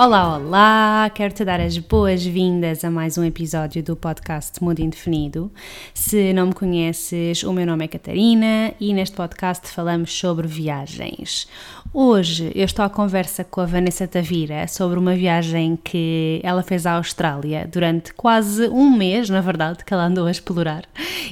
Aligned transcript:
Olá, 0.00 0.36
olá! 0.36 1.10
Quero-te 1.12 1.44
dar 1.44 1.60
as 1.60 1.76
boas-vindas 1.76 2.84
a 2.84 2.90
mais 2.90 3.18
um 3.18 3.24
episódio 3.24 3.82
do 3.82 3.96
podcast 3.96 4.62
Mundo 4.62 4.78
Indefinido. 4.78 5.50
Se 5.92 6.32
não 6.32 6.46
me 6.46 6.52
conheces, 6.52 7.42
o 7.42 7.52
meu 7.52 7.66
nome 7.66 7.84
é 7.84 7.88
Catarina 7.88 8.72
e 8.78 8.94
neste 8.94 9.16
podcast 9.16 9.66
falamos 9.66 10.16
sobre 10.16 10.46
viagens. 10.46 11.48
Hoje 11.92 12.52
eu 12.54 12.64
estou 12.64 12.84
à 12.84 12.88
conversa 12.88 13.42
com 13.42 13.60
a 13.60 13.66
Vanessa 13.66 14.06
Tavira 14.06 14.68
sobre 14.68 14.98
uma 14.98 15.16
viagem 15.16 15.76
que 15.82 16.38
ela 16.44 16.62
fez 16.62 16.86
à 16.86 16.92
Austrália 16.92 17.66
durante 17.66 18.12
quase 18.12 18.68
um 18.68 18.90
mês, 18.90 19.28
na 19.28 19.40
verdade, 19.40 19.84
que 19.84 19.92
ela 19.92 20.04
andou 20.04 20.26
a 20.26 20.30
explorar. 20.30 20.84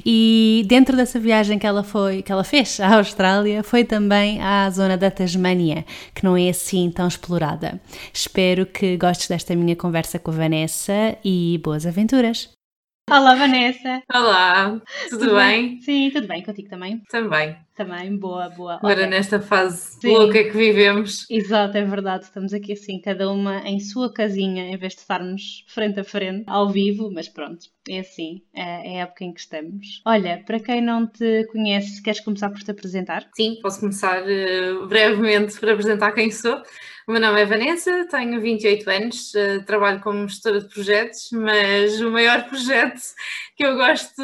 E 0.04 0.64
dentro 0.66 0.96
dessa 0.96 1.20
viagem 1.20 1.58
que 1.58 1.66
ela 1.66 1.84
foi, 1.84 2.22
que 2.22 2.32
ela 2.32 2.42
fez 2.42 2.80
à 2.80 2.96
Austrália, 2.96 3.62
foi 3.62 3.84
também 3.84 4.40
à 4.40 4.68
zona 4.70 4.96
da 4.96 5.10
Tasmânia, 5.10 5.84
que 6.14 6.24
não 6.24 6.36
é 6.36 6.48
assim 6.48 6.90
tão 6.90 7.06
explorada. 7.06 7.78
Espero 8.12 8.55
que 8.64 8.96
gostes 8.96 9.28
desta 9.28 9.54
minha 9.54 9.76
conversa 9.76 10.18
com 10.18 10.30
a 10.30 10.34
Vanessa 10.34 11.18
e 11.24 11.60
boas 11.62 11.84
aventuras. 11.84 12.56
Olá, 13.08 13.36
Vanessa. 13.36 14.02
Olá, 14.12 14.82
tudo, 15.08 15.20
tudo 15.20 15.36
bem? 15.36 15.76
bem? 15.76 15.80
Sim, 15.80 16.10
tudo 16.12 16.26
bem 16.26 16.42
contigo 16.42 16.68
também? 16.68 17.00
Também. 17.08 17.56
Também, 17.76 18.16
boa, 18.16 18.48
boa. 18.48 18.74
Agora 18.76 18.94
okay. 18.94 19.06
nesta 19.06 19.38
fase 19.38 20.00
Sim. 20.00 20.08
louca 20.08 20.42
que 20.42 20.50
vivemos. 20.50 21.24
Exato, 21.30 21.78
é 21.78 21.84
verdade. 21.84 22.24
Estamos 22.24 22.52
aqui 22.52 22.72
assim, 22.72 23.00
cada 23.00 23.30
uma 23.30 23.58
em 23.58 23.78
sua 23.78 24.12
casinha, 24.12 24.64
em 24.64 24.76
vez 24.76 24.94
de 24.94 25.02
estarmos 25.02 25.64
frente 25.68 26.00
a 26.00 26.04
frente, 26.04 26.42
ao 26.48 26.68
vivo, 26.68 27.08
mas 27.12 27.28
pronto, 27.28 27.66
é 27.88 28.00
assim, 28.00 28.42
é, 28.52 28.94
é 28.94 29.00
a 29.00 29.02
época 29.04 29.24
em 29.24 29.32
que 29.32 29.40
estamos. 29.40 30.02
Olha, 30.04 30.42
para 30.44 30.58
quem 30.58 30.80
não 30.80 31.06
te 31.06 31.46
conhece, 31.52 32.02
queres 32.02 32.18
começar 32.18 32.50
por 32.50 32.60
te 32.60 32.72
apresentar? 32.72 33.28
Sim, 33.36 33.58
posso 33.62 33.78
começar 33.78 34.22
uh, 34.24 34.86
brevemente 34.88 35.60
por 35.60 35.68
apresentar 35.68 36.10
quem 36.10 36.32
sou. 36.32 36.60
O 37.06 37.12
meu 37.12 37.20
nome 37.20 37.40
é 37.40 37.46
Vanessa, 37.46 38.04
tenho 38.10 38.40
28 38.40 38.90
anos, 38.90 39.32
uh, 39.34 39.62
trabalho 39.64 40.00
como 40.00 40.26
gestora 40.28 40.60
de 40.60 40.68
projetos, 40.68 41.30
mas 41.30 42.00
o 42.00 42.10
maior 42.10 42.42
projeto 42.50 43.00
que 43.54 43.64
eu 43.64 43.76
gosto 43.76 44.22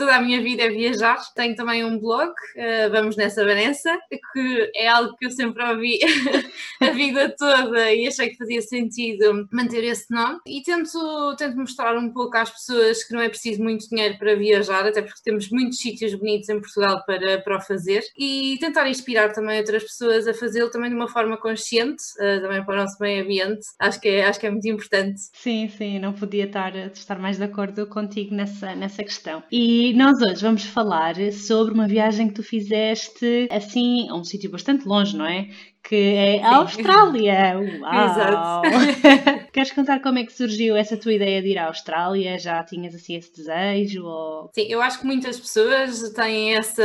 toda 0.00 0.16
a 0.16 0.22
minha 0.22 0.40
vida 0.40 0.62
é 0.62 0.70
viajar. 0.70 1.18
Tenho 1.34 1.54
também 1.54 1.84
um 1.84 1.98
blog, 1.98 2.30
uh, 2.30 2.90
Vamos 2.90 3.16
Nessa 3.16 3.44
Vanessa, 3.44 3.98
que 4.32 4.72
é 4.74 4.88
algo 4.88 5.14
que 5.16 5.26
eu 5.26 5.30
sempre 5.30 5.62
ouvi 5.62 5.98
a 6.80 6.90
vida 6.90 7.34
toda 7.38 7.92
e 7.92 8.08
achei 8.08 8.30
que 8.30 8.38
fazia 8.38 8.62
sentido 8.62 9.46
manter 9.52 9.84
esse 9.84 10.10
nome. 10.10 10.38
E 10.46 10.62
tento, 10.62 11.36
tento 11.36 11.54
mostrar 11.58 11.94
um 11.98 12.10
pouco 12.10 12.34
às 12.34 12.48
pessoas 12.48 13.04
que 13.04 13.12
não 13.12 13.20
é 13.20 13.28
preciso 13.28 13.62
muito 13.62 13.86
dinheiro 13.90 14.16
para 14.16 14.34
viajar, 14.34 14.86
até 14.86 15.02
porque 15.02 15.20
temos 15.22 15.50
muitos 15.50 15.76
sítios 15.76 16.14
bonitos 16.14 16.48
em 16.48 16.58
Portugal 16.58 17.04
para, 17.04 17.42
para 17.42 17.58
o 17.58 17.60
fazer. 17.60 18.02
E 18.18 18.56
tentar 18.58 18.88
inspirar 18.88 19.34
também 19.34 19.58
outras 19.58 19.82
pessoas 19.82 20.26
a 20.26 20.32
fazê-lo 20.32 20.70
também 20.70 20.88
de 20.88 20.96
uma 20.96 21.08
forma 21.08 21.36
consciente, 21.36 22.02
uh, 22.18 22.40
também 22.40 22.64
para 22.64 22.74
o 22.74 22.76
nosso 22.78 22.96
meio 22.98 23.22
ambiente. 23.22 23.66
Acho 23.78 24.00
que 24.00 24.08
é, 24.08 24.24
acho 24.24 24.40
que 24.40 24.46
é 24.46 24.50
muito 24.50 24.66
importante. 24.66 25.20
Sim, 25.34 25.68
sim, 25.68 25.98
não 25.98 26.14
podia 26.14 26.44
estar, 26.44 26.74
estar 26.74 27.18
mais 27.18 27.36
de 27.36 27.44
acordo 27.44 27.86
contigo 27.86 28.34
nessa, 28.34 28.74
nessa 28.74 29.04
questão. 29.04 29.42
E 29.52 29.89
e 29.90 29.92
nós 29.92 30.22
hoje 30.22 30.40
vamos 30.40 30.62
falar 30.62 31.16
sobre 31.32 31.74
uma 31.74 31.88
viagem 31.88 32.28
que 32.28 32.34
tu 32.34 32.44
fizeste 32.44 33.48
assim 33.50 34.08
a 34.08 34.14
um 34.14 34.22
sítio 34.22 34.48
bastante 34.48 34.86
longe, 34.86 35.16
não 35.16 35.26
é? 35.26 35.48
Que 35.82 35.96
é 35.96 36.42
a 36.42 36.56
Austrália. 36.56 37.56
Uau! 37.80 38.10
Exato. 38.10 39.50
Queres 39.52 39.72
contar 39.72 40.00
como 40.00 40.18
é 40.18 40.24
que 40.24 40.32
surgiu 40.32 40.76
essa 40.76 40.96
tua 40.96 41.12
ideia 41.12 41.42
de 41.42 41.48
ir 41.48 41.58
à 41.58 41.66
Austrália? 41.66 42.38
Já 42.38 42.62
tinhas 42.62 42.94
assim 42.94 43.16
esse 43.16 43.34
desejo? 43.34 44.04
Ou... 44.04 44.50
Sim, 44.54 44.66
eu 44.68 44.80
acho 44.80 45.00
que 45.00 45.06
muitas 45.06 45.40
pessoas 45.40 46.10
têm 46.10 46.54
essa, 46.56 46.82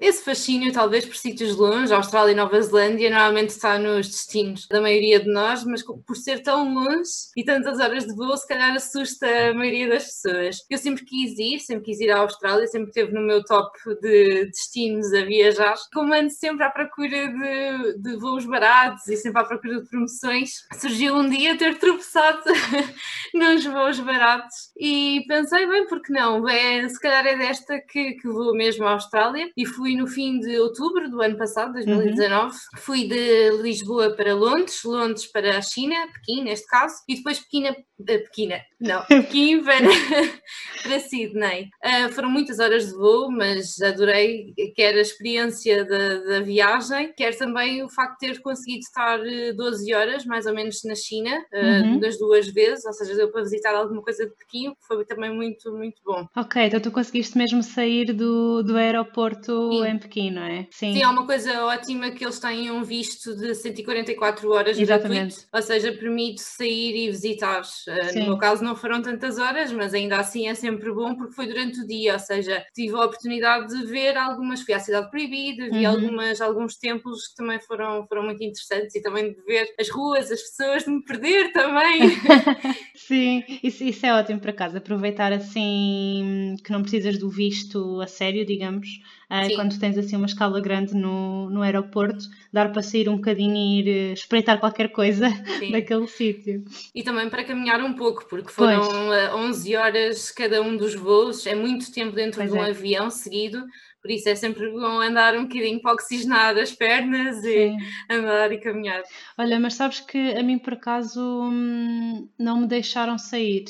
esse 0.00 0.22
fascínio, 0.24 0.72
talvez, 0.72 1.06
por 1.06 1.16
sítios 1.16 1.56
longe. 1.56 1.92
A 1.92 1.96
Austrália 1.96 2.32
e 2.32 2.34
Nova 2.34 2.60
Zelândia 2.60 3.10
normalmente 3.10 3.50
está 3.50 3.78
nos 3.78 4.08
destinos 4.08 4.66
da 4.68 4.80
maioria 4.80 5.20
de 5.20 5.32
nós, 5.32 5.64
mas 5.64 5.82
por 5.82 6.16
ser 6.16 6.42
tão 6.42 6.74
longe 6.74 7.10
e 7.36 7.44
tantas 7.44 7.80
horas 7.80 8.04
de 8.04 8.14
voo, 8.14 8.36
se 8.36 8.46
calhar 8.46 8.74
assusta 8.74 9.26
a 9.26 9.54
maioria 9.54 9.88
das 9.88 10.04
pessoas. 10.04 10.58
Eu 10.68 10.78
sempre 10.78 11.04
quis 11.04 11.38
ir, 11.38 11.60
sempre 11.60 11.84
quis 11.84 12.00
ir 12.00 12.10
à 12.10 12.18
Austrália, 12.18 12.66
sempre 12.66 12.88
esteve 12.88 13.12
no 13.12 13.22
meu 13.22 13.42
top 13.44 13.70
de 14.02 14.46
destinos 14.46 15.12
a 15.14 15.24
viajar. 15.24 15.74
Como 15.92 16.12
ando 16.12 16.30
sempre 16.30 16.64
à 16.64 16.70
procura 16.70 17.28
de 17.28 17.99
de 18.00 18.16
voos 18.16 18.44
baratos 18.44 19.06
e 19.08 19.16
sempre 19.16 19.40
à 19.40 19.44
procura 19.44 19.80
de 19.80 19.88
promoções, 19.88 20.50
surgiu 20.78 21.16
um 21.16 21.28
dia 21.28 21.56
ter 21.56 21.78
tropeçado 21.78 22.42
nos 23.34 23.64
voos 23.64 24.00
baratos 24.00 24.70
e 24.78 25.24
pensei, 25.28 25.66
bem, 25.66 25.86
porque 25.86 26.12
não? 26.12 26.48
É, 26.48 26.88
se 26.88 27.00
calhar 27.00 27.26
é 27.26 27.36
desta 27.36 27.80
que, 27.80 28.12
que 28.12 28.28
vou 28.28 28.54
mesmo 28.54 28.86
à 28.86 28.92
Austrália 28.92 29.50
e 29.56 29.66
fui 29.66 29.94
no 29.94 30.06
fim 30.06 30.40
de 30.40 30.58
outubro 30.58 31.08
do 31.10 31.20
ano 31.20 31.36
passado, 31.36 31.72
2019. 31.72 32.46
Uhum. 32.46 32.58
Fui 32.78 33.06
de 33.06 33.50
Lisboa 33.62 34.10
para 34.10 34.34
Londres, 34.34 34.82
Londres 34.84 35.26
para 35.26 35.58
a 35.58 35.62
China, 35.62 35.94
Pequim 36.14 36.44
neste 36.44 36.66
caso, 36.66 36.94
e 37.08 37.16
depois 37.16 37.38
Pequim, 37.40 37.68
uh, 37.68 37.74
Pequina, 38.06 38.60
não, 38.80 39.04
Pequim 39.06 39.62
para, 39.62 39.86
para 40.82 41.00
Sydney. 41.00 41.68
Uh, 41.84 42.12
foram 42.12 42.30
muitas 42.30 42.58
horas 42.58 42.86
de 42.86 42.94
voo, 42.94 43.30
mas 43.30 43.80
adorei 43.80 44.54
quer 44.74 44.94
a 44.94 45.00
experiência 45.00 45.84
da, 45.84 46.18
da 46.18 46.40
viagem, 46.40 47.12
quer 47.16 47.36
também 47.36 47.82
o 47.82 47.88
facto 47.90 48.20
de 48.20 48.28
ter 48.28 48.40
conseguido 48.40 48.80
estar 48.80 49.18
12 49.56 49.90
eh, 49.90 49.96
horas, 49.96 50.24
mais 50.24 50.46
ou 50.46 50.54
menos, 50.54 50.82
na 50.84 50.94
China, 50.94 51.44
eh, 51.52 51.80
uhum. 51.80 52.00
das 52.00 52.18
duas 52.18 52.48
vezes, 52.48 52.84
ou 52.84 52.92
seja, 52.92 53.14
deu 53.14 53.30
para 53.30 53.42
visitar 53.42 53.74
alguma 53.74 54.02
coisa 54.02 54.26
de 54.26 54.34
Pequim, 54.36 54.70
que 54.70 54.86
foi 54.86 55.04
também 55.04 55.34
muito, 55.34 55.72
muito 55.72 56.00
bom. 56.04 56.26
Ok, 56.36 56.62
então 56.62 56.80
tu 56.80 56.90
conseguiste 56.90 57.36
mesmo 57.36 57.62
sair 57.62 58.12
do, 58.12 58.62
do 58.62 58.76
aeroporto 58.76 59.70
Sim. 59.72 59.86
em 59.86 59.98
Pequim, 59.98 60.30
não 60.30 60.42
é? 60.42 60.66
Sim. 60.70 60.94
Sim, 60.94 61.02
há 61.02 61.10
uma 61.10 61.26
coisa 61.26 61.64
ótima 61.64 62.10
que 62.10 62.24
eles 62.24 62.38
têm 62.38 62.70
um 62.70 62.82
visto 62.82 63.34
de 63.34 63.54
144 63.54 64.50
horas 64.50 64.78
Exatamente. 64.78 65.36
gratuito, 65.36 65.48
ou 65.52 65.62
seja, 65.62 65.92
permite 65.92 66.40
sair 66.40 67.06
e 67.06 67.10
visitar. 67.10 67.62
Eh, 67.88 68.08
Sim. 68.08 68.20
No 68.20 68.26
meu 68.26 68.38
caso 68.38 68.62
não 68.64 68.76
foram 68.76 69.02
tantas 69.02 69.38
horas, 69.38 69.72
mas 69.72 69.94
ainda 69.94 70.18
assim 70.18 70.48
é 70.48 70.54
sempre 70.54 70.92
bom 70.92 71.14
porque 71.14 71.34
foi 71.34 71.46
durante 71.46 71.80
o 71.80 71.86
dia, 71.86 72.14
ou 72.14 72.18
seja, 72.18 72.64
tive 72.74 72.94
a 72.94 73.04
oportunidade 73.04 73.68
de 73.68 73.86
ver 73.86 74.16
algumas, 74.16 74.62
fui 74.62 74.74
à 74.74 74.80
Cidade 74.80 75.10
Proibida, 75.10 75.70
vi 75.70 75.86
uhum. 75.86 75.90
algumas, 75.90 76.40
alguns 76.40 76.76
templos 76.76 77.28
que 77.28 77.36
também 77.36 77.60
foram 77.60 77.79
foram, 77.80 78.06
foram 78.06 78.22
muito 78.24 78.42
interessantes 78.44 78.94
e 78.94 79.02
também 79.02 79.32
de 79.32 79.40
ver 79.42 79.74
as 79.78 79.88
ruas, 79.88 80.30
as 80.30 80.42
pessoas, 80.42 80.84
de 80.84 80.90
me 80.90 81.02
perder 81.02 81.52
também. 81.52 82.10
Sim, 82.94 83.42
isso, 83.62 83.82
isso 83.82 84.04
é 84.04 84.12
ótimo 84.12 84.38
para 84.38 84.52
casa, 84.52 84.78
aproveitar 84.78 85.32
assim 85.32 86.56
que 86.62 86.70
não 86.70 86.82
precisas 86.82 87.18
do 87.18 87.30
visto 87.30 88.00
a 88.00 88.06
sério, 88.06 88.44
digamos, 88.44 89.00
uh, 89.30 89.54
quando 89.54 89.78
tens 89.78 89.96
assim 89.96 90.16
uma 90.16 90.26
escala 90.26 90.60
grande 90.60 90.94
no, 90.94 91.48
no 91.48 91.62
aeroporto, 91.62 92.24
dar 92.52 92.70
para 92.70 92.82
sair 92.82 93.08
um 93.08 93.16
bocadinho 93.16 93.56
e 93.56 93.80
ir 93.80 93.88
eh, 93.88 94.12
espreitar 94.12 94.60
qualquer 94.60 94.88
coisa 94.88 95.28
Sim. 95.58 95.72
daquele 95.72 96.06
sítio. 96.06 96.64
E 96.94 97.02
também 97.02 97.28
para 97.28 97.44
caminhar 97.44 97.80
um 97.82 97.94
pouco, 97.94 98.26
porque 98.28 98.50
foram 98.50 98.80
pois. 98.80 99.34
11 99.34 99.76
horas 99.76 100.30
cada 100.30 100.60
um 100.60 100.76
dos 100.76 100.94
voos, 100.94 101.46
é 101.46 101.54
muito 101.54 101.90
tempo 101.92 102.12
dentro 102.12 102.40
pois 102.40 102.52
de 102.52 102.58
um 102.58 102.64
é. 102.64 102.70
avião 102.70 103.10
seguido 103.10 103.64
por 104.00 104.10
isso 104.10 104.28
é 104.28 104.34
sempre 104.34 104.70
bom 104.70 105.00
andar 105.00 105.36
um 105.36 105.42
bocadinho 105.42 105.80
para 105.80 105.92
oxigenar 105.92 106.56
as 106.56 106.72
pernas 106.72 107.44
e 107.44 107.68
Sim. 107.70 107.78
andar 108.10 108.50
e 108.52 108.58
caminhar. 108.58 109.02
Olha, 109.36 109.60
mas 109.60 109.74
sabes 109.74 110.00
que 110.00 110.18
a 110.34 110.42
mim 110.42 110.58
por 110.58 110.74
acaso 110.74 111.20
hum, 111.20 112.28
não 112.38 112.60
me 112.62 112.66
deixaram 112.66 113.18
sair 113.18 113.64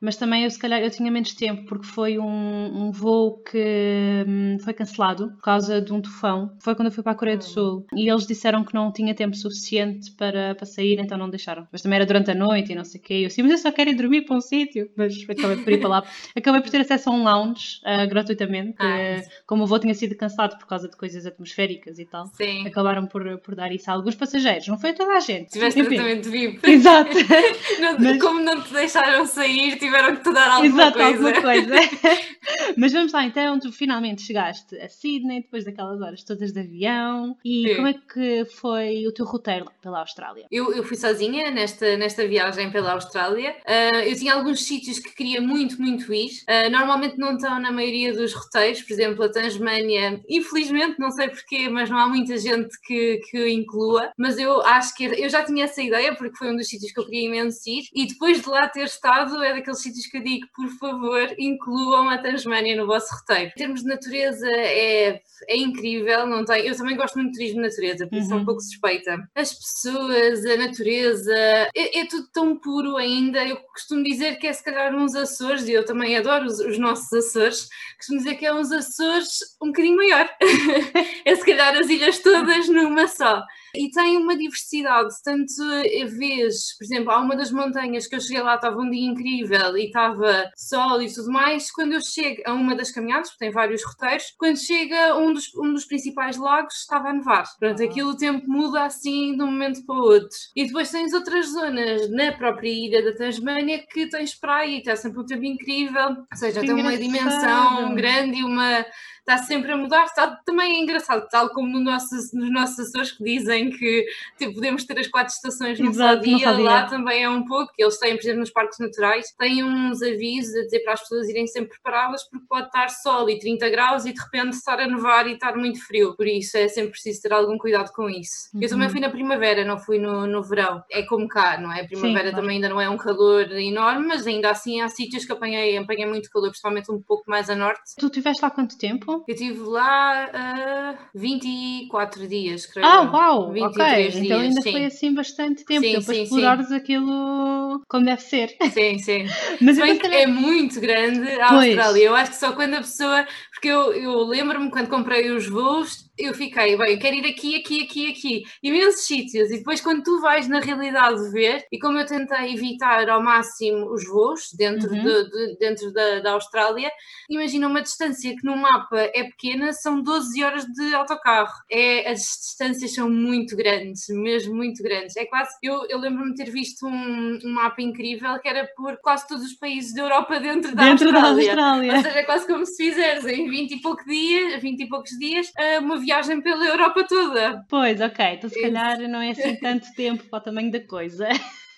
mas 0.00 0.16
também 0.16 0.44
eu 0.44 0.50
se 0.50 0.58
calhar 0.58 0.80
eu 0.80 0.90
tinha 0.90 1.10
menos 1.10 1.34
tempo 1.34 1.64
porque 1.66 1.86
foi 1.86 2.18
um, 2.18 2.86
um 2.86 2.90
voo 2.90 3.42
que 3.42 4.24
hum, 4.26 4.56
foi 4.60 4.72
cancelado 4.72 5.30
por 5.32 5.42
causa 5.42 5.80
de 5.80 5.92
um 5.92 6.00
tufão. 6.00 6.56
Foi 6.60 6.74
quando 6.74 6.88
eu 6.88 6.92
fui 6.92 7.02
para 7.02 7.12
a 7.12 7.16
Coreia 7.16 7.36
do 7.36 7.44
hum. 7.44 7.48
Sul 7.48 7.86
e 7.94 8.08
eles 8.10 8.26
disseram 8.26 8.64
que 8.64 8.74
não 8.74 8.92
tinha 8.92 9.14
tempo 9.14 9.36
suficiente 9.36 10.10
para, 10.12 10.54
para 10.54 10.66
sair, 10.66 10.98
então 10.98 11.18
não 11.18 11.30
deixaram. 11.30 11.66
Mas 11.70 11.82
também 11.82 11.96
era 11.96 12.06
durante 12.06 12.30
a 12.30 12.34
noite 12.34 12.72
e 12.72 12.74
não 12.74 12.84
sei 12.84 13.00
o 13.00 13.04
quê. 13.04 13.14
Eu 13.14 13.26
assim, 13.26 13.42
mas 13.42 13.52
eu 13.52 13.58
só 13.58 13.72
quero 13.72 13.90
ir 13.90 13.94
dormir 13.94 14.22
para 14.22 14.36
um 14.36 14.40
sítio. 14.40 14.90
Mas 14.96 15.14
acabei 15.28 15.56
por 15.56 15.72
ir 15.72 15.80
para 15.80 15.88
lá. 15.88 16.04
Acabei 16.36 16.60
por 16.60 16.70
ter 16.70 16.80
acesso 16.80 17.10
a 17.10 17.12
um 17.12 17.24
lounge 17.24 17.80
uh, 17.82 18.08
gratuitamente, 18.08 18.76
ah, 18.78 19.22
como 19.46 19.64
o 19.64 19.66
voo 19.66 19.78
tinha 19.78 19.94
sido 19.94 20.14
cancelado 20.16 20.58
por 20.58 20.66
causa 20.66 20.88
de 20.88 20.96
coisas 20.96 21.26
atmosféricas 21.26 21.98
e 21.98 22.04
tal. 22.04 22.26
Sim. 22.34 22.66
Acabaram 22.66 23.06
por, 23.06 23.38
por 23.38 23.54
dar 23.54 23.72
isso 23.72 23.90
a 23.90 23.94
alguns 23.94 24.14
passageiros, 24.14 24.66
não 24.68 24.78
foi 24.78 24.92
toda 24.92 25.14
a 25.14 25.20
gente. 25.20 25.50
Tiveste 25.50 25.82
tratamento 25.82 26.28
VIP. 26.30 26.70
Exato. 26.70 27.16
não, 27.80 27.98
mas... 27.98 28.20
Como 28.20 28.40
não 28.40 28.60
te 28.62 28.72
deixaram 28.72 29.26
sair, 29.26 29.78
tiveram 29.86 30.16
que 30.16 30.22
te 30.22 30.32
dar 30.32 30.50
alguma 30.50 30.82
Exato, 30.82 30.98
coisa. 30.98 31.28
alguma 31.28 31.42
coisa. 31.42 31.74
Mas 32.76 32.92
vamos 32.92 33.12
lá, 33.12 33.24
então 33.24 33.58
tu 33.58 33.72
finalmente 33.72 34.22
chegaste 34.22 34.78
a 34.78 34.88
Sydney 34.88 35.42
depois 35.42 35.64
daquelas 35.64 36.00
horas 36.00 36.22
todas 36.22 36.52
de 36.52 36.60
avião 36.60 37.36
e 37.44 37.68
Sim. 37.68 37.74
como 37.76 37.88
é 37.88 37.94
que 37.94 38.44
foi 38.44 39.06
o 39.06 39.12
teu 39.12 39.24
roteiro 39.24 39.70
pela 39.80 40.00
Austrália? 40.00 40.46
Eu, 40.50 40.72
eu 40.72 40.84
fui 40.84 40.96
sozinha 40.96 41.50
nesta, 41.50 41.96
nesta 41.96 42.26
viagem 42.26 42.70
pela 42.70 42.92
Austrália. 42.92 43.56
Ah, 43.66 44.04
eu 44.04 44.14
tinha 44.16 44.34
alguns 44.34 44.62
sítios 44.62 44.98
que 44.98 45.14
queria 45.14 45.40
muito, 45.40 45.80
muito 45.80 46.12
ir. 46.12 46.30
Ah, 46.46 46.68
normalmente 46.68 47.18
não 47.18 47.34
estão 47.34 47.58
na 47.60 47.72
maioria 47.72 48.12
dos 48.12 48.32
roteiros, 48.32 48.82
por 48.82 48.92
exemplo, 48.92 49.24
a 49.24 49.28
Tasmânia, 49.28 50.20
infelizmente, 50.28 50.98
não 50.98 51.10
sei 51.10 51.28
porquê, 51.28 51.68
mas 51.68 51.90
não 51.90 51.98
há 51.98 52.08
muita 52.08 52.36
gente 52.36 52.78
que, 52.82 53.20
que 53.30 53.38
o 53.38 53.48
inclua. 53.48 54.10
Mas 54.16 54.38
eu 54.38 54.60
acho 54.62 54.94
que 54.94 55.04
eu 55.04 55.28
já 55.28 55.44
tinha 55.44 55.64
essa 55.64 55.82
ideia, 55.82 56.14
porque 56.14 56.36
foi 56.36 56.52
um 56.52 56.56
dos 56.56 56.68
sítios 56.68 56.92
que 56.92 57.00
eu 57.00 57.04
queria 57.04 57.26
imenso 57.26 57.60
ir. 57.68 57.84
E 57.94 58.06
depois 58.06 58.40
de 58.40 58.48
lá 58.48 58.68
ter 58.68 58.84
estado, 58.84 59.42
é 59.42 59.54
daqueles 59.54 59.75
sítios 59.82 60.06
que 60.06 60.18
eu 60.18 60.22
digo, 60.22 60.46
por 60.54 60.68
favor, 60.78 61.34
incluam 61.38 62.08
a 62.08 62.18
Tasmânia 62.18 62.76
no 62.76 62.86
vosso 62.86 63.14
roteiro. 63.14 63.50
Em 63.50 63.58
termos 63.58 63.82
de 63.82 63.88
natureza, 63.88 64.46
é, 64.48 65.20
é 65.48 65.56
incrível. 65.56 66.26
Não 66.26 66.44
tem, 66.44 66.66
eu 66.66 66.76
também 66.76 66.96
gosto 66.96 67.16
muito 67.16 67.32
de 67.32 67.38
turismo 67.38 67.62
de 67.62 67.68
natureza, 67.68 68.06
por 68.06 68.16
isso 68.16 68.28
sou 68.28 68.36
um 68.36 68.40
Uhum. 68.40 68.46
pouco 68.46 68.60
suspeita. 68.60 69.16
As 69.34 69.52
pessoas, 69.52 70.44
a 70.44 70.56
natureza, 70.56 71.34
é, 71.74 72.00
é 72.00 72.06
tudo 72.06 72.26
tão 72.32 72.56
puro 72.58 72.96
ainda. 72.96 73.44
Eu 73.46 73.56
costumo 73.56 74.02
dizer 74.02 74.38
que 74.38 74.46
é 74.46 74.52
se 74.52 74.62
calhar 74.64 74.94
uns 74.94 75.14
Açores, 75.14 75.66
e 75.68 75.72
eu 75.72 75.84
também 75.84 76.16
adoro 76.16 76.46
os, 76.46 76.58
os 76.60 76.78
nossos 76.78 77.12
Açores, 77.12 77.68
costumo 77.96 78.18
dizer 78.18 78.34
que 78.36 78.46
é 78.46 78.54
uns 78.54 78.70
Açores 78.72 79.28
um 79.62 79.68
bocadinho 79.68 79.96
maior. 79.96 80.28
é 81.24 81.34
se 81.36 81.44
calhar 81.44 81.76
as 81.76 81.88
ilhas 81.88 82.18
todas 82.18 82.68
numa 82.68 83.06
só. 83.08 83.42
E 83.76 83.90
tem 83.90 84.16
uma 84.16 84.36
diversidade, 84.36 85.14
tanto 85.24 85.62
eh, 85.84 86.04
vês, 86.04 86.76
por 86.78 86.84
exemplo, 86.84 87.10
há 87.10 87.20
uma 87.20 87.36
das 87.36 87.50
montanhas 87.50 88.06
que 88.06 88.16
eu 88.16 88.20
cheguei 88.20 88.42
lá, 88.42 88.54
estava 88.54 88.78
um 88.78 88.90
dia 88.90 89.06
incrível 89.10 89.76
e 89.76 89.86
estava 89.86 90.50
sol 90.56 91.02
e 91.02 91.12
tudo 91.12 91.30
mais. 91.30 91.70
Quando 91.70 91.92
eu 91.92 92.00
chego 92.00 92.42
a 92.46 92.52
uma 92.52 92.74
das 92.74 92.90
caminhadas, 92.90 93.28
porque 93.30 93.44
tem 93.44 93.52
vários 93.52 93.84
roteiros, 93.84 94.24
quando 94.38 94.58
chega 94.58 95.12
a 95.12 95.16
um 95.16 95.32
dos, 95.32 95.54
um 95.54 95.72
dos 95.72 95.84
principais 95.84 96.36
lagos, 96.36 96.74
estava 96.74 97.08
a 97.08 97.12
nevar. 97.12 97.44
Pronto, 97.58 97.82
aquilo 97.82 98.10
o 98.10 98.16
tempo 98.16 98.48
muda 98.48 98.84
assim 98.84 99.36
de 99.36 99.42
um 99.42 99.46
momento 99.46 99.84
para 99.84 99.94
o 99.94 99.98
outro. 99.98 100.36
E 100.54 100.66
depois 100.66 100.90
tens 100.90 101.12
outras 101.12 101.46
zonas 101.46 102.10
na 102.10 102.32
própria 102.32 102.68
ilha 102.68 103.02
da 103.04 103.16
Tasmânia 103.16 103.84
que 103.86 104.08
tens 104.08 104.34
praia 104.34 104.68
e 104.68 104.78
está 104.78 104.96
sempre 104.96 105.20
um 105.20 105.26
tempo 105.26 105.44
incrível, 105.44 106.08
ou 106.08 106.36
seja, 106.36 106.60
Que 106.60 106.66
tem 106.66 106.74
uma 106.74 106.96
dimensão 106.96 107.94
grande 107.94 108.38
e 108.38 108.44
uma 108.44 108.84
está 109.28 109.38
sempre 109.38 109.72
a 109.72 109.76
mudar, 109.76 110.04
está, 110.04 110.36
também 110.44 110.76
é 110.76 110.80
engraçado, 110.80 111.28
tal 111.28 111.50
como 111.50 111.68
no 111.68 111.80
nosso, 111.80 112.14
nos 112.32 112.50
nossos 112.50 112.78
Açores 112.86 113.10
que 113.10 113.24
dizem 113.24 113.70
que 113.70 114.06
tipo, 114.38 114.54
podemos 114.54 114.84
ter 114.84 114.98
as 115.00 115.08
quatro 115.08 115.34
estações 115.34 115.80
num 115.80 115.92
só 115.92 116.14
dia, 116.14 116.52
lá 116.52 116.84
também 116.86 117.24
é 117.24 117.28
um 117.28 117.44
pouco, 117.44 117.72
eles 117.76 117.98
têm, 117.98 118.14
por 118.14 118.22
exemplo, 118.22 118.40
nos 118.40 118.50
parques 118.50 118.78
naturais, 118.78 119.34
têm 119.36 119.64
uns 119.64 120.00
avisos 120.00 120.54
a 120.54 120.62
dizer 120.62 120.80
para 120.80 120.92
as 120.92 121.00
pessoas 121.00 121.28
irem 121.28 121.46
sempre 121.48 121.70
preparadas 121.70 122.22
porque 122.24 122.46
pode 122.48 122.66
estar 122.66 122.88
sol 122.90 123.28
e 123.28 123.38
30 123.38 123.68
graus 123.70 124.04
e 124.04 124.12
de 124.12 124.20
repente 124.20 124.52
estar 124.54 124.78
a 124.78 124.86
nevar 124.86 125.26
e 125.26 125.32
estar 125.32 125.56
muito 125.56 125.84
frio, 125.84 126.14
por 126.14 126.26
isso 126.26 126.56
é 126.56 126.68
sempre 126.68 126.90
preciso 126.92 127.22
ter 127.22 127.32
algum 127.32 127.58
cuidado 127.58 127.90
com 127.92 128.08
isso. 128.08 128.48
Eu 128.60 128.68
também 128.68 128.86
Uhum. 128.86 128.92
fui 128.92 129.00
na 129.00 129.10
primavera, 129.10 129.64
não 129.64 129.78
fui 129.78 129.98
no, 129.98 130.26
no 130.26 130.42
verão, 130.42 130.84
é 130.90 131.02
como 131.02 131.26
cá, 131.26 131.58
não 131.58 131.72
é? 131.72 131.80
A 131.80 131.86
primavera 131.86 132.30
claro. 132.30 132.36
também 132.36 132.56
ainda 132.56 132.68
não 132.68 132.80
é 132.80 132.88
um 132.88 132.96
calor 132.96 133.50
enorme, 133.52 134.06
mas 134.06 134.26
ainda 134.26 134.50
assim 134.50 134.80
há 134.80 134.88
sítios 134.88 135.24
que 135.24 135.32
apanhei, 135.32 135.76
apanhei 135.76 136.06
muito 136.06 136.30
calor, 136.30 136.48
principalmente 136.50 136.92
um 136.92 137.00
pouco 137.02 137.24
mais 137.28 137.50
a 137.50 137.56
norte. 137.56 137.80
Tu 137.98 138.06
estiveste 138.06 138.42
lá 138.42 138.50
quanto 138.50 138.78
tempo? 138.78 139.15
Eu 139.26 139.34
estive 139.34 139.60
lá 139.60 140.30
ah, 140.32 140.98
24 141.14 142.26
dias, 142.26 142.66
creio. 142.66 142.86
Ah, 142.86 143.10
uau! 143.12 143.52
23 143.52 143.74
ok, 143.74 144.08
então 144.08 144.38
dias, 144.38 144.40
ainda 144.40 144.62
sim. 144.62 144.72
foi 144.72 144.84
assim 144.84 145.14
bastante 145.14 145.64
tempo 145.64 145.86
Sim, 145.86 145.92
para 145.92 146.14
sim, 146.14 146.22
explorares 146.22 146.72
aquilo 146.72 147.82
como 147.88 148.04
deve 148.04 148.22
ser. 148.22 148.56
Sim, 148.72 148.98
sim. 148.98 149.26
Mas 149.60 149.78
bem 149.78 149.98
é 150.02 150.26
muito 150.26 150.80
grande 150.80 151.28
a 151.40 151.48
Pois. 151.48 151.68
Austrália. 151.68 152.04
Eu 152.04 152.14
acho 152.14 152.30
que 152.32 152.36
só 152.36 152.52
quando 152.52 152.74
a 152.74 152.78
pessoa. 152.78 153.26
Porque 153.52 153.68
eu, 153.68 153.92
eu 153.92 154.18
lembro-me 154.24 154.70
quando 154.70 154.88
comprei 154.88 155.30
os 155.30 155.48
voos, 155.48 156.05
eu 156.18 156.32
fiquei, 156.34 156.76
bem, 156.76 156.92
eu 156.94 156.98
quero 156.98 157.16
ir 157.16 157.26
aqui, 157.26 157.56
aqui, 157.56 157.82
aqui, 157.84 158.10
aqui, 158.10 158.42
imensos 158.62 159.06
sítios. 159.06 159.50
E 159.50 159.58
depois, 159.58 159.80
quando 159.80 160.02
tu 160.02 160.20
vais 160.20 160.48
na 160.48 160.60
realidade 160.60 161.30
ver, 161.30 161.64
e 161.70 161.78
como 161.78 161.98
eu 161.98 162.06
tentei 162.06 162.54
evitar 162.54 163.08
ao 163.08 163.22
máximo 163.22 163.92
os 163.92 164.04
voos 164.06 164.48
dentro, 164.56 164.90
Uhum. 164.90 165.02
de- 165.02 165.30
de- 165.30 165.56
dentro 165.58 165.92
da, 165.92 166.20
da 166.20 166.32
Austrália, 166.32 166.90
imagina 167.28 167.66
uma 167.68 167.82
distância 167.82 168.34
que 168.36 168.44
no 168.44 168.56
mapa 168.56 168.98
é 169.14 169.24
pequena, 169.24 169.72
são 169.72 170.00
12 170.02 170.42
horas 170.42 170.64
de 170.64 170.94
autocarro. 170.94 171.52
É, 171.70 172.10
as 172.10 172.20
distâncias 172.20 172.94
são 172.94 173.10
muito 173.10 173.56
grandes, 173.56 174.04
mesmo 174.08 174.54
muito 174.54 174.82
grandes. 174.82 175.16
É 175.16 175.24
quase. 175.26 175.50
Eu, 175.62 175.86
eu 175.88 175.98
lembro-me 175.98 176.34
de 176.34 176.44
ter 176.44 176.50
visto 176.50 176.86
um, 176.86 177.38
um 177.44 177.52
mapa 177.52 177.82
incrível 177.82 178.38
que 178.40 178.48
era 178.48 178.66
por 178.76 178.96
quase 179.02 179.26
todos 179.28 179.44
os 179.44 179.54
países 179.54 179.94
da 179.94 180.02
Europa 180.02 180.38
dentro 180.40 180.74
da 180.74 180.84
dentro 180.84 181.12
da 181.12 181.18
Austrália. 181.28 181.50
Austrália. 181.50 181.92
Ou 181.96 182.02
seja, 182.02 182.18
é 182.18 182.22
quase 182.24 182.46
como 182.46 182.64
se 182.66 182.76
fizeres 182.84 183.24
em 183.26 183.48
20 183.48 183.72
e, 183.72 183.80
pouco 183.80 184.04
dias, 184.04 184.62
20 184.62 184.80
e 184.82 184.88
poucos 184.88 185.10
dias 185.18 185.50
eh, 185.58 185.78
uma 185.80 185.98
viagem 186.06 186.40
pela 186.40 186.64
Europa 186.64 187.04
toda. 187.04 187.64
Pois, 187.68 188.00
ok, 188.00 188.24
então 188.34 188.48
se 188.48 188.58
Isso. 188.58 188.64
calhar 188.64 188.98
não 189.08 189.20
é 189.20 189.30
assim 189.30 189.56
tanto 189.56 189.92
tempo 189.94 190.24
para 190.24 190.38
o 190.38 190.42
tamanho 190.42 190.70
da 190.70 190.80
coisa. 190.80 191.28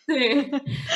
Sim. 0.09 0.51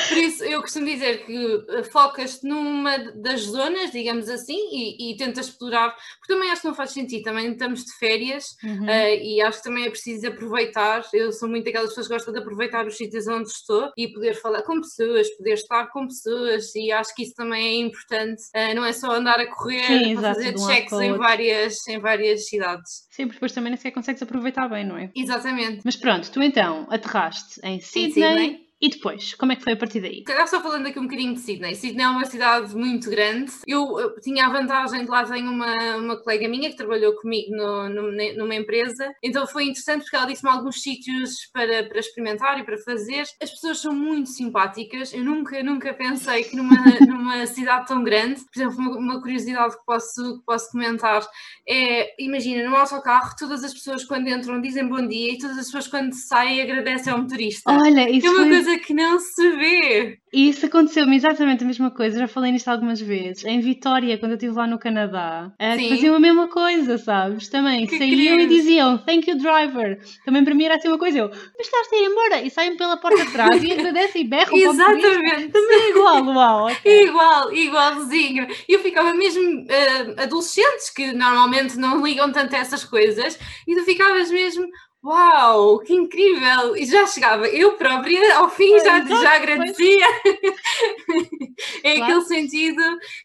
Por 0.09 0.17
isso, 0.17 0.43
eu 0.43 0.61
costumo 0.61 0.85
dizer 0.85 1.25
que 1.25 1.65
eh, 1.69 1.83
focas-te 1.83 2.47
numa 2.47 2.97
das 3.15 3.41
zonas, 3.41 3.91
digamos 3.91 4.27
assim, 4.29 4.57
e, 4.71 5.11
e 5.11 5.17
tentas 5.17 5.47
explorar, 5.47 5.95
porque 6.19 6.33
também 6.33 6.49
acho 6.49 6.61
que 6.61 6.67
não 6.67 6.73
faz 6.75 6.91
sentido, 6.91 7.23
também 7.23 7.51
estamos 7.51 7.83
de 7.85 7.93
férias 7.99 8.45
Uhum. 8.63 8.89
eh, 8.89 9.23
e 9.23 9.41
acho 9.41 9.59
que 9.59 9.63
também 9.65 9.85
é 9.85 9.89
preciso 9.89 10.27
aproveitar. 10.27 11.03
Eu 11.13 11.31
sou 11.31 11.47
muito 11.49 11.65
daquelas 11.65 11.89
pessoas 11.89 12.07
que 12.07 12.13
gostam 12.13 12.33
de 12.33 12.39
aproveitar 12.39 12.85
os 12.87 12.97
sítios 12.97 13.27
onde 13.27 13.49
estou 13.49 13.91
e 13.97 14.07
poder 14.07 14.33
falar 14.35 14.63
com 14.63 14.79
pessoas, 14.81 15.29
poder 15.37 15.53
estar 15.53 15.87
com 15.87 16.07
pessoas, 16.07 16.73
e 16.75 16.91
acho 16.91 17.13
que 17.15 17.23
isso 17.23 17.35
também 17.35 17.65
é 17.65 17.85
importante. 17.85 18.41
Eh, 18.53 18.73
não 18.73 18.83
é 18.85 18.93
só 18.93 19.11
andar 19.11 19.39
a 19.39 19.47
correr 19.47 19.85
Sim, 19.85 20.11
exato, 20.11 20.35
fazer 20.35 20.55
um 20.55 20.67
checks 20.67 20.93
em 20.93 21.13
várias, 21.13 21.87
em 21.87 21.99
várias 21.99 22.47
cidades. 22.47 23.05
Sim, 23.09 23.23
porque 23.25 23.35
depois 23.35 23.51
também 23.51 23.69
nem 23.71 23.77
sequer 23.77 23.91
consegues 23.91 24.21
aproveitar 24.21 24.67
bem, 24.67 24.85
não 24.85 24.97
é? 24.97 25.11
Exatamente. 25.15 25.81
Mas 25.83 25.95
pronto, 25.95 26.31
tu 26.31 26.41
então 26.41 26.87
aterraste 26.89 27.59
em 27.63 27.79
Sydney, 27.79 28.13
Sydney. 28.13 28.62
E 28.85 28.89
depois, 28.89 29.33
como 29.35 29.51
é 29.51 29.55
que 29.55 29.63
foi 29.63 29.73
a 29.73 29.77
partir 29.77 30.01
daí? 30.01 30.23
Calhar 30.23 30.47
só 30.47 30.61
falando 30.61 30.87
aqui 30.87 30.99
um 30.99 31.03
bocadinho 31.03 31.33
de 31.33 31.39
Sydney. 31.39 31.75
Sydney 31.75 32.03
é 32.05 32.09
uma 32.09 32.25
cidade 32.25 32.75
muito 32.75 33.09
grande. 33.09 33.51
Eu, 33.65 33.99
eu 33.99 34.19
tinha 34.19 34.45
a 34.45 34.49
vantagem 34.49 35.03
de 35.05 35.09
lá 35.09 35.23
tenho 35.23 35.49
uma, 35.51 35.95
uma 35.95 36.17
colega 36.17 36.47
minha 36.49 36.69
que 36.69 36.75
trabalhou 36.75 37.13
comigo 37.15 37.55
no- 37.55 37.87
no- 37.89 38.11
numa 38.37 38.55
empresa, 38.55 39.09
então 39.23 39.47
foi 39.47 39.63
interessante 39.65 40.01
porque 40.01 40.15
ela 40.15 40.25
disse-me 40.25 40.49
alguns 40.51 40.81
sítios 40.81 41.49
para, 41.53 41.83
para 41.85 41.99
experimentar 41.99 42.59
e 42.59 42.63
para 42.63 42.77
fazer. 42.79 43.23
As 43.41 43.51
pessoas 43.51 43.79
são 43.79 43.93
muito 43.93 44.29
simpáticas. 44.29 45.13
Eu 45.13 45.23
nunca, 45.23 45.63
nunca 45.63 45.93
pensei 45.93 46.43
que 46.43 46.55
numa, 46.55 46.75
numa 47.07 47.45
cidade 47.47 47.87
tão 47.87 48.03
grande, 48.03 48.41
por 48.53 48.61
exemplo, 48.61 48.77
uma, 48.79 48.97
uma 48.97 49.21
curiosidade 49.21 49.77
que 49.77 49.85
posso, 49.85 50.39
que 50.39 50.45
posso 50.45 50.69
comentar 50.71 51.25
é, 51.67 52.21
imagina, 52.21 52.67
no 52.69 52.75
autocarro, 52.75 53.35
todas 53.37 53.63
as 53.63 53.73
pessoas 53.73 54.03
quando 54.03 54.27
entram 54.27 54.61
dizem 54.61 54.87
bom 54.87 55.05
dia 55.07 55.33
e 55.33 55.37
todas 55.37 55.57
as 55.57 55.65
pessoas 55.65 55.87
quando 55.87 56.13
saem 56.13 56.61
agradecem 56.61 57.13
ao 57.13 57.19
motorista. 57.21 57.71
Olha, 57.71 58.09
isso, 58.09 58.27
é 58.27 58.29
uma 58.29 58.39
foi- 58.41 58.49
coisa 58.49 58.72
que 58.79 58.93
não 58.93 59.19
se 59.19 59.49
vê. 59.51 60.17
isso 60.33 60.65
aconteceu-me 60.65 61.15
exatamente 61.15 61.63
a 61.63 61.67
mesma 61.67 61.91
coisa, 61.91 62.19
já 62.19 62.27
falei 62.27 62.51
nisto 62.51 62.67
algumas 62.67 62.99
vezes. 62.99 63.43
Em 63.45 63.59
Vitória, 63.59 64.17
quando 64.17 64.31
eu 64.31 64.35
estive 64.37 64.53
lá 64.55 64.65
no 64.67 64.79
Canadá, 64.79 65.51
eh, 65.59 65.77
Sim. 65.77 65.89
faziam 65.89 66.15
a 66.15 66.19
mesma 66.19 66.47
coisa, 66.47 66.97
sabes? 66.97 67.47
Também 67.49 67.85
Que 67.85 67.97
saíam 67.97 68.13
e 68.35 68.37
queridos. 68.37 68.55
diziam 68.55 68.97
thank 68.99 69.29
you 69.29 69.37
driver. 69.37 69.99
Também 70.25 70.43
para 70.43 70.55
mim 70.55 70.63
era 70.65 70.75
assim 70.75 70.87
uma 70.87 70.97
coisa, 70.97 71.17
eu, 71.19 71.29
mas 71.29 71.67
estás 71.67 71.87
a 71.91 71.95
ir 71.95 72.05
embora? 72.05 72.41
E 72.41 72.49
saem 72.49 72.75
pela 72.77 72.97
porta 72.97 73.25
de 73.25 73.31
trás 73.31 73.63
e 73.63 73.71
agradecem 73.71 74.21
e 74.23 74.27
berram. 74.27 74.57
Exatamente. 74.57 75.49
Também 75.49 75.79
é 75.81 75.89
igual, 75.91 76.25
uau. 76.25 76.67
ok. 76.67 77.03
Igual, 77.05 77.53
igualzinho. 77.53 78.47
E 78.67 78.73
eu 78.73 78.79
ficava 78.79 79.13
mesmo 79.13 79.65
eh, 79.69 80.23
adolescentes 80.23 80.89
que 80.89 81.11
normalmente 81.13 81.77
não 81.77 82.03
ligam 82.03 82.31
tanto 82.31 82.55
a 82.55 82.59
essas 82.59 82.83
coisas 82.83 83.37
e 83.67 83.75
tu 83.75 83.83
ficavas 83.83 84.31
mesmo. 84.31 84.65
Uau, 85.03 85.79
que 85.79 85.93
incrível! 85.93 86.77
E 86.77 86.85
já 86.85 87.05
chegava, 87.05 87.45
eu 87.47 87.73
própria, 87.73 88.37
ao 88.37 88.49
fim, 88.49 88.79
já, 88.79 88.99
Exato, 88.99 89.21
já 89.21 89.35
agradecia. 89.35 90.07
é 91.83 91.97
Claro. 91.97 92.03
aquele 92.03 92.21
sentido 92.21 92.81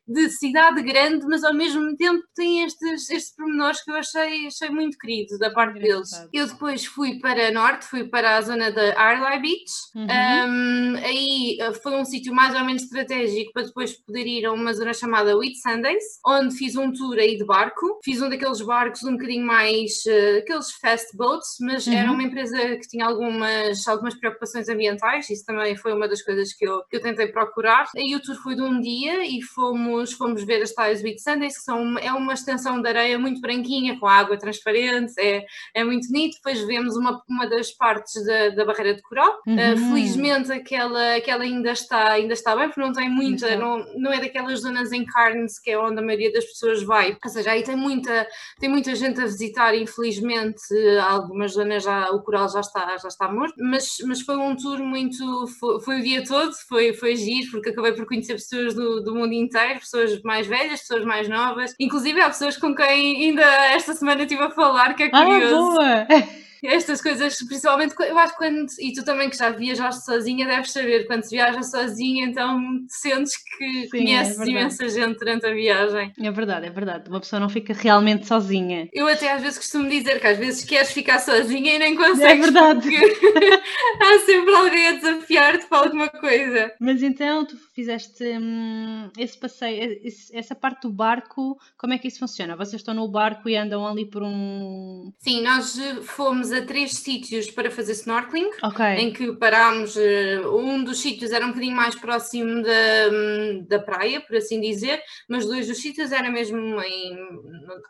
de 0.07 0.29
cidade 0.31 0.83
grande, 0.83 1.25
mas 1.27 1.45
ao 1.45 1.55
mesmo 1.55 1.97
tempo 1.97 2.23
tem 2.35 2.65
estes, 2.65 3.09
estes 3.11 3.35
pormenores 3.37 3.83
que 3.83 3.91
eu 3.93 3.95
achei, 3.95 4.49
achei 4.49 4.71
muito 4.71 4.99
querido 4.99 5.39
da 5.39 5.51
parte 5.51 5.75
deles. 5.75 6.13
Engraçado. 6.13 6.29
Eu 6.33 6.47
depois 6.49 6.85
fui 6.85 7.21
para 7.21 7.53
norte, 7.53 7.87
fui 7.87 8.05
para 8.05 8.37
a 8.37 8.41
zona 8.41 8.73
da 8.73 9.01
Arley 9.01 9.41
Beach. 9.41 9.73
Uhum. 9.95 10.05
Um, 10.05 10.97
aí 10.97 11.59
uh, 11.63 11.75
foi 11.81 11.93
um 11.93 12.05
sítio 12.05 12.35
mais 12.35 12.55
ou 12.55 12.65
menos 12.65 12.83
estratégico 12.83 13.53
para 13.53 13.63
depois 13.63 13.93
poder 13.93 14.27
ir 14.27 14.47
a 14.47 14.53
uma 14.53 14.73
zona 14.73 14.93
chamada 14.93 15.37
Whit 15.37 15.57
Sundays, 15.61 16.05
onde 16.27 16.57
fiz 16.57 16.75
um 16.75 16.93
tour 16.93 17.19
aí 17.19 17.37
de 17.37 17.45
barco. 17.45 18.01
Fiz 18.05 18.21
um 18.21 18.29
daqueles 18.29 18.61
barcos 18.63 19.05
um 19.05 19.13
bocadinho 19.13 19.47
mais, 19.47 19.93
uh, 20.07 20.39
aqueles 20.39 20.73
fast 20.73 21.17
boats, 21.17 21.57
mas 21.69 21.87
uhum. 21.87 21.93
era 21.93 22.11
uma 22.11 22.23
empresa 22.23 22.57
que 22.77 22.89
tinha 22.89 23.05
algumas, 23.05 23.87
algumas 23.87 24.15
preocupações 24.15 24.71
ambientais, 24.71 25.29
isso 25.29 25.45
também 25.45 25.77
foi 25.77 25.93
uma 25.93 26.09
das 26.09 26.23
coisas 26.23 26.55
que 26.55 26.67
eu, 26.67 26.83
que 26.89 26.97
eu 26.97 27.03
tentei 27.03 27.27
procurar. 27.27 27.87
Aí 27.95 28.17
o 28.17 28.23
tour 28.23 28.37
foi 28.43 28.55
de 28.55 28.63
um 28.63 28.81
dia 28.81 29.23
e 29.23 29.43
fomos, 29.43 30.13
fomos 30.13 30.43
ver 30.45 30.63
as 30.63 30.73
tais 30.73 31.03
Beach 31.03 31.21
Sundays, 31.21 31.59
que 31.59 31.65
são, 31.65 31.99
é 31.99 32.11
uma 32.11 32.33
extensão 32.33 32.81
de 32.81 32.89
areia 32.89 33.19
muito 33.19 33.43
branquinha, 33.43 33.99
com 34.01 34.07
água 34.07 34.39
transparente, 34.39 35.13
é, 35.19 35.45
é 35.75 35.85
muito 35.85 36.09
bonito. 36.09 36.37
Depois 36.37 36.67
vemos 36.67 36.97
uma, 36.97 37.23
uma 37.29 37.47
das 37.47 37.71
partes 37.71 38.25
da, 38.25 38.49
da 38.49 38.65
barreira 38.65 38.95
de 38.95 39.03
coral. 39.03 39.39
Uhum. 39.47 39.55
Uh, 39.55 39.77
felizmente 39.77 40.51
aquela, 40.51 41.17
aquela 41.17 41.45
ainda, 41.45 41.73
está, 41.73 42.13
ainda 42.13 42.33
está 42.33 42.57
bem, 42.57 42.69
porque 42.69 42.81
não 42.81 42.93
tem 42.93 43.11
muita, 43.11 43.57
não, 43.57 43.85
não 43.97 44.11
é 44.11 44.21
daquelas 44.21 44.61
zonas 44.61 44.91
em 44.91 45.05
Carnes, 45.05 45.59
que 45.59 45.71
é 45.71 45.79
onde 45.79 45.99
a 45.99 46.03
maioria 46.03 46.33
das 46.33 46.47
pessoas 46.47 46.83
vai. 46.83 47.15
Ou 47.23 47.31
seja, 47.31 47.51
aí 47.51 47.63
tem 47.63 47.77
muita, 47.77 48.27
tem 48.59 48.71
muita 48.71 48.95
gente 48.95 49.21
a 49.21 49.25
visitar, 49.25 49.75
infelizmente, 49.75 50.63
algumas 51.07 51.58
zonas 51.59 51.83
já, 51.83 52.11
o 52.11 52.23
coral 52.23 52.49
já 52.49 52.61
está, 52.61 52.97
já 52.97 53.09
está 53.09 53.31
morto, 53.31 53.55
mas, 53.59 53.97
mas 54.07 54.21
foi 54.21 54.37
um 54.37 54.57
tour 54.57 54.79
muito, 54.83 55.47
foi, 55.59 55.81
foi 55.81 56.01
o 56.01 56.03
dia 56.03 56.25
todo, 56.25 56.53
foi, 56.69 56.93
foi 56.93 57.17
giro, 57.17 57.51
porque 57.51 57.71
acabei 57.71 57.93
por 57.93 58.07
conhecer 58.07 58.35
pessoas 58.35 58.75
do, 58.75 59.03
do 59.03 59.15
mundo 59.15 59.33
inteiro, 59.33 59.81
pessoas 59.81 60.21
mais 60.23 60.47
velhas, 60.47 60.81
pessoas 60.81 61.05
mais 61.05 61.29
novas, 61.29 61.75
inclusive 61.79 62.21
há 62.21 62.29
pessoas 62.29 62.57
com 62.57 62.75
quem 62.75 63.25
ainda 63.25 63.43
esta 63.73 63.93
semana 63.93 64.23
estive 64.23 64.43
a 64.43 64.51
falar, 64.51 64.95
que 64.95 65.05
é 65.05 65.11
ah, 65.13 65.25
curioso. 65.25 65.81
Ah, 65.81 66.07
boa! 66.09 66.48
Estas 66.63 67.01
coisas, 67.01 67.37
principalmente, 67.39 67.95
eu 68.01 68.19
acho 68.19 68.33
que 68.33 68.39
quando, 68.39 68.67
e 68.79 68.93
tu 68.93 69.05
também 69.05 69.31
que 69.31 69.37
já 69.37 69.51
viajaste 69.51 70.05
sozinha, 70.05 70.47
deves 70.47 70.73
saber, 70.73 71.07
quando 71.07 71.23
se 71.23 71.31
viaja 71.31 71.63
sozinha, 71.63 72.27
então 72.27 72.61
sentes 72.89 73.37
que 73.37 73.83
Sim, 73.83 73.89
conheces 73.91 74.41
é 74.41 74.47
imensa 74.47 74.89
gente 74.89 75.19
durante 75.19 75.47
a 75.47 75.53
viagem. 75.53 76.13
É 76.19 76.31
verdade, 76.31 76.67
é 76.67 76.71
verdade. 76.71 77.09
Uma 77.09 77.21
pessoa 77.21 77.41
não 77.41 77.49
fica 77.49 77.73
realmente 77.73 78.27
sozinha. 78.27 78.89
Eu 78.93 79.07
até 79.07 79.33
às 79.33 79.43
vezes 79.43 79.59
costumo 79.59 79.89
dizer 79.89 80.21
que 80.21 80.27
às 80.27 80.39
vezes 80.39 80.65
queres 80.65 80.91
ficar 80.91 81.19
sozinha 81.19 81.75
e 81.75 81.79
nem 81.79 81.95
consegues. 81.95 82.23
É 82.23 82.37
verdade. 82.37 82.89
há 84.01 84.19
sempre 84.25 84.55
alguém 84.55 84.89
a 84.89 84.93
desafiar-te 84.93 85.67
para 85.67 85.79
alguma 85.79 86.09
coisa. 86.09 86.73
Mas 86.81 87.03
então 87.03 87.45
tu 87.45 87.57
fizeste 87.75 88.25
hum, 88.25 89.11
esse 89.19 89.39
passeio, 89.39 90.01
esse, 90.03 90.35
essa 90.37 90.55
parte 90.55 90.83
do 90.83 90.91
barco, 90.91 91.59
como 91.77 91.93
é 91.93 91.99
que 91.99 92.09
isso 92.09 92.19
funciona? 92.19 92.57
Vocês 92.57 92.81
estão 92.81 92.95
no 92.95 93.09
barco 93.09 93.49
e 93.49 93.57
andam 93.57 93.87
ali 93.87 94.05
por 94.05 94.23
um. 94.23 95.13
Sim, 95.19 95.43
nós 95.43 95.79
fomos 96.03 96.48
fomos 96.49 96.53
a 96.53 96.63
três 96.63 96.93
sítios 96.93 97.51
para 97.51 97.71
fazer 97.71 97.93
snorkeling, 97.93 98.51
okay. 98.63 98.97
em 98.97 99.13
que 99.13 99.33
parámos. 99.33 99.97
Eh, 99.97 100.41
um 100.47 100.83
dos 100.83 101.01
sítios 101.01 101.31
era 101.33 101.45
um 101.45 101.49
bocadinho 101.49 101.77
mais 101.77 101.95
próximo 101.95 102.63
da, 102.63 103.67
da 103.67 103.79
praia, 103.79 104.21
por 104.21 104.37
assim 104.37 104.61
dizer, 104.61 105.01
mas 105.29 105.47
dois 105.47 105.67
dos 105.67 105.79
sítios 105.81 106.13
era 106.13 106.31
mesmo 106.31 106.81
em 106.81 107.17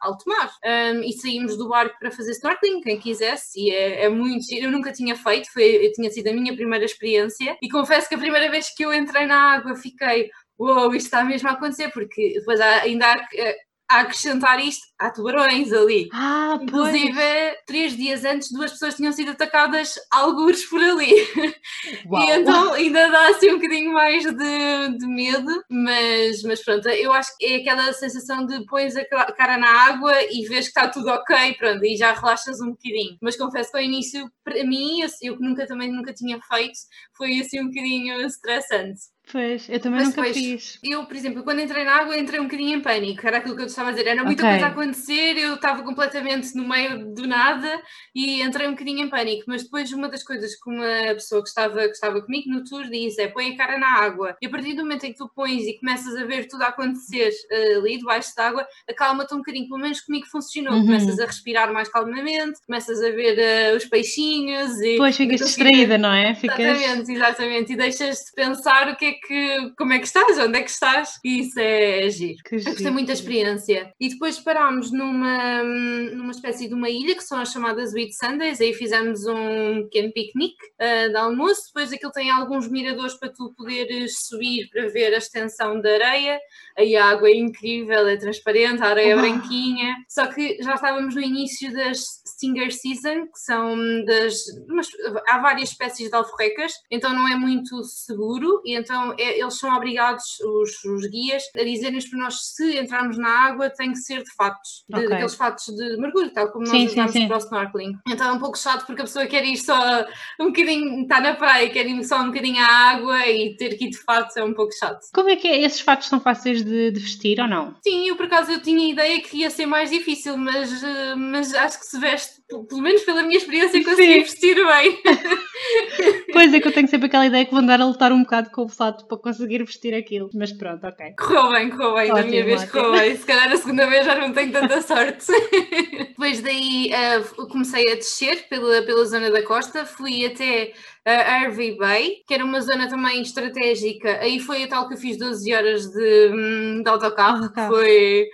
alto 0.01 0.25
mar. 0.29 0.51
Um, 0.65 1.03
e 1.03 1.13
saímos 1.13 1.57
do 1.57 1.69
barco 1.69 1.99
para 1.99 2.11
fazer 2.11 2.33
snorkeling, 2.33 2.81
quem 2.81 2.99
quisesse, 2.99 3.61
e 3.61 3.71
é, 3.71 4.05
é 4.05 4.09
muito. 4.09 4.53
Eu 4.53 4.71
nunca 4.71 4.93
tinha 4.93 5.17
feito, 5.17 5.53
foi, 5.53 5.91
tinha 5.95 6.11
sido 6.11 6.29
a 6.29 6.33
minha 6.33 6.55
primeira 6.55 6.85
experiência, 6.85 7.57
e 7.63 7.69
confesso 7.69 8.09
que 8.09 8.15
a 8.15 8.19
primeira 8.19 8.51
vez 8.51 8.75
que 8.75 8.85
eu 8.85 8.93
entrei 8.93 9.27
na 9.27 9.55
água 9.55 9.77
fiquei. 9.77 10.31
Uou, 10.59 10.75
wow, 10.75 10.95
isto 10.95 11.07
está 11.07 11.23
mesmo 11.23 11.49
a 11.49 11.53
acontecer, 11.53 11.89
porque 11.91 12.33
depois 12.35 12.61
ainda 12.61 13.07
há 13.07 13.29
eh, 13.33 13.57
a 13.89 14.01
acrescentar 14.01 14.61
isto, 14.61 14.87
há 14.99 15.11
tubarões 15.11 15.73
ali. 15.73 16.09
Ah, 16.13 16.59
Inclusive, 16.61 17.13
pois. 17.15 17.55
três 17.67 17.97
dias 17.97 18.25
antes, 18.25 18.53
duas 18.53 18.73
pessoas 18.73 18.97
tinham 18.97 19.13
sido 19.13 19.31
atacadas 19.31 19.95
algures 20.11 20.65
por 20.67 20.83
ali. 20.83 21.13
Uau. 22.07 22.23
E 22.23 22.31
então 22.33 22.73
ainda 22.75 23.09
dá 23.09 23.29
assim 23.29 23.51
um 23.51 23.57
bocadinho 23.57 23.93
mais 23.93 24.25
de, 24.25 24.99
de 24.99 25.07
medo, 25.07 25.65
mas, 25.71 26.43
mas 26.43 26.63
pronto, 26.63 26.89
eu 26.89 27.13
acho 27.13 27.37
que 27.39 27.47
é 27.47 27.57
aquela 27.57 27.93
sensação 27.93 28.45
de 28.45 28.65
pões 28.67 28.95
a 28.97 29.05
cara 29.33 29.57
na 29.57 29.71
água 29.71 30.13
e 30.31 30.47
vês 30.47 30.67
que 30.67 30.79
está 30.79 30.89
tudo 30.89 31.09
ok, 31.09 31.55
pronto, 31.55 31.85
e 31.85 31.97
já 31.97 32.13
relaxas 32.13 32.61
um 32.61 32.71
bocadinho. 32.71 33.17
Mas 33.23 33.37
confesso 33.37 33.71
que 33.71 33.79
ao 33.79 33.83
início, 33.83 34.31
para 34.45 34.63
mim, 34.65 35.01
eu 35.23 35.37
que 35.37 35.43
nunca 35.43 35.67
também 35.67 35.91
nunca 35.91 36.13
tinha 36.13 36.39
feito, 36.43 36.79
foi 37.17 37.41
assim 37.41 37.61
um 37.61 37.69
bocadinho 37.69 38.21
estressante. 38.21 39.01
Pois, 39.31 39.69
eu 39.69 39.79
também 39.79 40.01
Mas 40.01 40.09
nunca 40.09 40.33
fiz. 40.33 40.79
Eu, 40.83 41.05
por 41.05 41.15
exemplo, 41.15 41.43
quando 41.43 41.61
entrei 41.61 41.85
na 41.85 41.97
água, 41.97 42.17
entrei 42.17 42.41
um 42.41 42.45
bocadinho 42.45 42.79
em 42.79 42.81
pânico. 42.81 43.27
Era 43.27 43.39
aquilo 43.39 43.57
que 43.57 43.63
eu 43.63 43.67
estava 43.67 43.91
a 43.91 43.93
dizer. 43.93 44.07
Era 44.07 44.25
muita 44.25 44.43
okay. 44.43 44.53
coisa 44.53 44.67
a 44.67 44.71
acontecer, 44.71 45.37
eu 45.37 45.55
estava 45.55 45.83
completamente 45.83 46.55
no 46.57 46.67
meio 46.67 47.13
do 47.15 47.27
nada 47.27 47.81
e 48.15 48.41
entrei 48.41 48.67
um 48.67 48.73
bocadinho 48.73 49.05
em 49.05 49.09
pânico. 49.09 49.45
Mas 49.47 49.65
depois, 49.65 49.93
uma 49.93 50.09
das 50.09 50.23
coisas 50.23 50.55
que 50.55 50.71
uma 50.71 51.15
pessoa 51.15 51.43
que 51.43 51.49
estava, 51.49 51.81
que 51.81 51.91
estava 51.91 52.23
comigo 52.23 52.51
no 52.51 52.65
tour 52.65 52.89
disse 52.89 53.21
é: 53.21 53.29
põe 53.29 53.53
a 53.53 53.57
cara 53.57 53.79
na 53.79 53.99
água. 53.99 54.37
E 54.41 54.47
a 54.47 54.51
partir 54.51 54.75
do 54.75 54.83
momento 54.83 55.05
em 55.05 55.13
que 55.13 55.19
tu 55.19 55.31
pões 55.35 55.67
e 55.67 55.79
começas 55.79 56.17
a 56.17 56.25
ver 56.25 56.49
tudo 56.49 56.63
a 56.63 56.69
acontecer 56.69 57.31
uh, 57.31 57.79
ali 57.81 57.99
debaixo 57.99 58.35
d'água, 58.35 58.67
acalma-te 58.89 59.35
um 59.35 59.39
bocadinho. 59.39 59.69
Pelo 59.69 59.81
menos 59.81 60.01
comigo 60.01 60.27
funcionou. 60.27 60.73
Uhum. 60.73 60.87
Começas 60.87 61.19
a 61.19 61.27
respirar 61.27 61.71
mais 61.73 61.89
calmamente, 61.89 62.61
começas 62.67 63.03
a 63.03 63.11
ver 63.11 63.39
uh, 63.73 63.77
os 63.77 63.85
peixinhos. 63.85 64.81
E 64.81 64.93
depois 64.93 65.17
ficas 65.17 65.41
distraída, 65.41 65.99
não 65.99 66.13
é? 66.13 66.35
Ficas... 66.35 66.59
Exatamente, 66.59 67.13
exatamente. 67.13 67.73
E 67.75 67.77
deixas 67.77 68.17
de 68.25 68.33
pensar 68.35 68.89
o 68.89 68.97
que 68.97 69.05
é 69.05 69.18
que, 69.27 69.73
como 69.77 69.93
é 69.93 69.99
que 69.99 70.07
estás, 70.07 70.39
onde 70.39 70.59
é 70.59 70.63
que 70.63 70.71
estás, 70.71 71.19
e 71.25 71.41
isso 71.41 71.59
é 71.59 72.09
giro. 72.11 72.39
Que 72.45 72.59
giro. 72.59 72.73
Gostei 72.73 72.91
muito 72.91 73.09
da 73.09 73.13
experiência. 73.13 73.93
E 74.01 74.09
depois 74.09 74.39
parámos 74.39 74.93
numa, 74.93 75.63
numa 75.63 76.31
espécie 76.31 76.69
de 76.69 76.75
uma 76.75 76.89
ilha 76.89 77.15
que 77.15 77.23
são 77.23 77.41
as 77.41 77.53
chamadas 77.53 77.93
Wheat 77.93 78.15
Sundays, 78.15 78.61
aí 78.61 78.73
fizemos 78.75 79.27
um 79.27 79.83
pequeno 79.85 80.13
piquenique 80.13 80.65
uh, 80.81 81.11
de 81.11 81.17
almoço, 81.17 81.67
depois 81.67 81.93
aquilo 81.93 82.13
tem 82.13 82.31
alguns 82.31 82.69
miradores 82.69 83.15
para 83.15 83.33
tu 83.33 83.53
poderes 83.57 84.27
subir 84.27 84.69
para 84.71 84.89
ver 84.89 85.15
a 85.15 85.19
extensão 85.19 85.81
da 85.81 85.91
areia, 85.91 86.41
aí 86.77 86.97
a 86.97 87.07
água 87.07 87.29
é 87.29 87.37
incrível, 87.37 88.07
é 88.07 88.17
transparente, 88.17 88.83
a 88.83 88.89
areia 88.89 89.13
é 89.13 89.17
branquinha, 89.17 89.97
só 90.09 90.27
que 90.27 90.59
já 90.63 90.75
estávamos 90.75 91.15
no 91.15 91.21
início 91.21 91.73
das 91.73 91.99
Stinger 92.27 92.73
Season, 92.73 93.27
que 93.27 93.39
são 93.39 94.05
das. 94.05 94.35
Mas, 94.69 94.89
há 95.29 95.39
várias 95.39 95.71
espécies 95.71 96.09
de 96.09 96.15
alforrecas, 96.15 96.73
então 96.91 97.13
não 97.13 97.29
é 97.29 97.37
muito 97.37 97.83
seguro, 97.85 98.63
e 98.65 98.77
então 98.77 99.08
é, 99.19 99.41
eles 99.41 99.59
são 99.59 99.75
obrigados, 99.75 100.25
os, 100.41 100.85
os 100.85 101.07
guias, 101.07 101.43
a 101.57 101.63
dizerem-nos 101.63 102.09
para 102.09 102.19
nós 102.19 102.35
se 102.55 102.79
entrarmos 102.79 103.19
na 103.19 103.29
água 103.29 103.71
tem 103.71 103.93
que 103.93 103.99
ser 103.99 104.23
de 104.23 104.35
fatos, 104.35 104.85
de, 104.89 104.97
okay. 104.97 105.09
daqueles 105.09 105.35
fatos 105.35 105.67
de 105.67 105.97
mergulho, 105.97 106.31
tal 106.31 106.51
como 106.51 106.67
sim, 106.67 106.85
nós 106.97 107.11
sim, 107.11 107.21
sim. 107.21 107.29
para 107.29 107.37
o 107.37 107.41
snorkeling. 107.41 107.99
Então 108.09 108.29
é 108.29 108.33
um 108.33 108.39
pouco 108.39 108.59
chato 108.59 108.87
porque 108.87 109.03
a 109.03 109.05
pessoa 109.05 109.27
quer 109.27 109.45
ir 109.45 109.57
só 109.57 110.05
um 110.41 110.47
bocadinho, 110.47 111.03
está 111.03 111.21
na 111.21 111.35
praia, 111.35 111.71
quer 111.71 111.87
ir 111.87 112.05
só 112.05 112.21
um 112.21 112.27
bocadinho 112.27 112.63
à 112.63 112.67
água 112.67 113.27
e 113.27 113.57
ter 113.57 113.77
que 113.77 113.87
ir 113.87 113.91
de 113.91 113.99
fatos 113.99 114.37
é 114.37 114.45
um 114.45 114.55
pouco 114.55 114.73
chato. 114.73 115.01
Como 115.13 115.29
é 115.29 115.37
que 115.37 115.49
é? 115.49 115.63
Esses 115.63 115.81
fatos 115.81 116.09
são 116.09 116.21
fáceis 116.21 116.63
de, 116.65 116.91
de 116.91 117.01
vestir 117.01 117.41
ou 117.41 117.49
não? 117.49 117.77
Sim, 117.83 118.09
eu 118.09 118.17
por 118.17 118.27
acaso 118.27 118.53
eu 118.53 118.63
tinha 118.63 118.87
a 118.87 118.91
ideia 118.91 119.21
que 119.21 119.39
ia 119.39 119.51
ser 119.51 119.67
mais 119.67 119.91
difícil, 119.91 120.37
mas, 120.37 120.83
eh, 120.83 121.15
mas 121.15 121.55
acho 121.55 121.79
que 121.79 121.87
se 121.87 121.99
veste 121.99 122.39
pelo 122.69 122.81
menos 122.81 123.03
pela 123.03 123.23
minha 123.23 123.37
experiência, 123.37 123.83
consegui 123.85 124.21
vestir 124.21 124.55
bem. 124.55 124.99
pois 126.33 126.53
é 126.55 126.61
que 126.61 126.69
eu 126.69 126.73
tenho 126.73 126.89
sempre 126.89 127.07
aquela 127.07 127.27
ideia 127.27 127.45
que 127.45 127.51
vou 127.51 127.61
andar 127.61 127.81
a 127.81 127.85
lutar 127.85 128.11
um 128.11 128.23
bocado 128.23 128.51
com 128.51 128.63
o 128.63 128.69
para 129.07 129.19
conseguir 129.19 129.65
vestir 129.65 129.95
aquilo. 129.95 130.31
Mas 130.35 130.53
pronto, 130.53 130.87
ok. 130.87 131.15
Correu 131.19 131.51
bem, 131.51 131.71
correu 131.71 131.95
bem. 131.95 132.13
Ótimo, 132.13 132.31
minha 132.31 132.45
vez 132.45 132.71
correu 132.71 132.93
bem. 132.93 133.17
Se 133.17 133.27
calhar 133.27 133.53
a 133.53 133.57
segunda 133.57 133.87
vez 133.87 134.07
já 134.07 134.15
não 134.15 134.33
tenho 134.33 134.53
tanta 134.53 134.81
sorte. 134.83 135.27
Depois 136.09 136.41
daí 136.41 136.91
uh, 136.93 137.47
comecei 137.49 137.93
a 137.93 137.95
descer 137.95 138.49
pela, 138.49 138.83
pela 138.83 139.05
zona 139.05 139.31
da 139.31 139.43
costa, 139.43 139.85
fui 139.85 140.27
até 140.27 140.73
a 141.05 141.45
Hervey 141.45 141.77
Bay, 141.77 142.17
que 142.27 142.35
era 142.35 142.45
uma 142.45 142.61
zona 142.61 142.89
também 142.89 143.23
estratégica. 143.23 144.19
Aí 144.21 144.39
foi 144.39 144.65
a 144.65 144.69
tal 144.69 144.89
que 144.89 144.95
eu 144.95 144.99
fiz 144.99 145.17
12 145.17 145.55
horas 145.55 145.87
de, 145.87 146.31
hum, 146.33 146.83
de 146.83 146.91
autocarro, 146.91 147.51
que 147.53 147.67
foi, 147.67 148.27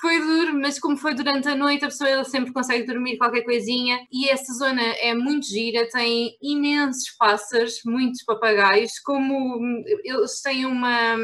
foi 0.00 0.18
duro, 0.18 0.58
mas 0.60 0.78
como 0.78 0.96
foi 0.96 1.14
durante 1.14 1.48
a 1.48 1.54
noite, 1.54 1.84
a 1.84 1.88
pessoa 1.88 2.24
sempre 2.24 2.52
consegue 2.52 2.86
dormir 2.86 3.18
qualquer 3.18 3.42
coisinha. 3.42 3.98
E 4.10 4.28
essa 4.28 4.52
zona 4.54 4.82
é 4.82 5.14
muito 5.14 5.46
gira, 5.46 5.88
tem 5.90 6.36
imensos 6.42 7.10
pássaros, 7.18 7.80
muitos 7.84 8.22
papagaios, 8.24 8.98
como 9.04 9.60
eles 10.04 10.40
têm 10.40 10.66
uma, 10.66 11.16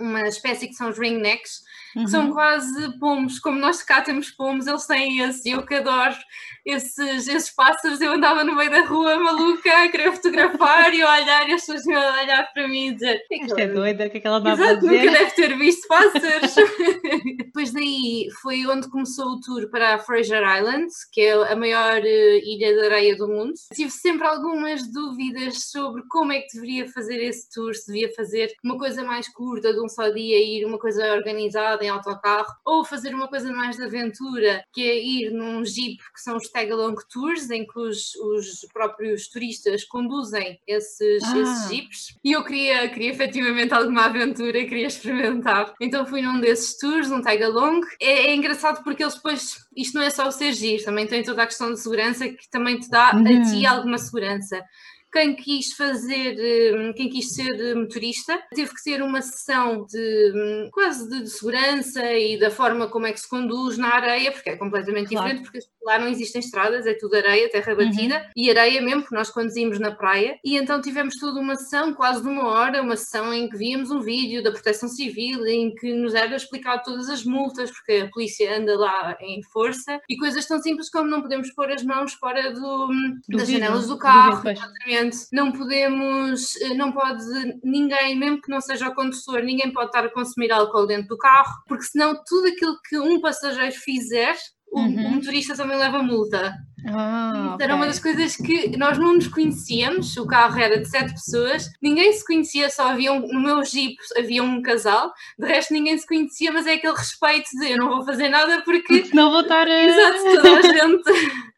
uma 0.00 0.28
espécie 0.28 0.68
que 0.68 0.74
são 0.74 0.90
os 0.90 0.98
ringnecks, 0.98 1.60
que 1.92 2.00
uhum. 2.00 2.08
são 2.08 2.32
quase 2.32 2.98
pomos, 2.98 3.38
como 3.38 3.58
nós 3.58 3.82
cá 3.82 4.00
temos 4.02 4.30
pomos, 4.30 4.66
eles 4.66 4.86
têm 4.86 5.20
esse, 5.20 5.50
eu 5.50 5.64
que 5.64 5.74
adoro 5.74 6.16
esses, 6.64 7.26
esses 7.28 7.50
pássaros, 7.50 8.00
eu 8.00 8.12
andava 8.12 8.44
no 8.44 8.54
meio 8.54 8.70
da 8.70 8.82
rua 8.82 9.16
maluca 9.18 9.84
a 9.84 9.88
querer 9.88 10.12
fotografar 10.12 10.92
e 10.92 11.02
a 11.02 11.12
olhar 11.12 11.48
e 11.48 11.52
as 11.54 11.62
pessoas 11.62 11.86
iam 11.86 12.00
olhar 12.00 12.52
para 12.52 12.68
mim 12.68 12.88
e 12.88 12.92
dizer 12.92 13.22
Isto 13.30 13.58
é 13.58 13.68
doida, 13.68 14.06
o 14.06 14.10
que 14.10 14.18
é 14.18 14.20
que 14.20 14.26
ela 14.26 14.40
vai 14.40 14.56
fazer? 14.56 14.82
Nunca 14.82 15.10
deve 15.10 15.30
ter 15.30 15.56
visto 15.56 15.88
pássaros. 15.88 16.54
Depois 17.38 17.72
daí 17.72 18.28
foi 18.42 18.66
onde 18.66 18.88
começou 18.90 19.32
o 19.32 19.40
tour 19.40 19.70
para 19.70 19.94
a 19.94 19.98
Fraser 19.98 20.42
Island, 20.42 20.88
que 21.12 21.22
é 21.22 21.52
a 21.52 21.56
maior 21.56 22.00
uh, 22.00 22.04
ilha 22.04 22.74
de 22.74 22.86
areia 22.86 23.16
do 23.16 23.28
mundo. 23.28 23.54
Tive 23.74 23.90
sempre 23.90 24.26
algumas 24.26 24.86
dúvidas 24.92 25.70
sobre 25.70 26.02
como 26.08 26.32
é 26.32 26.40
que 26.40 26.54
deveria 26.54 26.86
fazer 26.88 27.22
esse 27.22 27.48
tour, 27.50 27.74
se 27.74 27.86
devia 27.86 28.12
fazer 28.12 28.52
uma 28.62 28.76
coisa 28.76 29.02
mais 29.02 29.28
curta, 29.28 29.72
de 29.72 29.80
um 29.80 29.88
só 29.88 30.10
dia, 30.10 30.38
ir 30.38 30.66
uma 30.66 30.78
coisa 30.78 31.14
organizada 31.14 31.84
em 31.88 31.90
autocarro, 31.90 32.54
ou 32.64 32.84
fazer 32.84 33.14
uma 33.14 33.28
coisa 33.28 33.50
mais 33.52 33.76
de 33.76 33.84
aventura, 33.84 34.62
que 34.72 34.82
é 34.82 35.02
ir 35.02 35.30
num 35.30 35.64
jeep, 35.64 35.96
que 36.14 36.20
são 36.20 36.36
os 36.36 36.48
tag-along 36.50 36.96
tours, 37.10 37.50
em 37.50 37.66
que 37.66 37.78
os, 37.78 38.14
os 38.16 38.66
próprios 38.72 39.28
turistas 39.28 39.84
conduzem 39.84 40.60
esses, 40.66 41.22
ah. 41.24 41.38
esses 41.38 41.68
jeeps. 41.68 42.18
E 42.22 42.32
eu 42.32 42.44
queria, 42.44 42.88
queria 42.88 43.10
efetivamente 43.10 43.72
alguma 43.72 44.04
aventura, 44.04 44.64
queria 44.64 44.86
experimentar. 44.86 45.74
Então 45.80 46.06
fui 46.06 46.22
num 46.22 46.40
desses 46.40 46.76
tours, 46.78 47.10
um 47.10 47.22
tag-along. 47.22 47.80
É, 48.00 48.28
é 48.28 48.34
engraçado 48.34 48.82
porque 48.84 49.02
eles 49.02 49.14
depois 49.14 49.56
isto 49.76 49.94
não 49.94 50.02
é 50.02 50.10
só 50.10 50.26
o 50.26 50.32
ser 50.32 50.52
giro, 50.52 50.84
também 50.84 51.06
tem 51.06 51.22
toda 51.22 51.42
a 51.42 51.46
questão 51.46 51.72
de 51.72 51.80
segurança 51.80 52.28
que 52.28 52.50
também 52.50 52.78
te 52.78 52.88
dá 52.88 53.12
uhum. 53.14 53.42
a 53.42 53.50
ti 53.50 53.64
alguma 53.64 53.98
segurança 53.98 54.62
quem 55.12 55.34
quis 55.34 55.72
fazer, 55.72 56.74
hum, 56.76 56.92
quem 56.94 57.08
quis 57.08 57.34
ser 57.34 57.74
motorista, 57.74 58.40
teve 58.54 58.74
que 58.74 58.82
ter 58.82 59.02
uma 59.02 59.22
sessão 59.22 59.86
de 59.86 60.32
hum, 60.34 60.68
quase 60.72 61.08
de, 61.08 61.22
de 61.22 61.30
segurança 61.30 62.04
e 62.12 62.38
da 62.38 62.50
forma 62.50 62.88
como 62.88 63.06
é 63.06 63.12
que 63.12 63.20
se 63.20 63.28
conduz 63.28 63.78
na 63.78 63.94
areia, 63.94 64.30
porque 64.32 64.50
é 64.50 64.56
completamente 64.56 65.08
claro. 65.08 65.28
diferente, 65.28 65.50
porque 65.50 65.66
lá 65.84 65.98
não 65.98 66.08
existem 66.08 66.40
estradas, 66.40 66.86
é 66.86 66.94
tudo 66.94 67.16
areia, 67.16 67.50
terra 67.50 67.74
batida 67.74 68.16
uhum. 68.16 68.22
e 68.36 68.50
areia 68.50 68.80
mesmo, 68.82 69.02
porque 69.02 69.14
nós 69.14 69.30
conduzimos 69.30 69.78
na 69.78 69.90
praia. 69.90 70.38
E 70.44 70.56
então 70.56 70.80
tivemos 70.80 71.16
toda 71.18 71.40
uma 71.40 71.56
sessão, 71.56 71.94
quase 71.94 72.22
de 72.22 72.28
uma 72.28 72.46
hora, 72.46 72.82
uma 72.82 72.96
sessão 72.96 73.32
em 73.32 73.48
que 73.48 73.56
víamos 73.56 73.90
um 73.90 74.00
vídeo 74.00 74.42
da 74.42 74.50
Proteção 74.50 74.88
Civil, 74.88 75.46
em 75.46 75.74
que 75.74 75.92
nos 75.92 76.14
era 76.14 76.36
explicado 76.36 76.82
todas 76.84 77.08
as 77.08 77.24
multas, 77.24 77.70
porque 77.70 78.04
a 78.04 78.10
polícia 78.10 78.56
anda 78.56 78.76
lá 78.78 79.16
em 79.20 79.42
força, 79.44 80.00
e 80.08 80.16
coisas 80.16 80.46
tão 80.46 80.60
simples 80.60 80.90
como 80.90 81.08
não 81.08 81.22
podemos 81.22 81.50
pôr 81.54 81.70
as 81.70 81.82
mãos 81.82 82.12
fora 82.14 82.52
do, 82.52 82.88
do 83.28 83.38
das 83.38 83.48
vidro, 83.48 83.62
janelas 83.62 83.86
do 83.86 83.98
carro, 83.98 84.42
do 84.42 84.90
exatamente. 84.98 85.26
Não 85.32 85.52
podemos, 85.52 86.56
eh, 86.62 86.74
não 86.74 86.92
pode 86.92 87.24
ninguém, 87.62 88.16
mesmo 88.16 88.40
que 88.40 88.50
não 88.50 88.60
seja 88.60 88.88
o 88.88 88.94
condutor, 88.94 89.42
ninguém 89.42 89.72
pode 89.72 89.86
estar 89.86 90.04
a 90.04 90.12
consumir 90.12 90.50
álcool 90.52 90.86
dentro 90.86 91.08
do 91.08 91.18
carro, 91.18 91.54
porque 91.66 91.84
senão 91.84 92.14
tudo 92.26 92.48
aquilo 92.48 92.78
que 92.88 92.98
um 92.98 93.20
passageiro 93.20 93.74
fizer 93.74 94.36
uhum. 94.72 95.06
o 95.06 95.10
motorista 95.10 95.54
também 95.54 95.76
leva 95.76 96.02
multa. 96.02 96.54
Ah, 96.86 97.52
okay. 97.54 97.64
Era 97.64 97.74
uma 97.74 97.86
das 97.86 97.98
coisas 97.98 98.36
que 98.36 98.76
nós 98.76 98.98
não 98.98 99.14
nos 99.14 99.26
conhecíamos, 99.26 100.16
o 100.16 100.26
carro 100.26 100.58
era 100.58 100.78
de 100.78 100.88
sete 100.88 101.12
pessoas, 101.12 101.68
ninguém 101.82 102.12
se 102.12 102.24
conhecia, 102.24 102.70
só 102.70 102.90
havia 102.90 103.12
um, 103.12 103.26
no 103.26 103.40
meu 103.40 103.64
jeep 103.64 103.96
havia 104.16 104.42
um 104.44 104.62
casal, 104.62 105.12
de 105.38 105.46
resto 105.46 105.72
ninguém 105.72 105.98
se 105.98 106.06
conhecia, 106.06 106.52
mas 106.52 106.66
é 106.66 106.74
aquele 106.74 106.94
respeito 106.94 107.50
de 107.58 107.72
eu 107.72 107.78
não 107.78 107.88
vou 107.88 108.04
fazer 108.04 108.28
nada 108.28 108.62
porque 108.62 109.10
não 109.12 109.30
vou 109.30 109.40
estar 109.40 109.66
a... 109.66 109.84
Exato, 109.84 110.22
toda 110.36 110.58
a 110.58 110.62
gente 110.72 111.02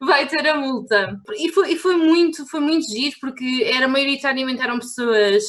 vai 0.00 0.26
ter 0.26 0.48
a 0.48 0.56
multa. 0.56 1.20
E 1.36 1.50
foi, 1.50 1.72
e 1.72 1.76
foi 1.76 1.96
muito, 1.96 2.46
foi 2.46 2.60
muito 2.60 2.88
giro 2.88 3.16
porque 3.20 3.70
era 3.70 3.86
maioritariamente 3.86 4.62
eram 4.62 4.78
pessoas 4.78 5.44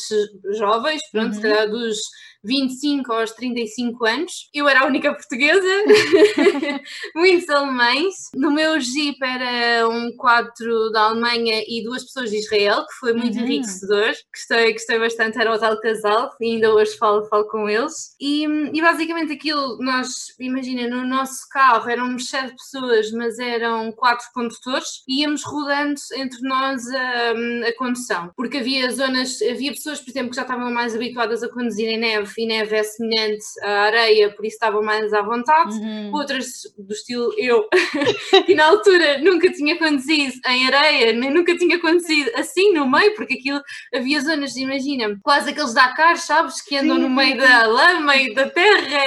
jovens, 0.58 1.02
pronto, 1.12 1.28
uhum. 1.28 1.34
se 1.34 1.42
calhar 1.42 1.70
dos 1.70 1.98
25 2.44 3.12
aos 3.12 3.32
35 3.32 4.06
anos. 4.06 4.50
Eu 4.54 4.68
era 4.68 4.82
a 4.82 4.86
única 4.86 5.14
portuguesa, 5.14 5.62
muitos 7.16 7.50
alemães. 7.50 8.30
No 8.36 8.52
meu 8.52 8.80
Jeep 8.80 9.18
era 9.24 9.88
um 9.88 10.16
quatro 10.16 10.92
da 10.92 11.04
Alemanha 11.04 11.64
e 11.68 11.84
duas 11.84 12.04
pessoas 12.04 12.30
de 12.30 12.38
Israel, 12.38 12.86
que 12.86 12.94
foi 13.00 13.14
muito 13.14 13.38
uhum. 13.38 13.46
enriquecedor. 13.46 14.14
Gostei, 14.34 14.74
gostei 14.74 15.00
bastante, 15.00 15.40
era 15.40 15.54
o 15.54 15.60
tal 15.60 15.80
casal 15.80 16.32
e 16.40 16.56
ainda 16.56 16.74
hoje 16.74 16.98
falo, 16.98 17.26
falo 17.26 17.46
com 17.46 17.70
eles. 17.70 18.16
E, 18.20 18.46
e 18.46 18.82
basicamente 18.82 19.34
aquilo, 19.34 19.78
nós, 19.80 20.34
imagina, 20.40 20.88
no 20.88 21.06
nosso 21.06 21.48
carro 21.50 21.90
éramos 21.90 22.30
sete 22.30 22.56
pessoas, 22.56 23.12
mas 23.12 23.38
eram 23.40 23.92
quatro 23.92 24.28
condutores 24.34 25.04
e 25.08 25.22
íamos 25.22 25.44
rodando 25.44 26.00
entre 26.16 26.42
nós 26.42 26.84
a, 26.88 27.32
a 27.68 27.78
condução, 27.78 28.32
porque 28.36 28.58
havia 28.58 28.90
zonas, 28.92 29.42
havia 29.42 29.72
pessoas, 29.72 30.00
por 30.00 30.10
exemplo, 30.10 30.30
que 30.30 30.36
já 30.36 30.42
estavam 30.44 30.72
mais 30.72 30.96
habituadas 30.96 31.44
a 31.44 31.50
conduzir 31.50 31.88
em 31.88 31.98
neve 32.00 32.31
e 32.38 32.46
neve 32.46 32.76
é 32.76 32.84
semelhante 32.84 33.44
à 33.64 33.72
areia, 33.84 34.30
por 34.32 34.46
isso 34.46 34.56
estavam 34.56 34.82
mais 34.82 35.14
à 35.14 35.22
vontade. 35.22 35.74
Uhum. 35.76 36.12
Outras 36.14 36.48
do 36.78 36.94
estilo 36.94 37.34
eu, 37.38 37.68
que 38.46 38.56
na 38.56 38.66
altura 38.66 39.20
nunca 39.20 39.52
tinha 39.52 39.78
conduzido 39.78 40.34
em 40.48 40.68
areia, 40.68 41.14
nem 41.14 41.32
nunca 41.32 41.58
tinha 41.58 41.80
conduzido 41.80 42.32
assim 42.36 42.74
no 42.74 42.90
meio, 42.90 43.14
porque 43.16 43.36
aquilo 43.36 43.62
havia 43.94 44.22
zonas, 44.22 44.56
imagina, 44.56 45.18
quase 45.24 45.50
aqueles 45.50 45.74
Dakar, 45.74 46.18
sabes, 46.18 46.62
que 46.62 46.78
andam 46.78 46.96
sim, 46.96 47.02
no 47.02 47.10
meio 47.10 47.38
da 47.38 47.68
lama 47.68 48.16
e 48.16 48.34
da 48.34 48.50
terra, 48.50 49.06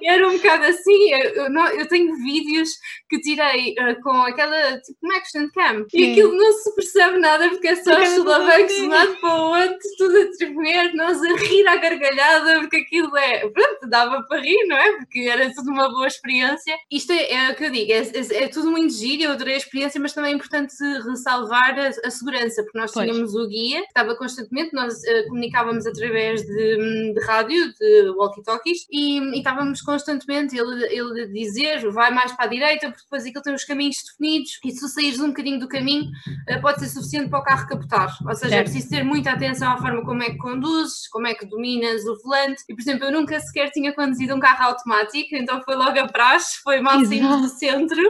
e 0.00 0.08
era 0.08 0.26
um 0.28 0.36
bocado 0.36 0.64
assim. 0.64 1.12
Eu, 1.12 1.50
não, 1.50 1.66
eu 1.68 1.86
tenho 1.88 2.14
vídeos 2.16 2.70
que 3.08 3.20
tirei 3.20 3.72
uh, 3.72 4.00
com 4.02 4.10
aquela 4.10 4.78
tipo 4.80 5.12
action 5.16 5.48
cam 5.54 5.86
sim. 5.88 5.98
e 5.98 6.12
aquilo 6.12 6.36
não 6.36 6.52
se 6.52 6.74
percebe 6.74 7.18
nada 7.18 7.48
porque 7.48 7.68
é 7.68 7.76
só 7.76 8.00
os 8.00 8.08
solavancos 8.10 8.74
de 8.74 8.82
um 8.82 8.88
lado 8.88 9.16
para 9.20 9.34
o 9.34 9.48
outro, 9.50 9.78
tudo 9.98 10.18
a 10.20 10.36
tremer, 10.36 10.94
nós 10.94 11.22
a 11.22 11.36
rir 11.36 11.66
à 11.66 11.76
gargalhada 11.76 12.65
porque 12.66 12.78
aquilo 12.78 13.16
é, 13.16 13.48
pronto, 13.48 13.88
dava 13.88 14.22
para 14.22 14.40
rir, 14.40 14.66
não 14.66 14.76
é? 14.76 14.96
Porque 14.98 15.20
era 15.20 15.52
tudo 15.54 15.70
uma 15.70 15.88
boa 15.88 16.06
experiência. 16.06 16.76
Isto 16.90 17.12
é, 17.12 17.32
é 17.32 17.50
o 17.50 17.54
que 17.54 17.64
eu 17.64 17.70
digo, 17.70 17.92
é, 17.92 17.98
é, 17.98 18.44
é, 18.44 18.48
tudo 18.48 18.70
muito 18.70 18.92
giro, 18.92 19.22
eu 19.22 19.32
adorei 19.32 19.54
a 19.54 19.58
experiência, 19.58 20.00
mas 20.00 20.12
também 20.12 20.32
é 20.32 20.34
importante 20.34 20.74
ressalvar 21.08 21.78
a, 21.78 21.88
a 22.06 22.10
segurança, 22.10 22.62
porque 22.62 22.78
nós 22.78 22.92
pois. 22.92 23.08
tínhamos 23.08 23.34
o 23.34 23.46
guia, 23.48 23.80
que 23.82 23.88
estava 23.88 24.14
constantemente, 24.16 24.74
nós 24.74 24.94
uh, 24.94 25.28
comunicávamos 25.28 25.86
através 25.86 26.42
de, 26.42 27.12
de 27.14 27.20
rádio, 27.24 27.72
de 27.74 28.10
walkie-talkies, 28.10 28.86
e, 28.90 29.18
e, 29.18 29.38
estávamos 29.38 29.80
constantemente 29.80 30.56
ele, 30.56 30.84
ele 30.92 31.26
dizer, 31.28 31.90
vai 31.90 32.10
mais 32.10 32.32
para 32.32 32.46
a 32.46 32.48
direita, 32.48 32.88
porque 32.88 33.02
depois 33.02 33.24
aquilo 33.24 33.42
tem 33.42 33.54
os 33.54 33.64
caminhos 33.64 33.96
definidos, 34.04 34.58
e 34.64 34.70
se 34.72 34.88
saíres 34.88 35.20
um 35.20 35.28
bocadinho 35.28 35.60
do 35.60 35.68
caminho, 35.68 36.10
uh, 36.50 36.60
pode 36.60 36.80
ser 36.80 36.88
suficiente 36.88 37.30
para 37.30 37.38
o 37.38 37.44
carro 37.44 37.68
capotar. 37.68 38.18
Ou 38.26 38.34
seja, 38.34 38.56
é 38.56 38.58
é 38.58 38.62
preciso 38.62 38.88
ter 38.88 39.04
muita 39.04 39.30
atenção 39.30 39.70
à 39.72 39.78
forma 39.78 40.02
como 40.04 40.22
é 40.22 40.30
que 40.30 40.38
conduzes, 40.38 41.06
como 41.08 41.26
é 41.26 41.34
que 41.34 41.46
dominas 41.46 42.04
o 42.04 42.16
volante, 42.22 42.55
e, 42.68 42.74
por 42.74 42.80
exemplo, 42.80 43.06
eu 43.06 43.12
nunca 43.12 43.38
sequer 43.40 43.70
tinha 43.70 43.92
conduzido 43.94 44.34
um 44.34 44.40
carro 44.40 44.64
automático, 44.64 45.34
então 45.34 45.62
foi 45.62 45.74
logo 45.74 45.98
a 45.98 46.08
praxe, 46.08 46.58
foi 46.62 46.80
mal 46.80 47.04
saímos 47.04 47.42
do 47.42 47.48
centro 47.48 48.02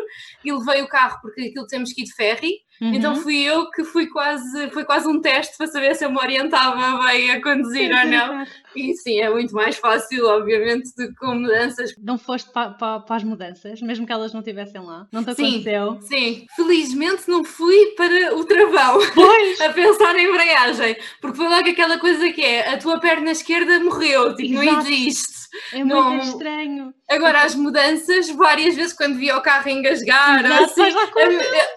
e 0.44 0.52
levei 0.52 0.82
o 0.82 0.88
carro 0.88 1.18
porque 1.20 1.42
aquilo 1.42 1.66
temos 1.66 1.92
que 1.92 2.02
ir 2.02 2.04
de 2.04 2.14
ferry 2.14 2.52
uhum. 2.80 2.95
Então 2.95 3.16
fui 3.16 3.42
eu 3.42 3.71
que 3.71 3.85
fui 3.85 4.06
quase, 4.06 4.71
foi 4.71 4.85
quase 4.85 5.06
um 5.09 5.21
teste 5.21 5.56
para 5.56 5.66
saber 5.66 5.95
se 5.95 6.04
eu 6.04 6.11
me 6.11 6.18
orientava 6.18 7.04
bem 7.04 7.30
a 7.30 7.42
conduzir 7.42 7.91
ou 7.91 8.06
não. 8.06 8.47
E 8.75 8.95
sim, 8.95 9.21
é 9.21 9.30
muito 9.30 9.54
mais 9.54 9.76
fácil, 9.76 10.26
obviamente, 10.26 10.91
do 10.97 11.08
que 11.08 11.15
com 11.15 11.34
mudanças. 11.34 11.95
Não 12.02 12.19
foste 12.19 12.50
para, 12.52 12.71
para, 12.71 13.00
para 13.00 13.17
as 13.17 13.25
mudanças, 13.25 13.80
mesmo 13.80 14.06
que 14.06 14.12
elas 14.12 14.32
não 14.32 14.41
estivessem 14.41 14.80
lá? 14.82 15.06
Não 15.10 15.25
te 15.25 15.30
aconteceu? 15.30 15.99
Sim, 16.02 16.08
sim. 16.08 16.47
Felizmente 16.54 17.28
não 17.28 17.43
fui 17.43 17.95
para 17.97 18.36
o 18.36 18.45
travão 18.45 18.99
pois. 19.15 19.60
a 19.62 19.73
pensar 19.73 20.12
na 20.12 20.23
embreagem, 20.23 20.97
porque 21.21 21.36
foi 21.36 21.49
logo 21.49 21.69
aquela 21.69 21.99
coisa 21.99 22.30
que 22.32 22.43
é 22.43 22.75
a 22.75 22.78
tua 22.78 23.00
perna 23.00 23.30
esquerda 23.30 23.80
morreu, 23.80 24.34
tipo, 24.36 24.54
não 24.54 24.80
existe. 24.80 25.36
É 25.73 25.82
muito 25.82 25.95
não... 25.95 26.19
estranho. 26.19 26.95
Agora, 27.08 27.42
as 27.42 27.54
mudanças, 27.54 28.28
várias 28.30 28.75
vezes 28.75 28.92
quando 28.92 29.16
via 29.16 29.36
o 29.36 29.40
carro 29.40 29.69
engasgar, 29.69 30.45
assim, 30.45 30.82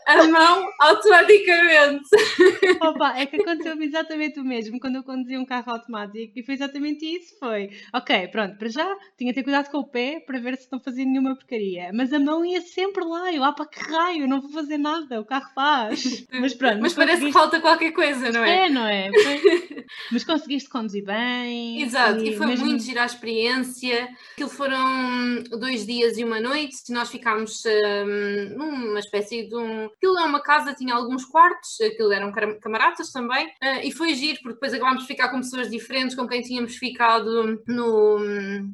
a, 0.07 0.13
a, 0.13 0.27
mão 0.27 0.67
automaticamente. 0.79 2.09
Opa, 2.81 3.15
é 3.15 3.27
que 3.27 3.39
aconteceu 3.39 3.79
exatamente 3.79 4.39
o 4.39 4.43
mesmo 4.43 4.79
quando 4.79 4.95
eu 4.95 5.03
conduzia 5.03 5.39
um 5.39 5.45
carro 5.45 5.71
automático 5.71 6.33
e 6.35 6.43
foi 6.43 6.55
exatamente 6.55 7.05
isso. 7.05 7.37
Foi, 7.39 7.69
ok, 7.93 8.27
pronto, 8.29 8.57
para 8.57 8.69
já 8.69 8.97
tinha 9.17 9.31
que 9.31 9.39
ter 9.39 9.43
cuidado 9.43 9.69
com 9.69 9.77
o 9.77 9.87
pé 9.87 10.19
para 10.19 10.39
ver 10.39 10.57
se 10.57 10.67
não 10.71 10.79
fazia 10.79 11.05
nenhuma 11.05 11.35
porcaria, 11.35 11.91
mas 11.93 12.11
a 12.11 12.19
mão 12.19 12.43
ia 12.43 12.61
sempre 12.61 13.05
lá, 13.05 13.31
eu, 13.31 13.43
ah, 13.43 13.53
para 13.53 13.67
que 13.67 13.79
raio, 13.79 14.27
não 14.27 14.41
vou 14.41 14.49
fazer 14.49 14.79
nada, 14.79 15.21
o 15.21 15.25
carro 15.25 15.51
faz. 15.53 16.25
Mas 16.31 16.55
pronto. 16.55 16.79
Mas, 16.81 16.81
mas 16.81 16.93
parece 16.93 17.25
que 17.25 17.31
falta 17.31 17.59
qualquer 17.59 17.91
coisa, 17.91 18.31
não 18.31 18.43
é? 18.43 18.65
É, 18.65 18.69
não 18.69 18.87
é? 18.87 19.11
Foi... 19.11 19.85
mas 20.11 20.23
conseguiste 20.23 20.69
conduzir 20.69 21.03
bem. 21.05 21.83
Exato, 21.83 22.23
e, 22.23 22.29
e 22.29 22.35
foi 22.37 22.47
mesmo... 22.47 22.65
muito 22.65 22.83
girar 22.83 23.03
a 23.03 23.05
experiência. 23.05 24.09
Aquilo 24.33 24.49
foram 24.49 25.18
dois 25.59 25.85
dias 25.85 26.17
e 26.17 26.23
uma 26.23 26.39
noite, 26.39 26.91
nós 26.91 27.09
ficámos 27.09 27.63
um, 27.65 28.57
numa 28.57 28.99
espécie 28.99 29.47
de 29.47 29.55
um. 29.55 29.85
Aquilo 29.85 30.17
é 30.17 30.23
uma 30.23 30.41
casa, 30.41 30.73
tinha 30.73 30.93
alguns 30.93 31.25
quartos, 31.25 31.79
aquilo 31.81 32.11
eram 32.11 32.31
camaradas 32.59 33.11
também, 33.11 33.47
uh, 33.47 33.81
e 33.83 33.91
foi 33.91 34.13
giro, 34.13 34.39
porque 34.41 34.55
depois 34.55 34.73
acabámos 34.73 35.01
de 35.01 35.07
ficar 35.07 35.29
com 35.29 35.37
pessoas 35.37 35.69
diferentes 35.69 36.15
com 36.15 36.27
quem 36.27 36.41
tínhamos 36.41 36.75
ficado 36.75 37.61
no, 37.67 38.19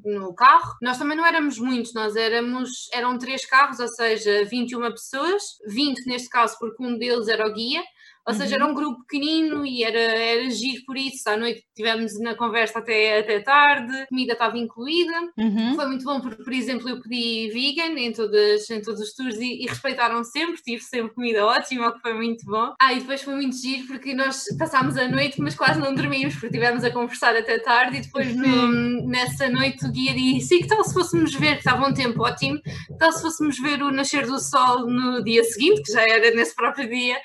no 0.04 0.34
carro. 0.34 0.76
Nós 0.82 0.98
também 0.98 1.18
não 1.18 1.26
éramos 1.26 1.60
muitos, 1.60 1.94
nós 1.94 2.16
éramos, 2.16 2.90
eram 2.94 3.18
três 3.18 3.46
carros, 3.46 3.80
ou 3.80 3.88
seja, 3.88 4.46
21 4.46 4.92
pessoas, 4.92 5.44
20 5.68 6.06
neste 6.06 6.30
caso, 6.30 6.58
porque 6.60 6.84
um 6.84 6.98
deles 6.98 7.28
era 7.28 7.48
o 7.48 7.54
guia, 7.54 7.84
ou 8.28 8.34
uhum. 8.34 8.40
seja, 8.40 8.56
era 8.56 8.66
um 8.66 8.74
grupo 8.74 9.02
pequenino 9.02 9.64
e 9.64 9.84
era, 9.84 10.00
era 10.00 10.50
giro 10.50 10.84
por 10.86 10.98
isso. 10.98 11.30
À 11.30 11.38
noite 11.38 11.64
tivemos 11.76 12.20
na 12.20 12.34
conversa 12.34 12.80
até, 12.80 13.20
até 13.20 13.40
tarde, 13.40 13.96
a 13.96 14.08
comida 14.08 14.34
estava 14.34 14.58
incluída. 14.58 15.14
Uhum. 15.38 15.76
Foi 15.76 15.86
muito 15.86 16.04
bom 16.04 16.20
porque, 16.20 16.44
por 16.44 16.52
exemplo, 16.52 16.90
eu 16.90 17.00
pedi 17.02 17.52
vegan 17.54 18.00
em, 18.00 18.12
todas, 18.12 18.68
em 18.72 18.82
todos 18.82 19.00
os 19.00 19.14
tours 19.14 19.36
e, 19.36 19.64
e 19.64 19.68
respeitaram 19.68 20.24
sempre, 20.24 20.60
tive 20.62 20.82
sempre 20.82 21.14
comida 21.14 21.46
ótima, 21.46 21.94
que 21.94 22.00
foi 22.00 22.16
muito 22.16 22.44
bom. 22.46 22.74
Ah, 22.82 22.94
e 22.94 23.00
depois 23.00 23.22
foi 23.22 23.36
muito 23.36 23.56
giro 23.58 23.86
porque 23.86 24.16
nós 24.16 24.44
passámos 24.58 24.98
a 24.98 25.08
noite, 25.08 25.40
mas 25.40 25.54
quase 25.54 25.80
não 25.80 25.94
dormimos, 25.94 26.34
porque 26.34 26.48
estivemos 26.48 26.84
a 26.84 26.90
conversar 26.90 27.36
até 27.36 27.60
tarde 27.60 27.98
e 27.98 28.02
depois 28.02 28.36
no, 28.36 29.08
nessa 29.08 29.48
noite 29.50 29.86
o 29.86 29.92
guia 29.92 30.16
disse: 30.16 30.58
que 30.58 30.68
tal 30.68 30.84
se 30.84 30.94
fôssemos 30.94 31.34
ver, 31.36 31.54
que 31.54 31.60
estava 31.60 31.88
um 31.88 31.94
tempo 31.94 32.24
ótimo, 32.24 32.60
que 32.62 32.98
tal 32.98 33.12
se 33.12 33.22
fôssemos 33.22 33.60
ver 33.60 33.84
o 33.84 33.92
nascer 33.92 34.26
do 34.26 34.40
sol 34.40 34.88
no 34.88 35.24
dia 35.24 35.44
seguinte, 35.44 35.84
que 35.84 35.92
já 35.92 36.02
era 36.02 36.32
nesse 36.36 36.56
próprio 36.56 36.90
dia, 36.90 37.18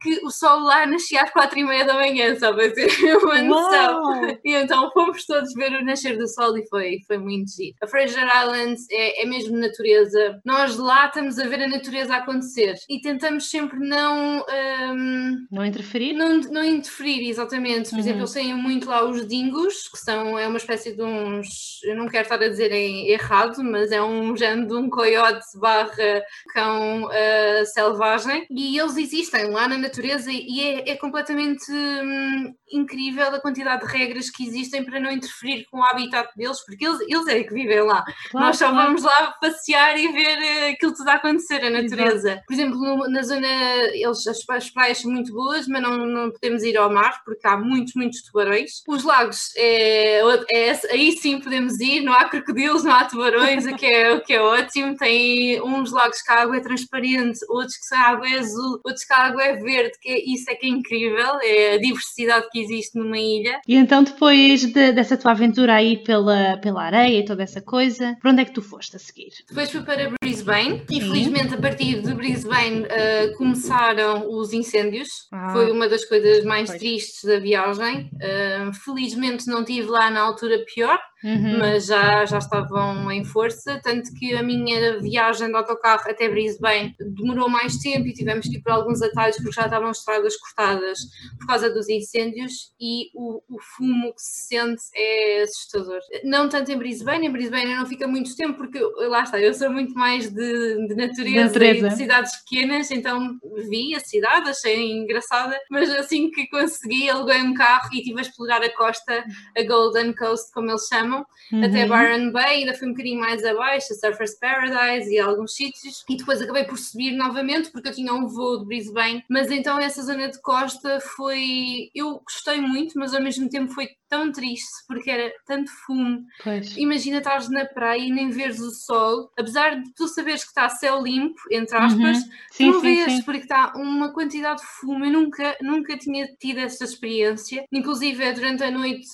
que 0.00 0.20
o 0.24 0.30
sol 0.30 0.47
sol 0.48 0.60
lá 0.60 0.86
nascia 0.86 1.22
às 1.22 1.30
quatro 1.30 1.58
e 1.58 1.64
meia 1.64 1.84
da 1.84 1.94
manhã, 1.94 2.34
só 2.38 2.52
para 2.52 2.70
ter 2.70 2.88
uma 3.22 3.42
noção. 3.42 4.38
E 4.44 4.54
então 4.54 4.90
fomos 4.92 5.24
todos 5.26 5.52
ver 5.54 5.72
o 5.72 5.84
nascer 5.84 6.16
do 6.16 6.26
sol 6.26 6.56
e 6.56 6.66
foi, 6.68 6.98
foi 7.06 7.18
muito 7.18 7.50
giro. 7.50 7.76
A 7.82 7.86
Fraser 7.86 8.24
Island 8.24 8.76
é, 8.90 9.22
é 9.22 9.26
mesmo 9.26 9.58
natureza. 9.58 10.40
Nós 10.44 10.76
lá 10.76 11.06
estamos 11.06 11.38
a 11.38 11.46
ver 11.46 11.62
a 11.62 11.68
natureza 11.68 12.16
acontecer 12.16 12.74
e 12.88 13.00
tentamos 13.00 13.50
sempre 13.50 13.78
não. 13.78 14.44
Um, 14.48 15.46
não 15.50 15.64
interferir? 15.64 16.12
Não, 16.14 16.40
não 16.40 16.64
interferir, 16.64 17.28
exatamente. 17.28 17.90
Por 17.90 17.96
uhum. 17.96 18.00
exemplo, 18.00 18.20
eles 18.20 18.32
têm 18.32 18.54
muito 18.54 18.88
lá 18.88 19.04
os 19.04 19.26
dingos, 19.26 19.88
que 19.88 19.98
são, 19.98 20.38
é 20.38 20.46
uma 20.46 20.58
espécie 20.58 20.94
de 20.94 21.02
uns. 21.02 21.80
Eu 21.84 21.96
não 21.96 22.08
quero 22.08 22.22
estar 22.22 22.42
a 22.42 22.48
dizer 22.48 22.72
errado, 22.72 23.62
mas 23.62 23.92
é 23.92 24.02
um 24.02 24.36
género 24.36 24.68
de 24.68 24.74
um 24.74 24.88
coiote 24.88 25.46
barra 25.56 26.22
cão 26.52 27.04
uh, 27.04 27.66
selvagem. 27.66 28.46
E 28.50 28.78
eles 28.78 28.96
existem 28.96 29.50
lá 29.50 29.68
na 29.68 29.76
natureza 29.76 30.30
e 30.46 30.60
é, 30.60 30.90
é 30.90 30.96
completamente 30.96 31.70
hum, 31.70 32.54
incrível 32.72 33.34
a 33.34 33.40
quantidade 33.40 33.86
de 33.86 33.92
regras 33.92 34.30
que 34.30 34.46
existem 34.46 34.84
para 34.84 35.00
não 35.00 35.10
interferir 35.10 35.66
com 35.70 35.78
o 35.78 35.84
habitat 35.84 36.30
deles, 36.36 36.64
porque 36.64 36.86
eles, 36.86 37.00
eles 37.00 37.26
é 37.28 37.42
que 37.42 37.54
vivem 37.54 37.82
lá. 37.82 38.04
Claro, 38.30 38.46
Nós 38.46 38.58
só 38.58 38.70
claro. 38.70 38.86
vamos 38.86 39.02
lá 39.02 39.34
passear 39.40 39.98
e 39.98 40.08
ver 40.08 40.38
uh, 40.38 40.72
aquilo 40.72 40.94
tudo 40.94 41.08
a 41.08 41.14
acontecer, 41.14 41.64
a 41.64 41.70
natureza. 41.70 42.30
Exato. 42.30 42.42
Por 42.46 42.54
exemplo, 42.54 42.78
no, 42.78 43.10
na 43.10 43.22
zona, 43.22 43.46
eles, 43.92 44.26
as, 44.26 44.48
as, 44.48 44.70
praias 44.70 44.98
são 44.98 45.10
muito 45.10 45.32
boas, 45.32 45.66
mas 45.66 45.82
não, 45.82 46.06
não 46.06 46.30
podemos 46.30 46.62
ir 46.62 46.76
ao 46.76 46.92
mar 46.92 47.22
porque 47.24 47.46
há 47.46 47.56
muitos, 47.56 47.94
muitos 47.94 48.22
tubarões. 48.22 48.82
Os 48.86 49.04
lagos, 49.04 49.50
é, 49.56 50.20
é, 50.52 50.80
aí 50.90 51.12
sim 51.12 51.40
podemos 51.40 51.80
ir, 51.80 52.02
não 52.02 52.12
há 52.12 52.24
crocodilos, 52.28 52.84
não 52.84 52.92
há 52.92 53.04
tubarões, 53.04 53.66
o 53.66 53.74
que 53.74 53.86
é, 53.86 54.12
o 54.12 54.20
que 54.20 54.34
é 54.34 54.40
ótimo. 54.40 54.96
Tem 54.96 55.60
uns 55.62 55.92
lagos 55.92 56.22
que 56.22 56.32
a 56.32 56.42
água 56.42 56.56
é 56.56 56.60
transparente, 56.60 57.40
outros 57.48 57.76
que 57.76 57.94
a 57.94 58.00
água 58.10 58.28
é 58.28 58.38
azul, 58.38 58.80
outros 58.84 59.04
que 59.04 59.12
a 59.12 59.18
água 59.18 59.42
é 59.42 59.56
verde, 59.56 59.98
que 60.00 60.08
é, 60.08 60.27
isso 60.34 60.50
é 60.50 60.54
que 60.54 60.66
é 60.66 60.68
incrível, 60.68 61.38
é 61.42 61.74
a 61.74 61.78
diversidade 61.78 62.48
que 62.50 62.60
existe 62.60 62.98
numa 62.98 63.18
ilha. 63.18 63.60
E 63.66 63.74
então 63.74 64.02
depois 64.02 64.66
de, 64.66 64.92
dessa 64.92 65.16
tua 65.16 65.32
aventura 65.32 65.74
aí 65.74 66.02
pela, 66.02 66.56
pela 66.58 66.84
areia 66.84 67.20
e 67.20 67.24
toda 67.24 67.42
essa 67.42 67.60
coisa, 67.60 68.16
para 68.20 68.30
onde 68.30 68.42
é 68.42 68.44
que 68.44 68.52
tu 68.52 68.62
foste 68.62 68.96
a 68.96 68.98
seguir? 68.98 69.30
Depois 69.48 69.70
fui 69.70 69.82
para 69.82 70.10
Brisbane, 70.20 70.84
Sim. 70.88 70.96
infelizmente 70.96 71.54
a 71.54 71.58
partir 71.58 72.00
de 72.00 72.14
Brisbane 72.14 72.82
uh, 72.82 73.36
começaram 73.36 74.28
os 74.30 74.52
incêndios, 74.52 75.08
ah. 75.32 75.50
foi 75.52 75.70
uma 75.70 75.88
das 75.88 76.04
coisas 76.04 76.44
mais 76.44 76.68
pois. 76.68 76.78
tristes 76.78 77.24
da 77.24 77.38
viagem, 77.38 78.10
uh, 78.14 78.72
felizmente 78.84 79.46
não 79.46 79.64
tive 79.64 79.88
lá 79.88 80.10
na 80.10 80.20
altura 80.20 80.64
pior, 80.74 80.98
uhum. 81.22 81.58
mas 81.58 81.86
já, 81.86 82.24
já 82.24 82.38
estavam 82.38 83.10
em 83.10 83.24
força, 83.24 83.80
tanto 83.82 84.12
que 84.14 84.34
a 84.34 84.42
minha 84.42 84.98
viagem 85.00 85.48
de 85.48 85.56
autocarro 85.56 86.10
até 86.10 86.28
Brisbane 86.28 86.94
demorou 86.98 87.48
mais 87.48 87.76
tempo 87.78 88.06
e 88.06 88.12
tivemos 88.12 88.46
que 88.46 88.56
ir 88.56 88.62
por 88.62 88.72
alguns 88.72 89.02
atalhos 89.02 89.36
porque 89.36 89.52
já 89.52 89.64
estavam 89.64 89.90
estradas 89.90 90.36
cortadas 90.36 90.98
por 91.38 91.46
causa 91.46 91.70
dos 91.70 91.88
incêndios 91.88 92.72
e 92.80 93.10
o, 93.14 93.42
o 93.48 93.60
fumo 93.60 94.14
que 94.14 94.22
se 94.22 94.48
sente 94.48 94.82
é 94.94 95.42
assustador. 95.42 96.00
Não 96.24 96.48
tanto 96.48 96.70
em 96.70 96.78
Brisbane, 96.78 97.26
em 97.26 97.32
Brisbane 97.32 97.74
não 97.74 97.86
fica 97.86 98.06
muito 98.06 98.34
tempo 98.36 98.56
porque 98.58 98.80
lá 99.08 99.22
está, 99.22 99.40
eu 99.40 99.54
sou 99.54 99.70
muito 99.70 99.94
mais 99.94 100.30
de, 100.30 100.86
de 100.86 100.94
natureza, 100.94 101.44
natureza, 101.44 101.86
e 101.86 101.90
de 101.90 101.96
cidades 101.96 102.36
pequenas, 102.44 102.90
então 102.90 103.38
vi 103.68 103.94
a 103.94 104.00
cidade, 104.00 104.50
achei 104.50 104.92
engraçada, 104.92 105.58
mas 105.70 105.90
assim 105.90 106.30
que 106.30 106.46
consegui, 106.48 107.08
aluguei 107.08 107.42
um 107.42 107.54
carro 107.54 107.88
e 107.92 107.98
estive 107.98 108.18
a 108.18 108.22
explorar 108.22 108.62
a 108.62 108.76
costa, 108.76 109.24
a 109.56 109.62
Golden 109.62 110.14
Coast, 110.14 110.52
como 110.52 110.70
eles 110.70 110.86
chamam 110.86 111.07
chamam, 111.08 111.26
uhum. 111.52 111.64
até 111.64 111.86
Byron 111.86 112.30
Bay, 112.30 112.60
ainda 112.60 112.74
fui 112.74 112.88
um 112.88 112.92
bocadinho 112.92 113.20
mais 113.20 113.44
abaixo, 113.44 113.92
a 113.92 113.96
Surfers 113.96 114.38
Paradise 114.38 115.12
e 115.12 115.18
alguns 115.18 115.54
sítios, 115.54 116.04
e 116.08 116.16
depois 116.16 116.40
acabei 116.40 116.64
por 116.64 116.78
subir 116.78 117.12
novamente 117.12 117.70
porque 117.70 117.88
eu 117.88 117.94
tinha 117.94 118.12
um 118.12 118.26
voo 118.26 118.60
de 118.60 118.66
Brisbane, 118.66 119.24
mas 119.28 119.50
então 119.50 119.78
essa 119.78 120.02
zona 120.02 120.28
de 120.28 120.40
costa 120.42 121.00
foi, 121.00 121.90
eu 121.94 122.20
gostei 122.20 122.60
muito, 122.60 122.98
mas 122.98 123.14
ao 123.14 123.22
mesmo 123.22 123.48
tempo 123.48 123.72
foi 123.72 123.88
tão 124.08 124.32
triste 124.32 124.84
porque 124.86 125.10
era 125.10 125.32
tanto 125.46 125.70
fumo. 125.86 126.24
Pois. 126.42 126.76
Imagina 126.76 127.18
estares 127.18 127.48
na 127.48 127.64
praia 127.64 128.00
e 128.00 128.10
nem 128.10 128.30
veres 128.30 128.60
o 128.60 128.70
sol, 128.70 129.30
apesar 129.38 129.80
de 129.80 129.92
tu 129.94 130.08
saberes 130.08 130.42
que 130.42 130.48
está 130.48 130.68
céu 130.68 131.02
limpo, 131.02 131.40
entre 131.50 131.76
aspas, 131.76 132.18
uhum. 132.18 132.30
sim, 132.50 132.66
tu 132.66 132.72
não 132.72 132.80
vês 132.80 133.12
sim. 133.12 133.22
porque 133.22 133.42
está 133.42 133.72
uma 133.76 134.12
quantidade 134.12 134.60
de 134.60 134.66
fumo. 134.66 135.04
Eu 135.04 135.12
nunca, 135.12 135.56
nunca 135.60 135.96
tinha 135.96 136.26
tido 136.38 136.58
essa 136.58 136.84
experiência. 136.84 137.64
Inclusive, 137.72 138.32
durante 138.32 138.62
a 138.62 138.70
noite 138.70 139.08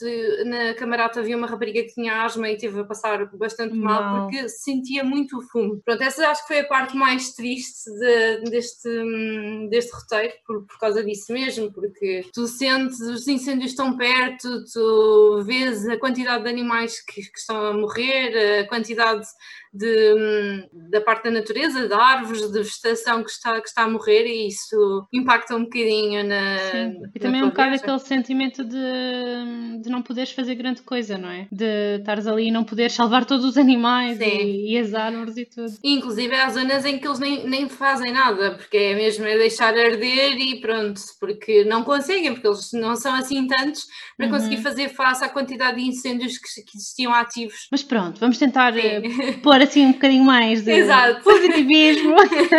na 0.45 0.75
camarata 0.75 1.21
havia 1.21 1.37
uma 1.37 1.47
rapariga 1.47 1.83
que 1.83 1.95
tinha 1.95 2.23
asma 2.23 2.49
e 2.49 2.57
teve 2.57 2.81
a 2.81 2.85
passar 2.85 3.27
bastante 3.37 3.75
mal, 3.75 4.03
mal 4.03 4.23
porque 4.23 4.49
sentia 4.49 5.05
muito 5.05 5.39
o 5.39 5.43
fumo. 5.43 5.81
Pronto, 5.85 6.03
essa 6.03 6.29
acho 6.29 6.43
que 6.43 6.49
foi 6.49 6.61
a 6.61 6.69
parte 6.69 6.97
mais 6.97 7.33
triste 7.33 7.91
de, 7.91 8.51
deste, 8.51 8.89
deste 9.71 9.93
roteiro, 9.95 10.33
por, 10.47 10.63
por 10.67 10.79
causa 10.79 11.03
disso 11.03 11.33
mesmo, 11.33 11.73
porque 11.73 12.27
tu 12.33 12.47
sentes 12.47 13.01
os 13.01 13.27
incêndios 13.27 13.75
tão 13.75 13.97
perto, 13.97 14.65
tu 14.65 14.84
vês 15.45 15.89
a 15.89 15.99
quantidade 15.99 16.45
de 16.45 16.49
animais 16.51 17.01
que, 17.01 17.23
que 17.23 17.39
estão 17.39 17.57
a 17.67 17.73
morrer, 17.73 18.61
a 18.61 18.69
quantidade 18.69 19.27
de, 19.75 20.69
da 20.73 21.01
parte 21.01 21.25
da 21.25 21.33
natureza, 21.33 21.89
de 21.89 21.93
árvores, 21.93 22.49
de 22.53 22.59
vegetação 22.59 23.25
que 23.25 23.31
está, 23.31 23.61
que 23.61 23.69
está 23.69 23.83
a 23.83 23.89
morrer 23.89 24.25
e 24.25 24.47
isso 24.47 25.05
impacta 25.13 25.57
um 25.57 25.65
bocadinho 25.65 26.23
na. 26.25 26.59
Sim. 26.71 27.03
E 27.13 27.19
também 27.19 27.43
um 27.43 27.49
bocado 27.49 27.75
aquele 27.75 27.99
sentimento 27.99 28.63
de, 28.63 29.83
de 29.83 29.91
não 29.91 30.01
poderes 30.01 30.31
fazer 30.31 30.55
grande 30.55 30.83
coisa, 30.83 31.19
não 31.19 31.29
é? 31.29 31.49
De 31.51 31.99
estares 31.99 32.27
ali 32.29 32.49
e 32.49 32.51
não 32.53 32.63
poderes 32.63 32.93
salvar 32.93 33.25
todos 33.25 33.45
os 33.45 33.59
animais 33.59 34.21
e, 34.21 34.73
e, 34.73 34.79
as 34.79 34.95
árvores 34.95 35.37
e 35.37 35.45
tudo. 35.45 35.73
inclusive 35.83 36.35
há 36.37 36.49
zonas 36.51 36.85
em 36.85 36.99
que 36.99 37.09
eles 37.09 37.19
nem, 37.19 37.45
nem 37.49 37.69
fazem 37.69 38.13
nada, 38.13 38.53
porque 38.53 38.77
é 38.77 38.95
mesmo 38.95 39.27
é 39.27 39.37
deixar 39.37 39.77
arder 39.77 40.39
e 40.39 40.61
pronto, 40.61 41.01
porque 41.19 41.65
não 41.65 41.83
conseguem, 41.83 42.33
porque 42.33 42.47
eles 42.47 42.71
não 42.73 42.95
são 42.95 43.13
assim 43.13 43.45
tantos 43.49 43.87
para 44.17 44.27
uhum. 44.27 44.33
conseguir 44.33 44.59
fazer 44.59 44.89
face 44.91 45.25
à 45.25 45.29
quantidade 45.29 45.79
de 45.79 45.89
incêndios 45.89 46.39
que, 46.39 46.63
que 46.63 46.77
existiam 46.77 47.13
ativos. 47.13 47.67
Mas 47.73 47.83
pronto, 47.83 48.21
vamos 48.21 48.39
tentar 48.39 48.73
uh, 48.73 49.41
pôr 49.43 49.64
assim 49.65 49.87
um 49.87 49.93
bocadinho 49.93 50.25
mais 50.25 50.63
de 50.63 50.71
Exato. 50.71 51.23
positivismo. 51.23 52.15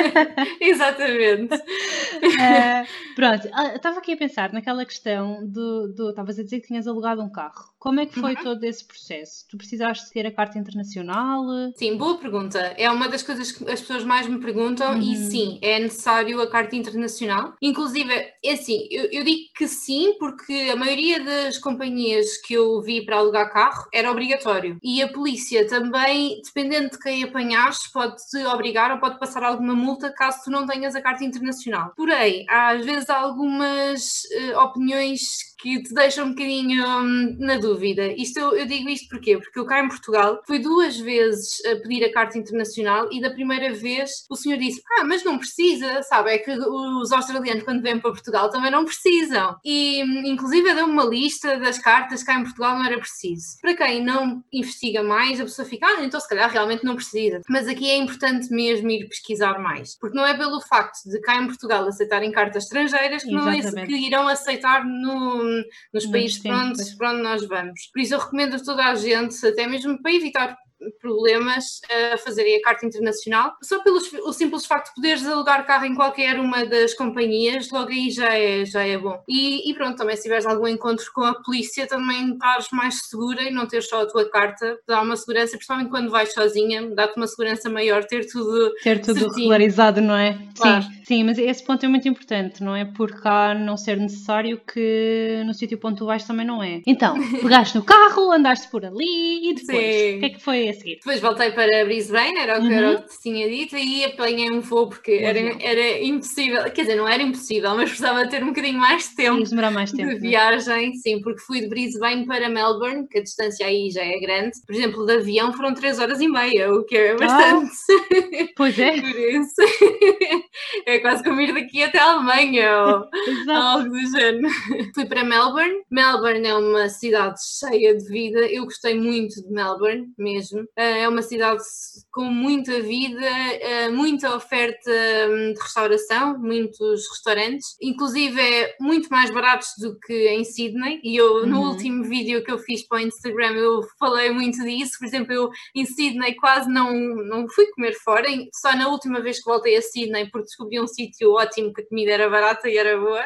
Exatamente. 0.59 1.55
Uh, 1.55 3.15
pronto, 3.15 3.47
ah, 3.53 3.75
estava 3.75 3.99
aqui 3.99 4.13
a 4.13 4.17
pensar 4.17 4.51
naquela 4.51 4.85
questão 4.85 5.39
do. 5.47 6.09
Estavas 6.09 6.39
a 6.39 6.43
dizer 6.43 6.59
que 6.59 6.67
tinhas 6.67 6.87
alugado 6.87 7.21
um 7.21 7.31
carro. 7.31 7.75
Como 7.85 7.99
é 7.99 8.05
que 8.07 8.19
foi 8.19 8.33
uhum. 8.33 8.41
todo 8.41 8.63
esse 8.63 8.83
processo? 8.83 9.45
Tu 9.47 9.57
precisaste 9.57 10.09
ter 10.09 10.25
a 10.25 10.31
carta 10.31 10.57
internacional? 10.57 11.43
Sim, 11.75 11.95
boa 11.97 12.17
pergunta. 12.17 12.59
É 12.77 12.89
uma 12.89 13.07
das 13.07 13.21
coisas 13.21 13.51
que 13.51 13.63
as 13.69 13.79
pessoas 13.79 14.03
mais 14.03 14.27
me 14.27 14.39
perguntam 14.39 14.95
uhum. 14.95 15.01
e 15.01 15.15
sim, 15.15 15.59
é 15.61 15.79
necessário 15.79 16.41
a 16.41 16.49
carta 16.49 16.75
internacional. 16.75 17.53
Inclusive, 17.61 18.11
é 18.11 18.51
assim, 18.51 18.87
eu, 18.89 19.03
eu, 19.11 19.23
digo 19.23 19.53
que 19.55 19.67
sim, 19.67 20.15
porque 20.17 20.71
a 20.73 20.75
maioria 20.75 21.23
das 21.23 21.59
companhias 21.59 22.37
que 22.37 22.55
eu 22.55 22.81
vi 22.81 23.05
para 23.05 23.17
alugar 23.17 23.53
carro 23.53 23.85
era 23.93 24.11
obrigatório. 24.11 24.79
E 24.81 25.03
a 25.03 25.07
polícia 25.07 25.67
também, 25.67 26.41
dependendo 26.43 26.94
de 26.95 27.03
quem 27.03 27.23
apanhares, 27.23 27.87
pode-te 27.91 28.37
obrigar 28.45 28.91
ou 28.91 28.97
pode 28.97 29.19
passar 29.19 29.43
alguma 29.43 29.75
multa 29.75 30.11
caso 30.11 30.43
tu 30.45 30.51
não 30.51 30.65
tenhas 30.65 30.95
a 30.95 31.01
carta 31.01 31.23
internacional. 31.23 31.93
Porém, 31.95 32.45
às 32.49 32.85
vezes 32.85 33.09
há 33.09 33.17
algumas 33.17 34.23
uh, 34.53 34.59
opiniões 34.59 35.19
que 35.65 35.81
te 35.81 35.95
deixam 35.95 36.27
um 36.27 36.29
bocadinho 36.29 36.85
hum, 36.85 37.37
na 37.39 37.57
dúvida. 37.57 38.13
Isto 38.15 38.39
eu, 38.39 38.55
eu, 38.55 38.65
digo 38.67 38.87
isto 38.87 39.09
porquê? 39.09 39.35
Porque 39.35 39.57
eu 39.57 39.65
cá 39.65 39.83
em 39.83 39.87
Portugal 39.87 40.39
fui 40.45 40.59
duas 40.59 40.95
vezes 40.99 41.59
a 41.65 41.75
pedir 41.77 42.05
a 42.05 42.13
carta 42.13 42.37
internacional 42.37 43.09
e 43.11 43.19
da 43.19 43.31
primeira 43.31 43.73
vez 43.73 44.11
o 44.29 44.35
senhor 44.35 44.59
disse: 44.59 44.79
Ah, 44.99 45.03
mas 45.03 45.23
não 45.23 45.39
precisa, 45.39 46.03
sabe? 46.03 46.35
É 46.35 46.37
que 46.37 46.51
os 46.51 47.11
australianos, 47.11 47.63
quando 47.63 47.81
vêm 47.81 47.99
para 47.99 48.11
Portugal, 48.11 48.51
também 48.51 48.69
não 48.69 48.85
precisam. 48.85 49.55
E 49.65 50.03
hum, 50.03 50.21
inclusive 50.25 50.71
deu 50.75 50.85
uma 50.85 51.03
lista 51.03 51.57
das 51.57 51.79
cartas 51.79 52.21
cá 52.21 52.35
em 52.35 52.43
Portugal 52.43 52.77
não 52.77 52.85
era 52.85 52.99
preciso. 52.99 53.57
Para 53.59 53.75
quem 53.75 54.03
não 54.03 54.43
investiga 54.53 55.01
mais, 55.01 55.41
a 55.41 55.45
pessoa 55.45 55.67
fica, 55.67 55.87
ah, 55.87 56.03
então 56.03 56.19
se 56.19 56.29
calhar 56.29 56.51
realmente 56.51 56.83
não 56.83 56.95
precisa. 56.95 57.41
Mas 57.49 57.67
aqui 57.67 57.89
é 57.89 57.97
importante 57.97 58.51
mesmo 58.51 58.91
ir 58.91 59.07
pesquisar 59.07 59.57
mais, 59.57 59.97
porque 59.97 60.15
não 60.15 60.27
é 60.27 60.37
pelo 60.37 60.61
facto 60.61 61.09
de 61.09 61.19
cá 61.21 61.41
em 61.41 61.47
Portugal 61.47 61.87
aceitarem 61.87 62.31
cartas 62.31 62.65
estrangeiras 62.65 63.23
que 63.23 63.31
não 63.31 63.49
é 63.49 63.61
que 63.85 63.95
irão 63.95 64.27
aceitar 64.27 64.85
no 64.85 65.54
nos 65.93 66.05
países 66.05 66.39
para 66.39 66.65
onde, 66.65 66.97
para 66.97 67.11
onde 67.11 67.21
nós 67.21 67.47
vamos. 67.47 67.87
Por 67.93 68.01
isso 68.01 68.13
eu 68.13 68.19
recomendo 68.19 68.55
a 68.55 68.63
toda 68.63 68.85
a 68.85 68.95
gente, 68.95 69.45
até 69.45 69.67
mesmo 69.67 70.01
para 70.01 70.13
evitar 70.13 70.57
problemas 70.99 71.81
a 72.13 72.17
fazerem 72.17 72.57
a 72.57 72.61
carta 72.61 72.85
internacional. 72.85 73.53
Só 73.61 73.81
pelo 73.81 73.99
o 74.25 74.33
simples 74.33 74.65
facto 74.65 74.89
de 74.89 74.95
poderes 74.95 75.25
alugar 75.25 75.65
carro 75.65 75.85
em 75.85 75.95
qualquer 75.95 76.39
uma 76.39 76.65
das 76.65 76.93
companhias, 76.93 77.69
logo 77.71 77.89
aí 77.89 78.09
já 78.11 78.33
é, 78.33 78.65
já 78.65 78.83
é 78.83 78.97
bom. 78.97 79.21
E, 79.27 79.69
e 79.69 79.73
pronto, 79.73 79.97
também 79.97 80.15
se 80.15 80.23
tiveres 80.23 80.45
algum 80.45 80.67
encontro 80.67 81.05
com 81.13 81.23
a 81.23 81.33
polícia, 81.33 81.87
também 81.87 82.33
estás 82.33 82.67
mais 82.71 82.99
segura 83.07 83.43
e 83.43 83.51
não 83.51 83.67
ter 83.67 83.81
só 83.81 84.01
a 84.01 84.05
tua 84.05 84.29
carta, 84.29 84.77
dá 84.87 85.01
uma 85.01 85.15
segurança, 85.15 85.57
principalmente 85.57 85.89
quando 85.89 86.11
vais 86.11 86.33
sozinha, 86.33 86.89
dá-te 86.93 87.15
uma 87.17 87.27
segurança 87.27 87.69
maior 87.69 88.03
ter 88.05 88.25
tudo. 88.27 88.73
Ter 88.83 88.99
tudo 88.99 89.19
certinho. 89.19 89.35
regularizado, 89.35 90.01
não 90.01 90.15
é? 90.15 90.37
Claro. 90.57 90.83
Sim, 90.83 90.89
sim, 91.03 91.23
mas 91.23 91.37
esse 91.37 91.63
ponto 91.63 91.85
é 91.85 91.89
muito 91.89 92.07
importante, 92.07 92.63
não 92.63 92.75
é? 92.75 92.85
Por 92.85 93.11
cá 93.21 93.53
não 93.53 93.77
ser 93.77 93.97
necessário 93.97 94.59
que 94.59 95.43
no 95.45 95.53
sítio 95.53 95.79
onde 95.83 95.97
tu 95.97 96.05
vais 96.05 96.23
também 96.23 96.45
não 96.45 96.63
é. 96.63 96.81
Então, 96.85 97.15
pegaste 97.41 97.77
no 97.77 97.83
carro, 97.83 98.31
andaste 98.31 98.67
por 98.69 98.83
ali 98.85 99.49
e 99.49 99.53
depois, 99.53 99.95
sim. 99.95 100.17
o 100.17 100.19
que 100.19 100.25
é 100.25 100.29
que 100.29 100.41
foi 100.41 100.67
seguir. 100.75 100.95
Depois 100.95 101.19
voltei 101.19 101.51
para 101.51 101.85
Brisbane, 101.85 102.37
era 102.37 102.57
o 102.57 102.61
que, 102.61 102.67
uhum. 102.67 102.73
era 102.73 102.91
o 102.91 103.01
que 103.03 103.09
te 103.09 103.21
tinha 103.21 103.49
dito, 103.49 103.75
e 103.75 104.05
apanhei 104.05 104.51
um 104.51 104.61
voo 104.61 104.89
porque 104.89 105.11
era, 105.13 105.39
era 105.61 106.03
impossível, 106.03 106.63
quer 106.71 106.81
dizer, 106.81 106.95
não 106.95 107.07
era 107.07 107.23
impossível, 107.23 107.75
mas 107.75 107.89
precisava 107.89 108.27
ter 108.27 108.43
um 108.43 108.47
bocadinho 108.47 108.79
mais 108.79 109.09
de 109.09 109.15
tempo, 109.15 109.55
mais 109.73 109.91
tempo 109.91 110.09
de 110.09 110.21
né? 110.21 110.29
viagem, 110.29 110.93
sim, 110.95 111.21
porque 111.21 111.41
fui 111.41 111.61
de 111.61 111.67
Brisbane 111.67 112.25
para 112.25 112.49
Melbourne, 112.49 113.07
que 113.07 113.19
a 113.19 113.23
distância 113.23 113.65
aí 113.65 113.89
já 113.89 114.03
é 114.03 114.19
grande. 114.19 114.51
Por 114.65 114.75
exemplo, 114.75 115.05
de 115.05 115.13
avião 115.13 115.53
foram 115.53 115.73
3 115.73 115.99
horas 115.99 116.21
e 116.21 116.27
meia, 116.27 116.71
o 116.73 116.83
que 116.83 116.97
é 116.97 117.11
ah, 117.11 117.15
bastante. 117.15 117.71
Ah, 117.91 118.47
pois 118.55 118.79
é. 118.79 118.91
Por 119.01 119.19
isso, 119.19 119.61
é 120.85 120.99
quase 120.99 121.23
como 121.23 121.41
ir 121.41 121.53
daqui 121.53 121.83
até 121.83 121.99
a 121.99 122.11
Alemanha 122.11 122.77
ou 122.77 123.09
algo 123.53 123.89
do 123.89 124.17
género. 124.17 124.47
Fui 124.93 125.05
para 125.05 125.23
Melbourne. 125.23 125.83
Melbourne 125.89 126.47
é 126.47 126.55
uma 126.55 126.89
cidade 126.89 127.39
cheia 127.59 127.95
de 127.95 128.05
vida, 128.05 128.39
eu 128.47 128.63
gostei 128.65 128.99
muito 128.99 129.35
de 129.41 129.51
Melbourne 129.51 130.07
mesmo. 130.17 130.64
Eh, 130.75 131.01
é 131.01 131.09
uma 131.09 131.21
cidade 131.21 131.63
com 132.11 132.25
muita 132.25 132.81
vida, 132.81 133.25
eh, 133.25 133.89
muita 133.89 134.35
oferta 134.35 134.91
hum, 135.29 135.53
de 135.53 135.61
restauração, 135.61 136.37
muitos 136.39 137.07
restaurantes, 137.09 137.75
inclusive 137.81 138.39
é 138.39 138.75
muito 138.79 139.09
mais 139.09 139.31
baratos 139.31 139.69
do 139.79 139.97
que 139.99 140.29
em 140.29 140.43
Sydney. 140.43 140.99
E 141.03 141.15
eu, 141.15 141.35
uhum. 141.37 141.45
no 141.45 141.61
último 141.69 142.03
vídeo 142.03 142.43
que 142.43 142.51
eu 142.51 142.59
fiz 142.59 142.87
para 142.87 142.97
o 142.97 143.01
Instagram, 143.01 143.53
eu 143.53 143.81
falei 143.99 144.31
muito 144.31 144.63
disso. 144.63 144.97
Por 144.99 145.05
exemplo, 145.05 145.33
eu 145.33 145.49
em 145.75 145.85
Sydney 145.85 146.35
quase 146.35 146.69
não, 146.69 146.93
não 146.93 147.47
fui 147.49 147.65
comer 147.71 147.93
fora, 148.03 148.27
só 148.53 148.75
na 148.75 148.87
última 148.87 149.21
vez 149.21 149.39
que 149.39 149.49
voltei 149.49 149.75
a 149.77 149.81
Sydney, 149.81 150.29
porque 150.29 150.45
descobri 150.45 150.79
um 150.79 150.87
sítio 150.87 151.33
ótimo 151.33 151.73
que 151.73 151.81
a 151.81 151.87
comida 151.87 152.11
era 152.11 152.29
barata 152.29 152.69
e 152.69 152.77
era 152.77 152.97
boa 152.99 153.25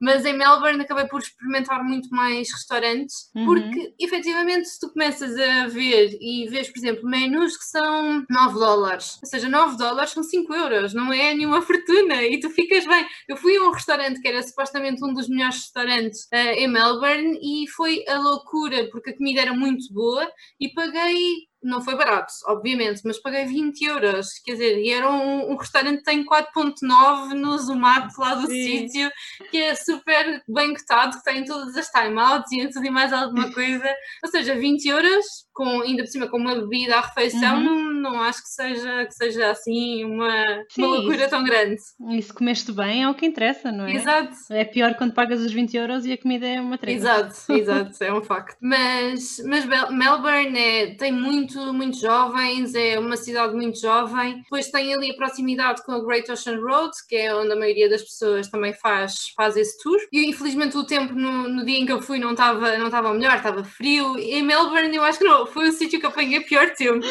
mas 0.00 0.24
em 0.26 0.34
Melbourne 0.34 0.82
acabei 0.82 1.06
por 1.06 1.20
experimentar 1.20 1.82
muito 1.82 2.10
mais 2.10 2.52
restaurantes, 2.52 3.30
uhum. 3.34 3.46
porque 3.46 3.94
efetivamente 3.98 4.68
se 4.68 4.78
tu 4.78 4.92
começas 4.92 5.34
a 5.38 5.66
ver 5.68 6.16
e 6.20 6.46
vês, 6.64 6.70
por 6.70 6.78
exemplo, 6.78 7.08
menus 7.08 7.56
que 7.56 7.64
são 7.64 8.24
9 8.28 8.58
dólares, 8.58 9.18
ou 9.22 9.28
seja, 9.28 9.48
9 9.48 9.76
dólares 9.76 10.10
são 10.10 10.22
5 10.22 10.54
euros, 10.54 10.94
não 10.94 11.12
é 11.12 11.34
nenhuma 11.34 11.62
fortuna 11.62 12.22
e 12.22 12.40
tu 12.40 12.50
ficas 12.50 12.86
bem. 12.86 13.06
Eu 13.28 13.36
fui 13.36 13.56
a 13.56 13.62
um 13.62 13.70
restaurante 13.70 14.20
que 14.20 14.28
era 14.28 14.42
supostamente 14.42 15.04
um 15.04 15.12
dos 15.12 15.28
melhores 15.28 15.56
restaurantes 15.56 16.22
uh, 16.32 16.54
em 16.56 16.68
Melbourne 16.68 17.38
e 17.42 17.68
foi 17.68 18.04
a 18.08 18.18
loucura, 18.18 18.88
porque 18.90 19.10
a 19.10 19.16
comida 19.16 19.40
era 19.40 19.52
muito 19.52 19.92
boa 19.92 20.30
e 20.60 20.68
paguei 20.72 21.46
não 21.64 21.80
foi 21.80 21.96
barato, 21.96 22.32
obviamente, 22.46 23.00
mas 23.04 23.18
paguei 23.18 23.46
20 23.46 23.82
euros, 23.82 24.28
quer 24.44 24.52
dizer, 24.52 24.78
e 24.78 24.90
era 24.90 25.10
um, 25.10 25.52
um 25.52 25.56
restaurante 25.56 25.98
que 25.98 26.04
tem 26.04 26.24
4.9 26.24 27.32
no 27.32 27.58
Zumato 27.58 28.20
lá 28.20 28.34
do 28.34 28.46
sítio, 28.46 29.10
que 29.50 29.58
é 29.60 29.74
super 29.74 30.42
bem 30.46 30.74
cotado, 30.74 31.16
que 31.18 31.24
tem 31.24 31.44
todas 31.44 31.76
as 31.76 31.88
timeouts 31.88 32.52
e 32.52 32.68
tudo 32.68 32.86
e 32.86 32.90
mais 32.90 33.12
alguma 33.12 33.50
coisa, 33.52 33.92
ou 34.22 34.30
seja, 34.30 34.54
20 34.54 34.86
euros, 34.86 35.24
com, 35.52 35.82
ainda 35.82 36.02
por 36.02 36.10
cima 36.10 36.28
com 36.28 36.36
uma 36.36 36.54
bebida 36.54 36.96
à 36.96 37.00
refeição, 37.00 37.56
uhum. 37.56 37.64
não, 37.64 38.12
não 38.12 38.20
acho 38.20 38.42
que 38.42 38.48
seja, 38.48 39.06
que 39.06 39.14
seja 39.14 39.50
assim 39.50 40.04
uma, 40.04 40.64
Sim, 40.68 40.82
uma 40.82 40.96
loucura 40.96 41.16
isso, 41.16 41.30
tão 41.30 41.44
grande. 41.44 41.80
E 42.10 42.22
se 42.22 42.32
comeste 42.32 42.72
bem 42.72 43.04
é 43.04 43.08
o 43.08 43.14
que 43.14 43.24
interessa, 43.24 43.72
não 43.72 43.86
é? 43.86 43.94
Exato. 43.94 44.36
É 44.50 44.64
pior 44.64 44.94
quando 44.94 45.14
pagas 45.14 45.40
os 45.40 45.52
20 45.52 45.76
euros 45.76 46.04
e 46.04 46.12
a 46.12 46.18
comida 46.18 46.46
é 46.46 46.60
uma 46.60 46.76
treta. 46.76 46.96
Exato, 46.96 47.36
exato, 47.52 48.04
é 48.04 48.12
um 48.12 48.22
facto. 48.22 48.56
Mas, 48.60 49.40
mas 49.46 49.64
Melbourne 49.64 50.58
é, 50.58 50.94
tem 50.96 51.12
muito 51.12 51.53
muito, 51.54 51.72
muito 51.72 51.98
jovens, 51.98 52.74
é 52.74 52.98
uma 52.98 53.16
cidade 53.16 53.54
muito 53.54 53.80
jovem. 53.80 54.38
Depois 54.42 54.70
tem 54.70 54.92
ali 54.92 55.10
a 55.10 55.14
proximidade 55.14 55.82
com 55.84 55.92
a 55.92 56.04
Great 56.04 56.30
Ocean 56.30 56.58
Road, 56.60 56.92
que 57.08 57.16
é 57.16 57.34
onde 57.34 57.52
a 57.52 57.56
maioria 57.56 57.88
das 57.88 58.02
pessoas 58.02 58.48
também 58.48 58.72
faz, 58.74 59.28
faz 59.36 59.56
esse 59.56 59.80
tour. 59.82 59.98
E 60.12 60.28
infelizmente 60.28 60.76
o 60.76 60.84
tempo 60.84 61.14
no, 61.14 61.48
no 61.48 61.64
dia 61.64 61.78
em 61.78 61.86
que 61.86 61.92
eu 61.92 62.02
fui 62.02 62.18
não 62.18 62.32
estava 62.32 62.76
não 62.78 62.86
estava 62.86 63.12
melhor, 63.14 63.36
estava 63.36 63.64
frio. 63.64 64.18
Em 64.18 64.42
Melbourne 64.42 64.94
eu 64.94 65.04
acho 65.04 65.18
que 65.18 65.24
não, 65.24 65.46
foi 65.46 65.68
o 65.68 65.72
sítio 65.72 66.00
que 66.00 66.06
apanhei 66.06 66.40
pior 66.40 66.70
tempo 66.70 67.06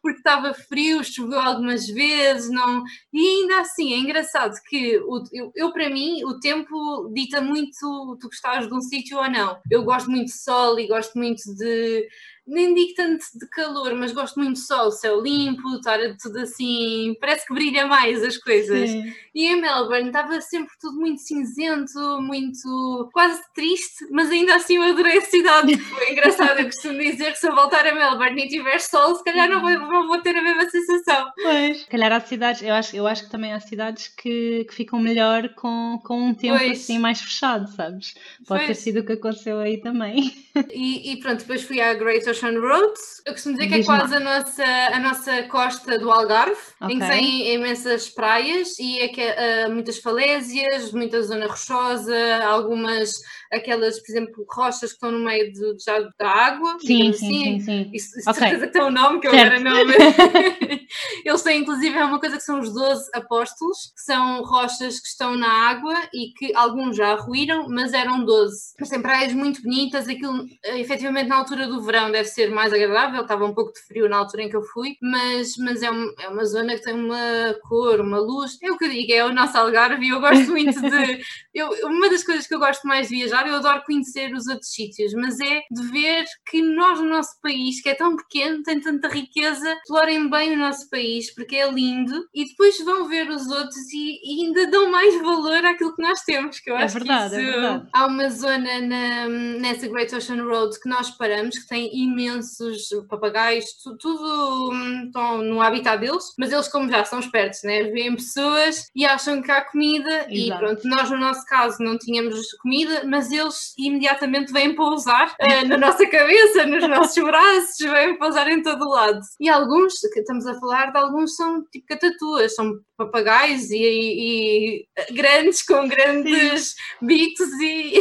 porque 0.00 0.18
estava 0.18 0.54
frio, 0.54 1.02
choveu 1.02 1.40
algumas 1.40 1.86
vezes, 1.86 2.50
não. 2.50 2.84
E 3.12 3.42
ainda 3.42 3.60
assim, 3.60 3.92
é 3.92 3.98
engraçado 3.98 4.54
que 4.68 4.96
o, 4.98 5.22
eu, 5.32 5.52
eu, 5.54 5.72
para 5.72 5.90
mim, 5.90 6.24
o 6.24 6.38
tempo 6.38 7.10
dita 7.12 7.40
muito 7.40 8.16
tu 8.20 8.28
gostares 8.28 8.68
de 8.68 8.74
um 8.74 8.80
sítio 8.80 9.18
ou 9.18 9.28
não. 9.28 9.58
Eu 9.70 9.82
gosto 9.84 10.10
muito 10.10 10.26
de 10.26 10.38
sol 10.38 10.78
e 10.78 10.86
gosto 10.86 11.18
muito 11.18 11.42
de 11.56 12.08
nem 12.48 12.74
digo 12.74 12.94
tanto 12.94 13.24
de 13.34 13.46
calor, 13.50 13.94
mas 13.94 14.12
gosto 14.12 14.40
muito 14.40 14.54
de 14.54 14.60
sol, 14.60 14.90
céu 14.90 15.20
limpo, 15.20 15.76
estar 15.76 15.98
tudo 16.20 16.40
assim, 16.40 17.14
parece 17.20 17.46
que 17.46 17.54
brilha 17.54 17.86
mais 17.86 18.22
as 18.22 18.36
coisas. 18.38 18.90
Sim. 18.90 19.12
E 19.34 19.46
em 19.46 19.60
Melbourne 19.60 20.08
estava 20.08 20.40
sempre 20.40 20.72
tudo 20.80 20.98
muito 20.98 21.20
cinzento, 21.20 22.20
muito 22.20 23.08
quase 23.12 23.40
triste, 23.54 24.06
mas 24.10 24.30
ainda 24.30 24.56
assim 24.56 24.76
eu 24.76 24.82
adorei 24.82 25.18
a 25.18 25.22
cidade. 25.22 25.76
Foi 25.78 26.12
engraçado, 26.12 26.58
eu 26.58 26.64
costumo 26.64 26.98
dizer 26.98 27.32
que 27.32 27.38
se 27.38 27.48
eu 27.48 27.54
voltar 27.54 27.86
a 27.86 27.94
Melbourne 27.94 28.44
e 28.44 28.48
tiver 28.48 28.80
sol, 28.80 29.14
se 29.14 29.24
calhar 29.24 29.48
não 29.48 29.60
vou, 29.60 29.70
não 29.70 30.06
vou 30.08 30.20
ter 30.20 30.34
a 30.34 30.42
mesma 30.42 30.68
sensação. 30.68 31.30
Pois, 31.36 31.80
se 31.80 31.86
calhar 31.86 32.12
há 32.12 32.20
cidades, 32.20 32.62
eu 32.62 32.74
acho, 32.74 32.96
eu 32.96 33.06
acho 33.06 33.24
que 33.24 33.30
também 33.30 33.52
há 33.52 33.60
cidades 33.60 34.08
que, 34.08 34.64
que 34.68 34.74
ficam 34.74 34.98
melhor 34.98 35.50
com, 35.50 36.00
com 36.04 36.28
um 36.28 36.34
tempo 36.34 36.58
pois. 36.58 36.80
assim 36.80 36.98
mais 36.98 37.20
fechado, 37.20 37.70
sabes? 37.70 38.14
Pode 38.46 38.64
pois. 38.64 38.66
ter 38.66 38.74
sido 38.74 39.00
o 39.00 39.04
que 39.04 39.12
aconteceu 39.12 39.58
aí 39.60 39.78
também. 39.80 40.32
E, 40.72 41.12
e 41.12 41.20
pronto, 41.20 41.38
depois 41.40 41.62
fui 41.62 41.80
à 41.80 41.94
Great 41.94 42.28
Ocean 42.38 42.60
Road, 42.60 42.94
eu 43.26 43.32
costumo 43.32 43.56
dizer 43.56 43.68
que 43.68 43.74
é 43.80 43.84
quase 43.84 44.14
a 44.14 44.20
nossa, 44.20 44.64
a 44.64 44.98
nossa 45.00 45.42
costa 45.44 45.98
do 45.98 46.10
Algarve, 46.10 46.56
okay. 46.80 46.94
em 46.94 47.00
que 47.00 47.06
tem 47.06 47.54
imensas 47.54 48.08
praias 48.08 48.78
e 48.78 49.00
é 49.00 49.08
que, 49.08 49.20
uh, 49.20 49.72
muitas 49.72 49.98
falésias, 49.98 50.92
muita 50.92 51.20
zona 51.22 51.46
rochosa, 51.46 52.16
algumas 52.44 53.12
aquelas, 53.52 53.98
por 54.00 54.12
exemplo, 54.12 54.46
rochas 54.48 54.90
que 54.90 54.96
estão 54.96 55.10
no 55.10 55.24
meio 55.24 55.52
de, 55.52 55.76
já 55.84 55.98
da 56.18 56.30
água. 56.30 56.78
Sim, 56.80 56.86
sim, 56.86 57.08
assim. 57.12 57.20
sim, 57.28 57.60
sim. 57.60 57.90
Isso, 57.92 58.18
isso 58.18 58.30
okay. 58.30 58.42
certeza 58.42 58.66
que 58.66 58.72
tem 58.72 58.82
um 58.82 58.90
nome 58.90 59.20
que 59.20 59.26
eu 59.26 59.32
agora 59.32 59.60
não. 59.60 59.78
Eles 61.24 61.42
têm, 61.42 61.60
inclusive, 61.60 61.96
é 61.96 62.04
uma 62.04 62.20
coisa 62.20 62.36
que 62.36 62.42
são 62.42 62.60
os 62.60 62.72
12 62.72 63.10
apóstolos, 63.14 63.92
que 63.94 64.02
são 64.02 64.42
rochas 64.42 65.00
que 65.00 65.08
estão 65.08 65.36
na 65.36 65.50
água 65.50 65.94
e 66.12 66.32
que 66.32 66.54
alguns 66.54 66.96
já 66.96 67.14
ruíram, 67.14 67.68
mas 67.68 67.92
eram 67.92 68.24
12. 68.24 68.74
Mas 68.78 68.88
tem 68.88 69.00
praias 69.00 69.32
muito 69.32 69.62
bonitas, 69.62 70.08
aquilo, 70.08 70.46
eh, 70.64 70.80
efetivamente, 70.80 71.28
na 71.28 71.36
altura 71.36 71.66
do 71.66 71.82
verão 71.82 72.10
deve 72.10 72.27
ser 72.30 72.50
mais 72.50 72.72
agradável, 72.72 73.22
estava 73.22 73.44
um 73.44 73.54
pouco 73.54 73.72
de 73.72 73.80
frio 73.80 74.08
na 74.08 74.18
altura 74.18 74.42
em 74.42 74.48
que 74.48 74.56
eu 74.56 74.62
fui, 74.62 74.96
mas, 75.00 75.56
mas 75.58 75.82
é, 75.82 75.90
um, 75.90 76.12
é 76.18 76.28
uma 76.28 76.44
zona 76.44 76.74
que 76.74 76.82
tem 76.82 76.94
uma 76.94 77.54
cor, 77.62 78.00
uma 78.00 78.18
luz. 78.18 78.58
É 78.62 78.70
o 78.70 78.76
que 78.76 78.84
eu 78.84 78.90
digo, 78.90 79.12
é 79.12 79.24
o 79.24 79.32
nosso 79.32 79.56
Algarve 79.56 80.04
e 80.06 80.10
eu 80.10 80.20
gosto 80.20 80.50
muito 80.50 80.80
de. 80.80 81.22
Eu, 81.58 81.70
uma 81.88 82.08
das 82.08 82.22
coisas 82.22 82.46
que 82.46 82.54
eu 82.54 82.58
gosto 82.60 82.86
mais 82.86 83.08
de 83.08 83.16
viajar 83.16 83.48
eu 83.48 83.56
adoro 83.56 83.82
conhecer 83.84 84.32
os 84.32 84.46
outros 84.46 84.70
sítios, 84.70 85.12
mas 85.14 85.40
é 85.40 85.62
de 85.68 85.82
ver 85.90 86.24
que 86.48 86.62
nós, 86.62 87.00
no 87.00 87.08
nosso 87.08 87.40
país, 87.40 87.82
que 87.82 87.88
é 87.88 87.94
tão 87.96 88.14
pequeno, 88.16 88.62
tem 88.62 88.80
tanta 88.80 89.08
riqueza, 89.08 89.68
explorem 89.72 90.30
bem 90.30 90.52
o 90.52 90.58
nosso 90.58 90.88
país, 90.88 91.34
porque 91.34 91.56
é 91.56 91.68
lindo, 91.68 92.24
e 92.32 92.44
depois 92.44 92.78
vão 92.84 93.08
ver 93.08 93.28
os 93.28 93.48
outros 93.48 93.92
e, 93.92 94.20
e 94.22 94.46
ainda 94.46 94.70
dão 94.70 94.88
mais 94.88 95.20
valor 95.20 95.64
àquilo 95.64 95.96
que 95.96 96.02
nós 96.02 96.20
temos, 96.20 96.60
que 96.60 96.70
eu 96.70 96.76
é 96.76 96.84
acho 96.84 96.94
verdade, 96.94 97.30
que 97.30 97.36
é 97.36 97.42
isso... 97.42 97.50
É 97.50 97.60
verdade. 97.60 97.88
Há 97.92 98.06
uma 98.06 98.30
zona 98.30 98.80
na, 98.80 99.28
nessa 99.28 99.88
Great 99.88 100.14
Ocean 100.14 100.44
Road 100.44 100.78
que 100.78 100.88
nós 100.88 101.10
paramos, 101.10 101.58
que 101.58 101.66
tem 101.66 101.90
imensos 102.18 102.88
papagaios, 103.08 103.64
tu, 103.82 103.96
tudo 103.96 104.70
hum, 104.72 105.04
estão 105.06 105.38
no 105.42 105.60
habitat 105.60 106.00
deles, 106.00 106.32
mas 106.38 106.52
eles 106.52 106.68
como 106.68 106.90
já 106.90 107.04
são 107.04 107.20
espertos, 107.20 107.62
né? 107.62 107.84
Vêem 107.84 108.16
pessoas 108.16 108.86
e 108.94 109.04
acham 109.04 109.40
que 109.40 109.50
há 109.50 109.60
comida 109.64 110.26
Exato. 110.28 110.34
e 110.34 110.58
pronto, 110.58 110.88
nós 110.88 111.10
no 111.10 111.18
nosso 111.18 111.44
caso 111.46 111.82
não 111.82 111.96
tínhamos 111.96 112.52
comida, 112.60 113.04
mas 113.04 113.28
mas 113.28 113.32
eles 113.32 113.74
imediatamente 113.76 114.52
vêm 114.52 114.74
pousar 114.74 115.34
uh, 115.40 115.68
na 115.68 115.76
nossa 115.76 116.06
cabeça, 116.06 116.64
nos 116.66 116.88
nossos 116.88 117.22
braços, 117.22 117.76
vêm 117.78 118.16
pousar 118.16 118.48
em 118.48 118.62
todo 118.62 118.84
o 118.84 118.90
lado. 118.90 119.20
E 119.40 119.48
alguns, 119.48 119.94
que 120.12 120.20
estamos 120.20 120.46
a 120.46 120.54
falar 120.54 120.92
de 120.92 120.98
alguns, 120.98 121.34
são 121.34 121.64
tipo 121.72 121.86
catatuas, 121.86 122.54
são 122.54 122.78
papagaios 122.98 123.70
e, 123.70 123.78
e, 123.78 124.86
grandes, 125.12 125.62
com 125.62 125.86
grandes 125.88 126.70
Sim. 126.70 127.06
bicos 127.06 127.48
e, 127.60 128.00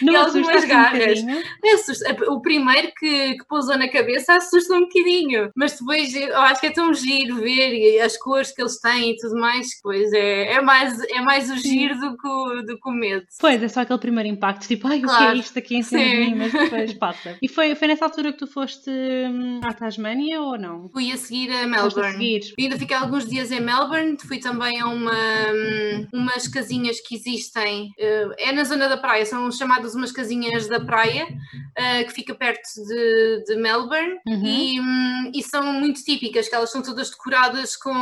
e 0.02 0.16
algumas 0.16 0.64
garras. 0.64 1.20
Um 1.20 2.34
o 2.34 2.40
primeiro 2.40 2.92
que, 2.96 3.34
que 3.34 3.44
pousou 3.48 3.76
na 3.76 3.88
cabeça 3.88 4.34
assusta 4.34 4.74
um 4.74 4.82
bocadinho, 4.82 5.50
mas 5.56 5.78
depois 5.78 6.14
eu 6.14 6.36
acho 6.36 6.60
que 6.60 6.68
é 6.68 6.70
tão 6.70 6.94
giro 6.94 7.36
ver 7.36 8.00
as 8.00 8.16
cores 8.16 8.52
que 8.52 8.62
eles 8.62 8.80
têm 8.80 9.10
e 9.10 9.16
tudo 9.16 9.34
mais, 9.34 9.80
pois 9.82 10.12
é, 10.12 10.52
é, 10.52 10.60
mais, 10.60 11.00
é 11.00 11.20
mais 11.20 11.50
o 11.50 11.56
giro 11.56 11.98
do 11.98 12.16
que 12.16 12.28
o, 12.28 12.62
do 12.62 12.78
que 12.78 12.88
o 12.88 12.92
medo. 12.92 13.26
Pois, 13.40 13.62
é 13.62 13.68
só 13.68 13.80
aquele 13.80 13.98
primeiro 13.98 14.28
impacto, 14.28 14.68
tipo, 14.68 14.86
ai, 14.86 15.00
claro. 15.00 15.24
o 15.24 15.32
que 15.32 15.38
é 15.38 15.40
isto 15.40 15.58
aqui 15.58 15.76
em 15.76 15.82
cima 15.82 16.02
de 16.02 16.16
mim, 16.16 16.34
mas 16.36 16.52
depois 16.52 16.92
passa. 16.94 17.36
E 17.42 17.48
foi, 17.48 17.74
foi 17.74 17.88
nessa 17.88 18.04
altura 18.04 18.32
que 18.32 18.38
tu 18.38 18.46
foste 18.46 18.90
hum, 18.90 19.60
à 19.64 19.72
Tasmânia 19.72 20.40
ou 20.40 20.56
não? 20.56 20.88
Fui 20.90 21.10
a 21.10 21.16
seguir 21.16 21.50
a 21.50 21.66
Melbourne. 21.66 22.08
A 22.08 22.12
seguir. 22.12 22.54
ainda 22.58 22.78
fiquei 22.78 22.96
alguns 22.96 23.26
dias 23.26 23.50
em 23.50 23.60
Melbourne 23.60 24.03
Fui 24.26 24.38
também 24.38 24.80
a 24.80 24.86
uma, 24.86 25.12
umas 26.12 26.48
casinhas 26.48 27.00
que 27.00 27.14
existem, 27.16 27.88
uh, 27.98 28.34
é 28.38 28.52
na 28.52 28.64
zona 28.64 28.88
da 28.88 28.96
praia, 28.96 29.26
são 29.26 29.50
chamadas 29.50 29.94
umas 29.94 30.12
casinhas 30.12 30.68
da 30.68 30.80
praia, 30.80 31.24
uh, 31.24 32.06
que 32.06 32.12
fica 32.12 32.34
perto 32.34 32.62
de, 32.86 33.44
de 33.46 33.56
Melbourne 33.56 34.18
uhum. 34.26 34.44
e, 34.44 34.80
um, 34.80 35.32
e, 35.34 35.42
são 35.42 35.72
muito 35.72 36.02
típicas, 36.02 36.48
que 36.48 36.54
elas 36.54 36.70
são 36.70 36.82
todas 36.82 37.10
decoradas 37.10 37.76
com, 37.76 37.92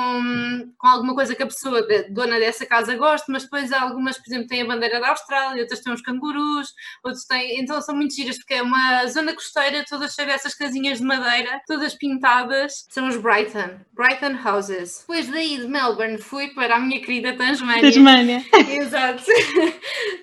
com 0.78 0.88
alguma 0.88 1.14
coisa 1.14 1.34
que 1.34 1.42
a 1.42 1.46
pessoa, 1.46 1.86
dona 2.10 2.38
dessa 2.38 2.66
casa 2.66 2.94
gosta, 2.94 3.30
mas 3.30 3.44
depois 3.44 3.72
há 3.72 3.82
algumas, 3.82 4.18
por 4.18 4.28
exemplo, 4.28 4.48
têm 4.48 4.62
a 4.62 4.66
bandeira 4.66 5.00
da 5.00 5.10
Austrália, 5.10 5.62
outras 5.62 5.80
têm 5.80 5.92
os 5.92 6.02
cangurus, 6.02 6.72
outros 7.04 7.24
têm, 7.24 7.60
então 7.60 7.80
são 7.80 7.94
muito 7.94 8.14
giras 8.14 8.36
porque 8.36 8.54
é 8.54 8.62
uma 8.62 9.06
zona 9.06 9.34
costeira, 9.34 9.84
todas 9.88 10.14
cheias 10.14 10.32
dessas 10.32 10.54
casinhas 10.54 10.98
de 10.98 11.04
madeira, 11.04 11.60
todas 11.66 11.94
pintadas, 11.94 12.86
são 12.88 13.08
os 13.08 13.16
Brighton, 13.16 13.80
Brighton 13.92 14.36
Houses. 14.44 15.00
Depois 15.00 15.28
daí 15.28 15.58
de 15.58 15.66
Melbourne 15.66 15.91
fui 16.18 16.48
para 16.48 16.76
a 16.76 16.80
minha 16.80 17.00
querida 17.00 17.36
Tasmânia. 17.36 17.82
Tasmânia. 17.82 18.44
Exato. 18.68 19.24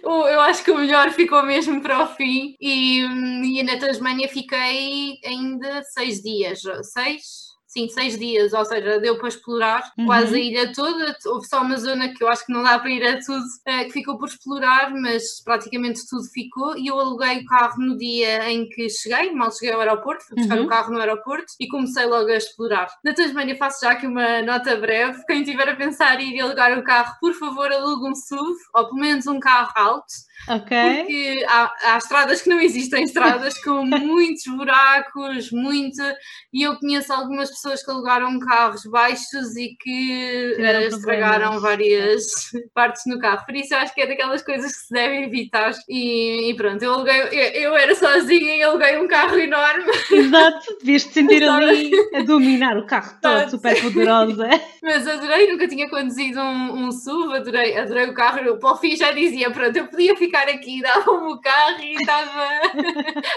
Eu 0.03 0.41
acho 0.41 0.63
que 0.63 0.71
o 0.71 0.77
melhor 0.77 1.11
ficou 1.11 1.43
mesmo 1.43 1.81
para 1.81 2.03
o 2.03 2.07
fim 2.15 2.55
e, 2.59 2.99
e 2.99 3.63
na 3.63 3.77
Tasmânia 3.77 4.27
fiquei 4.27 5.17
ainda 5.25 5.81
seis 5.83 6.21
dias, 6.21 6.61
seis, 6.93 7.48
sim, 7.69 7.87
seis 7.87 8.17
dias, 8.17 8.51
ou 8.51 8.65
seja, 8.65 8.99
deu 8.99 9.17
para 9.17 9.27
explorar 9.27 9.83
uhum. 9.97 10.07
quase 10.07 10.35
a 10.35 10.39
ilha 10.39 10.73
toda. 10.73 11.15
Houve 11.27 11.47
só 11.47 11.61
uma 11.61 11.77
zona 11.77 12.09
que 12.09 12.23
eu 12.23 12.27
acho 12.27 12.45
que 12.45 12.51
não 12.51 12.63
dá 12.63 12.79
para 12.79 12.89
ir 12.89 13.05
a 13.05 13.19
tudo, 13.19 13.45
é, 13.65 13.85
que 13.85 13.91
ficou 13.91 14.17
por 14.17 14.27
explorar, 14.27 14.91
mas 14.91 15.41
praticamente 15.43 16.01
tudo 16.09 16.23
ficou. 16.33 16.75
E 16.75 16.87
eu 16.87 16.99
aluguei 16.99 17.37
o 17.37 17.45
carro 17.45 17.77
no 17.77 17.95
dia 17.95 18.49
em 18.49 18.67
que 18.67 18.89
cheguei, 18.89 19.31
mal 19.31 19.51
cheguei 19.51 19.71
ao 19.71 19.81
aeroporto, 19.81 20.25
fui 20.25 20.37
buscar 20.37 20.57
uhum. 20.57 20.65
o 20.65 20.67
carro 20.67 20.91
no 20.91 20.99
aeroporto 20.99 21.53
e 21.59 21.67
comecei 21.67 22.05
logo 22.05 22.27
a 22.27 22.37
explorar. 22.37 22.87
Na 23.03 23.13
Tasmania 23.13 23.55
faço 23.55 23.85
já 23.85 23.91
aqui 23.91 24.07
uma 24.07 24.41
nota 24.41 24.75
breve. 24.75 25.23
Quem 25.27 25.43
estiver 25.43 25.69
a 25.69 25.75
pensar 25.75 26.19
em 26.19 26.35
ir 26.35 26.41
alugar 26.41 26.77
o 26.77 26.83
carro, 26.83 27.15
por 27.21 27.35
favor, 27.35 27.71
alugue 27.71 28.09
um 28.09 28.15
SUV, 28.15 28.57
ou 28.73 28.87
pelo 28.87 28.99
menos 28.99 29.27
um 29.27 29.39
carro 29.39 29.71
alto 29.75 30.29
Ok. 30.47 30.77
Porque 30.77 31.45
há, 31.47 31.71
há, 31.83 31.97
estradas 31.97 32.41
que 32.41 32.49
não 32.49 32.59
existem, 32.59 33.03
estradas 33.03 33.61
com 33.61 33.83
muitos 33.85 34.43
buracos, 34.45 35.51
muito. 35.51 36.01
E 36.53 36.63
eu 36.63 36.77
conheço 36.79 37.11
algumas 37.11 37.49
pessoas 37.49 37.58
que 37.61 37.91
alugaram 37.91 38.39
carros 38.39 38.83
baixos 38.85 39.55
e 39.55 39.75
que 39.79 40.55
uh, 40.57 40.87
estragaram 40.87 41.59
várias 41.59 42.51
partes 42.73 43.03
no 43.05 43.19
carro. 43.19 43.45
Por 43.45 43.55
isso 43.55 43.73
eu 43.73 43.79
acho 43.79 43.93
que 43.93 44.01
é 44.01 44.07
daquelas 44.07 44.41
coisas 44.41 44.73
que 44.73 44.87
se 44.87 44.93
devem 44.93 45.25
evitar. 45.25 45.71
E, 45.87 46.49
e 46.49 46.55
pronto, 46.55 46.81
eu 46.81 46.93
aluguei, 46.93 47.21
eu, 47.21 47.71
eu, 47.71 47.77
era 47.77 47.93
sozinha 47.93 48.55
e 48.55 48.63
aluguei 48.63 48.97
um 48.97 49.07
carro 49.07 49.37
enorme. 49.37 49.91
Exato, 50.11 50.77
devias 50.79 51.03
te 51.03 51.13
sentir 51.13 51.43
ali 51.43 51.91
a 52.15 52.23
dominar 52.23 52.77
o 52.77 52.85
carro 52.85 53.17
todo, 53.21 53.49
super 53.51 53.81
poderosa. 53.81 54.49
Mas 54.81 55.07
adorei, 55.07 55.51
nunca 55.51 55.67
tinha 55.67 55.89
conduzido 55.89 56.39
um, 56.39 56.85
um 56.85 56.91
SUV, 56.91 57.37
adorei, 57.37 57.77
adorei 57.77 58.05
o 58.05 58.13
carro. 58.13 58.39
Eu, 58.39 58.57
para 58.57 58.71
o 58.71 58.77
fim 58.77 58.95
já 58.95 59.11
dizia, 59.11 59.51
pronto, 59.51 59.75
eu 59.75 59.87
podia 59.87 60.15
ficar 60.15 60.29
ficar 60.29 60.49
aqui, 60.49 60.81
dava-me 60.81 61.33
o 61.33 61.41
carro 61.41 61.81
e 61.81 61.95
estava. 61.95 62.47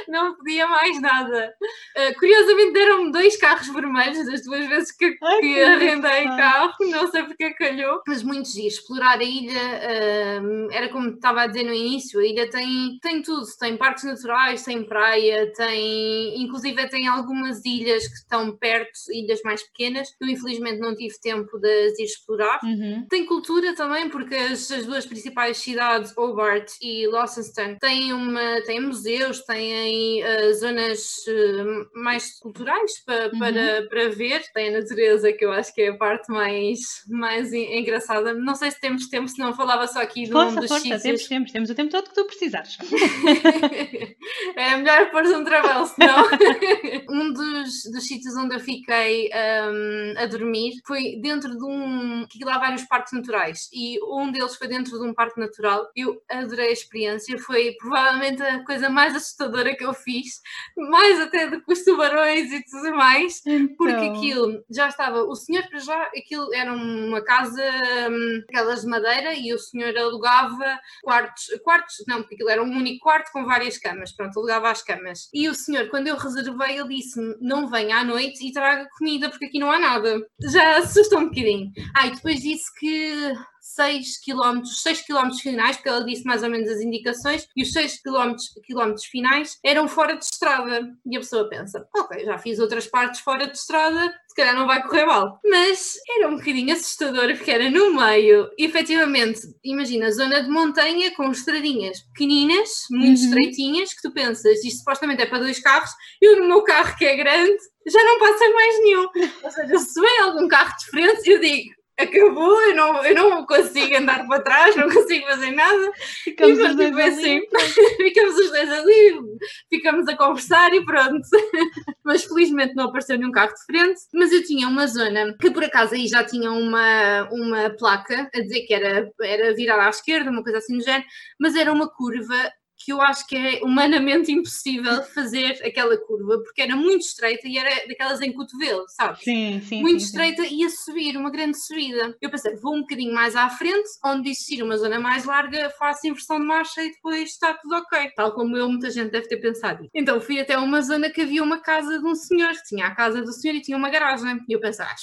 não 0.08 0.34
podia 0.34 0.66
mais 0.66 1.00
nada. 1.00 1.54
Uh, 1.96 2.18
curiosamente 2.18 2.72
deram-me 2.72 3.12
dois 3.12 3.36
carros 3.36 3.68
vermelhos 3.68 4.11
das 4.18 4.44
duas 4.44 4.66
vezes 4.66 4.92
que, 4.92 5.16
Ai, 5.22 5.40
que 5.40 5.60
arrendei 5.62 6.24
carro, 6.24 6.72
não 6.80 7.10
sei 7.10 7.22
porque 7.24 7.50
calhou, 7.54 8.00
mas 8.06 8.22
muitos 8.22 8.52
dias. 8.52 8.74
Explorar 8.74 9.18
a 9.18 9.22
ilha 9.22 9.52
uh, 9.52 10.72
era 10.72 10.88
como 10.88 11.10
estava 11.10 11.42
a 11.42 11.46
dizer 11.46 11.64
no 11.64 11.74
início: 11.74 12.20
a 12.20 12.26
ilha 12.26 12.50
tem, 12.50 12.98
tem 13.00 13.22
tudo, 13.22 13.46
tem 13.58 13.76
parques 13.76 14.04
naturais, 14.04 14.64
tem 14.64 14.82
praia, 14.82 15.52
tem. 15.52 16.42
inclusive 16.42 16.88
tem 16.88 17.06
algumas 17.06 17.64
ilhas 17.64 18.06
que 18.06 18.14
estão 18.14 18.56
perto, 18.56 18.92
ilhas 19.10 19.40
mais 19.44 19.62
pequenas. 19.62 20.08
Eu 20.20 20.28
infelizmente 20.28 20.80
não 20.80 20.94
tive 20.94 21.14
tempo 21.20 21.58
de 21.58 21.86
as 21.86 21.98
ir 21.98 22.04
explorar. 22.04 22.60
Uhum. 22.62 23.06
Tem 23.08 23.26
cultura 23.26 23.74
também, 23.74 24.08
porque 24.08 24.34
as, 24.34 24.70
as 24.70 24.86
duas 24.86 25.06
principais 25.06 25.58
cidades, 25.58 26.16
Hobart 26.16 26.70
e 26.80 27.06
Launceston 27.06 27.76
têm, 27.80 28.12
uma, 28.12 28.62
têm 28.62 28.80
museus, 28.80 29.40
têm 29.44 30.22
uh, 30.22 30.54
zonas 30.54 31.16
uh, 31.26 31.90
mais 31.94 32.38
culturais 32.38 33.04
para, 33.04 33.30
uhum. 33.32 33.38
para, 33.38 33.88
para 33.88 34.01
ver, 34.08 34.42
tem 34.52 34.68
a 34.68 34.80
natureza, 34.80 35.32
que 35.32 35.44
eu 35.44 35.52
acho 35.52 35.74
que 35.74 35.82
é 35.82 35.88
a 35.88 35.96
parte 35.96 36.30
mais, 36.30 37.04
mais 37.08 37.52
engraçada. 37.52 38.34
Não 38.34 38.54
sei 38.54 38.70
se 38.70 38.80
temos 38.80 39.08
tempo, 39.08 39.28
se 39.28 39.38
não 39.38 39.54
falava 39.54 39.86
só 39.86 40.00
aqui 40.00 40.30
força, 40.30 40.56
um 40.56 40.60
dos 40.60 40.68
força, 40.68 40.82
sítios. 40.82 41.02
Temos, 41.02 41.28
temos, 41.28 41.52
temos 41.52 41.70
o 41.70 41.74
tempo 41.74 41.90
todo 41.90 42.08
que 42.08 42.14
tu 42.14 42.24
precisares. 42.24 42.78
é 44.56 44.76
melhor 44.76 45.10
pôr 45.10 45.24
um 45.26 45.44
travel, 45.44 45.86
senão. 45.86 46.24
um 47.10 47.32
dos, 47.32 47.84
dos 47.84 48.06
sítios 48.06 48.36
onde 48.36 48.54
eu 48.54 48.60
fiquei 48.60 49.30
um, 49.32 50.14
a 50.18 50.26
dormir 50.26 50.74
foi 50.86 51.18
dentro 51.20 51.56
de 51.56 51.64
um. 51.64 52.26
que 52.28 52.44
lá 52.44 52.58
vários 52.58 52.84
parques 52.84 53.12
naturais 53.12 53.68
e 53.72 53.98
um 54.04 54.30
deles 54.30 54.56
foi 54.56 54.68
dentro 54.68 54.98
de 54.98 55.06
um 55.06 55.14
parque 55.14 55.38
natural. 55.38 55.88
Eu 55.96 56.20
adorei 56.30 56.68
a 56.68 56.72
experiência, 56.72 57.38
foi 57.38 57.74
provavelmente 57.78 58.42
a 58.42 58.64
coisa 58.64 58.88
mais 58.88 59.14
assustadora 59.14 59.74
que 59.76 59.84
eu 59.84 59.92
fiz, 59.92 60.40
mais 60.76 61.20
até 61.20 61.46
do 61.46 61.60
que 61.62 61.72
os 61.72 61.84
tubarões 61.84 62.52
e 62.52 62.62
tudo 62.64 62.94
mais, 62.96 63.42
então... 63.46 63.76
porque 63.92 64.18
aquilo 64.18 64.64
já 64.70 64.88
estava, 64.88 65.22
o 65.22 65.34
senhor 65.34 65.66
para 65.68 65.78
já, 65.78 66.02
aquilo 66.16 66.52
era 66.54 66.72
uma 66.72 67.22
casa, 67.22 67.62
hum, 68.10 68.42
aquelas 68.48 68.82
de 68.82 68.86
madeira, 68.86 69.34
e 69.34 69.52
o 69.52 69.58
senhor 69.58 69.96
alugava 69.96 70.78
quartos, 71.02 71.44
quartos, 71.62 71.96
não, 72.06 72.20
porque 72.20 72.34
aquilo 72.34 72.50
era 72.50 72.62
um 72.62 72.70
único 72.70 73.00
quarto 73.00 73.30
com 73.32 73.44
várias 73.44 73.78
camas, 73.78 74.12
pronto, 74.12 74.38
alugava 74.38 74.70
as 74.70 74.82
camas. 74.82 75.28
E 75.32 75.48
o 75.48 75.54
senhor, 75.54 75.88
quando 75.88 76.08
eu 76.08 76.16
reservei, 76.16 76.78
ele 76.78 76.96
disse-me, 76.96 77.36
não 77.40 77.68
venha 77.68 77.98
à 77.98 78.04
noite 78.04 78.46
e 78.46 78.52
traga 78.52 78.88
comida, 78.98 79.28
porque 79.30 79.46
aqui 79.46 79.58
não 79.58 79.70
há 79.70 79.78
nada. 79.78 80.20
Já 80.50 80.78
assustou 80.78 81.20
um 81.20 81.28
bocadinho. 81.28 81.70
Ah, 81.96 82.06
e 82.06 82.10
depois 82.12 82.40
disse 82.40 82.72
que 82.78 83.32
6 83.74 84.20
km, 84.24 84.64
6 84.64 85.02
km 85.02 85.30
finais, 85.40 85.76
porque 85.76 85.88
ela 85.88 86.04
disse 86.04 86.24
mais 86.24 86.42
ou 86.42 86.50
menos 86.50 86.68
as 86.68 86.80
indicações, 86.80 87.46
e 87.56 87.62
os 87.62 87.72
6 87.72 88.02
km, 88.02 88.34
km 88.66 88.94
finais 89.10 89.58
eram 89.64 89.88
fora 89.88 90.16
de 90.16 90.24
estrada. 90.24 90.92
E 91.06 91.16
a 91.16 91.20
pessoa 91.20 91.48
pensa, 91.48 91.86
ok, 91.94 92.24
já 92.24 92.38
fiz 92.38 92.58
outras 92.58 92.86
partes 92.86 93.20
fora 93.20 93.46
de 93.46 93.56
estrada, 93.56 94.14
se 94.28 94.34
calhar 94.34 94.54
não 94.54 94.66
vai 94.66 94.82
correr 94.82 95.06
mal. 95.06 95.38
Mas 95.44 95.94
era 96.16 96.28
um 96.28 96.36
bocadinho 96.36 96.74
assustador 96.74 97.34
porque 97.36 97.50
era 97.50 97.70
no 97.70 97.94
meio, 97.94 98.50
e 98.58 98.64
efetivamente, 98.64 99.40
imagina, 99.64 100.10
zona 100.10 100.42
de 100.42 100.48
montanha 100.48 101.14
com 101.14 101.30
estradinhas 101.30 102.00
pequeninas, 102.12 102.86
muito 102.90 103.18
uhum. 103.18 103.24
estreitinhas, 103.24 103.94
que 103.94 104.02
tu 104.02 104.12
pensas, 104.12 104.64
isto 104.64 104.78
supostamente 104.78 105.22
é 105.22 105.26
para 105.26 105.38
dois 105.38 105.60
carros, 105.60 105.90
eu 106.20 106.40
no 106.40 106.48
meu 106.48 106.62
carro 106.62 106.96
que 106.96 107.04
é 107.04 107.16
grande, 107.16 107.58
já 107.86 108.02
não 108.04 108.18
passa 108.18 108.50
mais 108.50 108.78
nenhum. 108.80 109.08
Ou 109.42 109.50
seja, 109.50 109.78
se 109.78 110.00
vem 110.00 110.20
algum 110.20 110.48
carro 110.48 110.74
de 110.76 110.86
frente, 110.86 111.30
eu 111.30 111.40
digo, 111.40 111.81
acabou, 112.02 112.60
eu 112.62 112.76
não, 112.76 113.04
eu 113.04 113.14
não 113.14 113.46
consigo 113.46 113.96
andar 113.96 114.26
para 114.26 114.42
trás, 114.42 114.76
não 114.76 114.88
consigo 114.90 115.26
fazer 115.26 115.50
nada. 115.52 115.92
Ficamos 116.24 116.58
e, 116.58 116.62
os 116.62 116.76
dois 116.76 116.96
assim, 116.96 117.40
ficamos 117.96 118.38
os 118.38 118.50
dois 118.50 118.70
ali, 118.70 119.20
ficamos 119.68 120.08
a 120.08 120.16
conversar 120.16 120.72
e 120.74 120.84
pronto. 120.84 121.20
mas 122.04 122.24
felizmente 122.24 122.74
não 122.74 122.84
apareceu 122.84 123.18
nenhum 123.18 123.32
carro 123.32 123.54
de 123.54 123.64
frente. 123.64 124.00
Mas 124.12 124.32
eu 124.32 124.42
tinha 124.44 124.68
uma 124.68 124.86
zona 124.86 125.34
que 125.40 125.50
por 125.50 125.64
acaso 125.64 125.94
aí 125.94 126.06
já 126.06 126.24
tinha 126.24 126.50
uma, 126.50 127.28
uma 127.30 127.70
placa 127.70 128.30
a 128.34 128.40
dizer 128.40 128.62
que 128.62 128.74
era, 128.74 129.10
era 129.22 129.54
virar 129.54 129.84
à 129.84 129.88
esquerda, 129.88 130.30
uma 130.30 130.42
coisa 130.42 130.58
assim 130.58 130.76
do 130.76 130.84
género, 130.84 131.04
mas 131.38 131.54
era 131.56 131.72
uma 131.72 131.88
curva 131.88 132.52
que 132.84 132.92
eu 132.92 133.00
acho 133.00 133.26
que 133.26 133.36
é 133.36 133.60
humanamente 133.62 134.32
impossível 134.32 135.02
fazer 135.04 135.60
aquela 135.64 135.96
curva, 135.96 136.42
porque 136.42 136.62
era 136.62 136.76
muito 136.76 137.02
estreita 137.02 137.46
e 137.46 137.58
era 137.58 137.86
daquelas 137.86 138.20
em 138.20 138.32
cotovelo, 138.32 138.84
sabes? 138.88 139.22
Sim, 139.22 139.60
sim. 139.66 139.80
Muito 139.80 140.00
sim, 140.00 140.06
estreita 140.06 140.42
sim. 140.42 140.62
e 140.62 140.64
a 140.64 140.70
subir, 140.70 141.16
uma 141.16 141.30
grande 141.30 141.58
subida. 141.58 142.16
Eu 142.20 142.30
pensei, 142.30 142.54
vou 142.56 142.74
um 142.74 142.80
bocadinho 142.80 143.14
mais 143.14 143.36
à 143.36 143.48
frente, 143.48 143.88
onde 144.04 144.30
existir 144.30 144.62
uma 144.62 144.76
zona 144.76 144.98
mais 144.98 145.24
larga, 145.24 145.70
faço 145.78 146.06
inversão 146.06 146.40
de 146.40 146.46
marcha 146.46 146.82
e 146.82 146.92
depois 146.92 147.30
está 147.30 147.54
tudo 147.54 147.76
ok. 147.76 148.10
Tal 148.16 148.32
como 148.32 148.56
eu, 148.56 148.68
muita 148.68 148.90
gente 148.90 149.10
deve 149.10 149.28
ter 149.28 149.36
pensado. 149.38 149.88
Então 149.94 150.20
fui 150.20 150.40
até 150.40 150.56
uma 150.58 150.80
zona 150.82 151.10
que 151.10 151.22
havia 151.22 151.42
uma 151.42 151.58
casa 151.58 151.98
de 151.98 152.06
um 152.06 152.14
senhor, 152.14 152.52
tinha 152.66 152.86
a 152.86 152.94
casa 152.94 153.22
do 153.22 153.32
senhor 153.32 153.54
e 153.54 153.60
tinha 153.60 153.76
uma 153.76 153.90
garagem. 153.90 154.40
E 154.48 154.52
eu 154.52 154.60
pensei, 154.60 154.84
ah, 154.84 154.94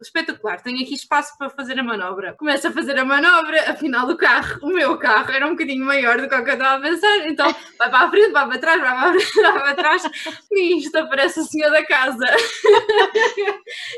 espetacular, 0.00 0.60
tenho 0.62 0.82
aqui 0.82 0.94
espaço 0.94 1.36
para 1.38 1.50
fazer 1.50 1.78
a 1.78 1.82
manobra. 1.82 2.34
Começo 2.34 2.68
a 2.68 2.72
fazer 2.72 2.98
a 2.98 3.04
manobra, 3.04 3.70
afinal 3.70 4.08
o 4.08 4.16
carro, 4.16 4.58
o 4.62 4.68
meu 4.68 4.98
carro 4.98 5.30
era 5.30 5.46
um 5.46 5.50
bocadinho 5.50 5.84
maior 5.84 6.20
do 6.20 6.28
que 6.28 6.34
o 6.34 6.44
que 6.44 6.50
eu 6.50 6.54
estava 6.54 6.76
a 6.76 6.88
pensar, 6.88 7.21
então 7.28 7.54
vai 7.78 7.90
para 7.90 8.06
a 8.06 8.10
frente, 8.10 8.32
vai 8.32 8.46
para 8.48 8.58
trás, 8.58 8.80
vai 8.80 8.92
para, 8.92 9.12
frente, 9.12 9.42
vai 9.42 9.52
para 9.52 9.74
trás, 9.74 10.02
e 10.50 10.78
isto 10.78 10.96
aparece 10.96 11.40
o 11.40 11.44
senhor 11.44 11.70
da 11.70 11.84
casa. 11.84 12.26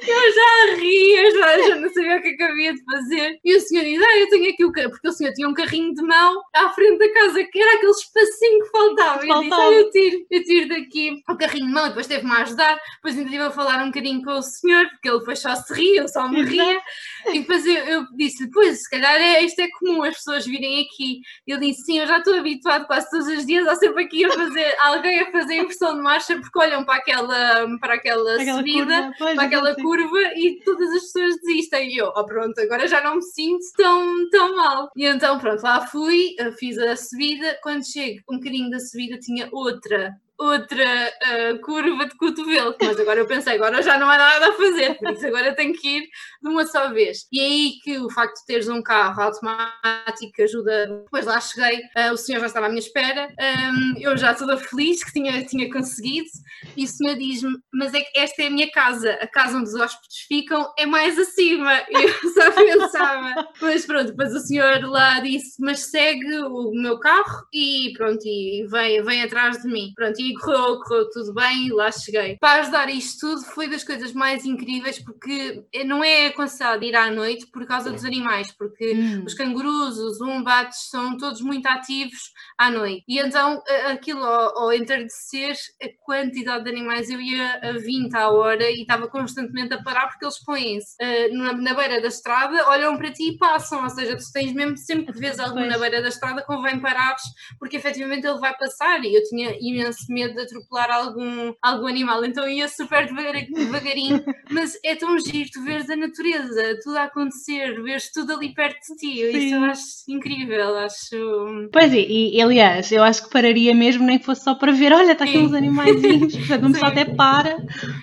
eu 0.06 0.32
já 0.32 0.76
ri, 0.76 1.12
eu 1.16 1.30
já, 1.32 1.68
já 1.68 1.76
não 1.76 1.92
sabia 1.92 2.16
o 2.16 2.22
que, 2.22 2.42
é 2.42 2.44
havia 2.46 2.74
de 2.74 2.84
fazer. 2.84 3.40
E 3.44 3.56
o 3.56 3.60
senhor 3.60 3.84
diz: 3.84 4.02
Ah, 4.02 4.18
eu 4.18 4.28
tenho 4.28 4.50
aqui 4.50 4.64
o 4.64 4.72
carro, 4.72 4.90
porque 4.90 5.08
o 5.08 5.12
senhor 5.12 5.32
tinha 5.32 5.48
um 5.48 5.54
carrinho 5.54 5.94
de 5.94 6.02
mão 6.02 6.42
à 6.54 6.70
frente 6.70 6.98
da 6.98 7.12
casa, 7.12 7.44
que 7.44 7.60
era 7.60 7.74
aquele 7.74 7.92
espacinho 7.92 8.64
que 8.64 8.70
faltava. 8.70 9.26
E 9.26 9.28
eu 9.28 9.40
disse: 9.40 9.54
Ah, 9.54 9.72
eu 9.72 9.90
tiro, 9.90 10.26
eu 10.30 10.44
tiro 10.44 10.68
daqui 10.68 11.22
o 11.28 11.36
carrinho 11.36 11.66
de 11.66 11.72
mão, 11.72 11.86
e 11.86 11.88
depois 11.88 12.06
teve-me 12.06 12.32
a 12.32 12.42
ajudar. 12.42 12.78
Depois 12.96 13.14
ainda 13.14 13.24
estive 13.26 13.44
a 13.44 13.50
falar 13.50 13.82
um 13.82 13.86
bocadinho 13.86 14.22
com 14.22 14.32
o 14.32 14.42
senhor, 14.42 14.88
porque 14.90 15.08
ele 15.08 15.18
depois 15.18 15.38
só 15.38 15.54
se 15.54 15.72
ria, 15.72 16.02
eu 16.02 16.08
só 16.08 16.28
me 16.28 16.42
ria. 16.42 16.80
E 17.26 17.40
depois 17.40 17.66
eu, 17.66 17.74
eu 17.74 18.06
disse-lhe: 18.16 18.50
Pois, 18.50 18.82
se 18.82 18.90
calhar 18.90 19.14
é, 19.14 19.42
isto 19.42 19.60
é 19.60 19.68
comum, 19.78 20.02
as 20.02 20.16
pessoas 20.16 20.46
virem 20.46 20.82
aqui. 20.82 21.20
E 21.46 21.52
ele 21.52 21.68
disse: 21.68 21.84
Sim, 21.84 22.00
eu 22.00 22.06
já 22.06 22.18
estou 22.18 22.34
habituado 22.34 22.86
quase 22.86 23.10
todos 23.14 23.28
os 23.28 23.46
dias, 23.46 23.66
há 23.68 23.76
sempre 23.76 24.04
aqui 24.04 24.24
a 24.24 24.32
fazer, 24.32 24.74
alguém 24.82 25.20
a 25.20 25.30
fazer 25.30 25.54
inversão 25.54 25.94
de 25.94 26.02
marcha 26.02 26.36
porque 26.36 26.58
olham 26.58 26.84
para 26.84 26.96
aquela, 26.96 27.78
para 27.78 27.94
aquela, 27.94 28.34
aquela 28.34 28.58
subida, 28.58 28.84
curva, 28.84 29.14
pois, 29.18 29.34
para 29.36 29.44
aquela 29.44 29.74
curva 29.76 30.20
e 30.36 30.60
todas 30.64 30.90
as 30.90 31.02
pessoas 31.04 31.36
desistem. 31.40 31.92
E 31.92 31.98
eu, 31.98 32.12
oh, 32.14 32.24
pronto, 32.24 32.60
agora 32.60 32.88
já 32.88 33.00
não 33.02 33.16
me 33.16 33.22
sinto 33.22 33.64
tão, 33.76 34.28
tão 34.30 34.56
mal. 34.56 34.90
E 34.96 35.06
então, 35.06 35.38
pronto, 35.38 35.62
lá 35.62 35.86
fui, 35.86 36.34
fiz 36.58 36.76
a 36.78 36.96
subida. 36.96 37.56
Quando 37.62 37.86
chego 37.86 38.20
um 38.28 38.38
bocadinho 38.38 38.70
da 38.70 38.80
subida, 38.80 39.18
tinha 39.18 39.48
outra 39.52 40.16
outra 40.38 41.12
uh, 41.54 41.58
curva 41.60 42.06
de 42.06 42.16
cotovelo, 42.16 42.74
mas 42.80 42.98
agora 42.98 43.20
eu 43.20 43.26
pensei, 43.26 43.54
agora 43.54 43.82
já 43.82 43.98
não 43.98 44.08
há 44.10 44.18
nada 44.18 44.48
a 44.48 44.52
fazer, 44.52 44.98
por 44.98 45.12
isso 45.12 45.26
agora 45.26 45.54
tenho 45.54 45.72
que 45.72 45.98
ir 45.98 46.02
de 46.42 46.48
uma 46.48 46.66
só 46.66 46.92
vez. 46.92 47.26
E 47.32 47.40
é 47.40 47.44
aí 47.44 47.72
que 47.82 47.98
o 47.98 48.10
facto 48.10 48.40
de 48.40 48.46
teres 48.46 48.68
um 48.68 48.82
carro 48.82 49.22
automático 49.22 50.42
ajuda. 50.42 50.86
Depois 51.04 51.26
lá 51.26 51.40
cheguei, 51.40 51.80
uh, 51.96 52.12
o 52.12 52.16
senhor 52.16 52.40
já 52.40 52.46
estava 52.46 52.66
à 52.66 52.68
minha 52.68 52.80
espera, 52.80 53.28
um, 53.40 53.98
eu 54.00 54.16
já 54.16 54.34
toda 54.34 54.56
feliz 54.56 55.02
que 55.04 55.12
tinha, 55.12 55.44
tinha 55.44 55.70
conseguido, 55.70 56.28
e 56.76 56.84
o 56.84 56.88
senhor 56.88 57.16
diz-me: 57.16 57.56
Mas 57.72 57.94
é 57.94 58.00
que 58.00 58.18
esta 58.18 58.42
é 58.42 58.46
a 58.46 58.50
minha 58.50 58.70
casa, 58.70 59.12
a 59.20 59.26
casa 59.26 59.56
onde 59.56 59.68
os 59.68 59.74
hóspedes 59.74 60.18
ficam 60.28 60.72
é 60.78 60.86
mais 60.86 61.18
acima. 61.18 61.72
Eu 61.94 62.30
só 62.32 62.50
pensava, 62.50 63.48
mas 63.60 63.86
pronto, 63.86 64.08
depois 64.08 64.34
o 64.34 64.40
senhor 64.40 64.82
lá 64.84 65.20
disse: 65.20 65.60
Mas 65.60 65.80
segue 65.90 66.38
o 66.38 66.72
meu 66.74 66.98
carro 66.98 67.46
e 67.52 67.92
pronto, 67.96 68.22
e 68.24 68.66
vem, 68.68 69.02
vem 69.02 69.22
atrás 69.22 69.62
de 69.62 69.68
mim. 69.68 69.92
Pronto, 69.94 70.20
e 70.20 70.33
correu, 70.34 70.80
correu 70.80 71.08
tudo 71.10 71.34
bem, 71.34 71.70
lá 71.72 71.90
cheguei. 71.90 72.36
Para 72.38 72.60
ajudar 72.60 72.88
isto 72.90 73.20
tudo 73.20 73.44
foi 73.44 73.68
das 73.68 73.84
coisas 73.84 74.12
mais 74.12 74.44
incríveis 74.44 74.98
porque 74.98 75.64
não 75.84 76.02
é 76.02 76.26
aconselhado 76.26 76.84
ir 76.84 76.94
à 76.94 77.10
noite 77.10 77.46
por 77.46 77.66
causa 77.66 77.90
dos 77.90 78.04
animais, 78.04 78.52
porque 78.52 78.94
hum. 78.94 79.24
os 79.26 79.34
cangurus, 79.34 79.98
os 79.98 80.20
umbates 80.20 80.90
são 80.90 81.16
todos 81.16 81.40
muito 81.40 81.66
ativos 81.66 82.32
à 82.58 82.70
noite. 82.70 83.04
E 83.08 83.18
então 83.18 83.62
aquilo 83.90 84.24
ao, 84.24 84.58
ao 84.58 84.72
entardecer, 84.72 85.54
a 85.82 85.88
quantidade 86.04 86.64
de 86.64 86.70
animais, 86.70 87.10
eu 87.10 87.20
ia 87.20 87.60
a 87.62 87.72
20 87.72 88.14
à 88.14 88.30
hora 88.30 88.70
e 88.70 88.82
estava 88.82 89.08
constantemente 89.08 89.74
a 89.74 89.82
parar 89.82 90.08
porque 90.08 90.24
eles 90.24 90.42
põem-se 90.44 90.94
uh, 91.02 91.36
na, 91.36 91.52
na, 91.52 91.74
beira 91.74 92.00
da 92.00 92.08
estrada, 92.08 92.68
olham 92.68 92.96
para 92.96 93.12
ti 93.12 93.30
e 93.30 93.38
passam, 93.38 93.82
ou 93.82 93.90
seja, 93.90 94.16
tu 94.16 94.24
tens 94.32 94.52
mesmo 94.52 94.76
sempre 94.76 95.12
que 95.12 95.18
vês 95.18 95.38
algo 95.38 95.58
na 95.60 95.78
beira 95.78 96.02
da 96.02 96.08
estrada 96.08 96.42
convém 96.42 96.80
parares 96.80 97.22
porque 97.58 97.76
efetivamente 97.76 98.26
ele 98.26 98.38
vai 98.38 98.56
passar 98.56 99.02
e 99.04 99.14
eu 99.14 99.22
tinha 99.24 99.56
imenso 99.60 100.12
medo 100.14 100.34
de 100.34 100.42
atropelar 100.42 100.90
algum, 100.90 101.52
algum 101.60 101.86
animal, 101.86 102.24
então 102.24 102.48
ia 102.48 102.68
super 102.68 103.06
devagarinho, 103.06 104.24
mas 104.50 104.78
é 104.84 104.94
tão 104.94 105.18
giro 105.18 105.50
tu 105.52 105.62
veres 105.64 105.90
a 105.90 105.96
natureza, 105.96 106.78
tudo 106.82 106.96
a 106.96 107.04
acontecer, 107.04 107.82
veres 107.82 108.10
tudo 108.12 108.32
ali 108.32 108.54
perto 108.54 108.78
de 108.88 108.96
ti, 108.96 109.32
Sim. 109.32 109.38
isso 109.38 109.54
eu 109.54 109.64
acho 109.64 109.82
incrível, 110.08 110.78
acho... 110.78 111.68
Pois 111.72 111.92
é, 111.92 112.06
e 112.08 112.40
aliás, 112.40 112.90
eu 112.92 113.02
acho 113.02 113.24
que 113.24 113.30
pararia 113.30 113.74
mesmo 113.74 114.04
nem 114.04 114.18
que 114.18 114.24
fosse 114.24 114.44
só 114.44 114.54
para 114.54 114.72
ver, 114.72 114.92
olha, 114.92 115.12
está 115.12 115.24
aqui 115.24 115.38
uns 115.38 115.52
animaizinhos, 115.52 116.36
portanto, 116.36 116.62
uma 116.62 116.72
pessoa 116.72 116.90
até 116.90 117.04
para, 117.04 117.56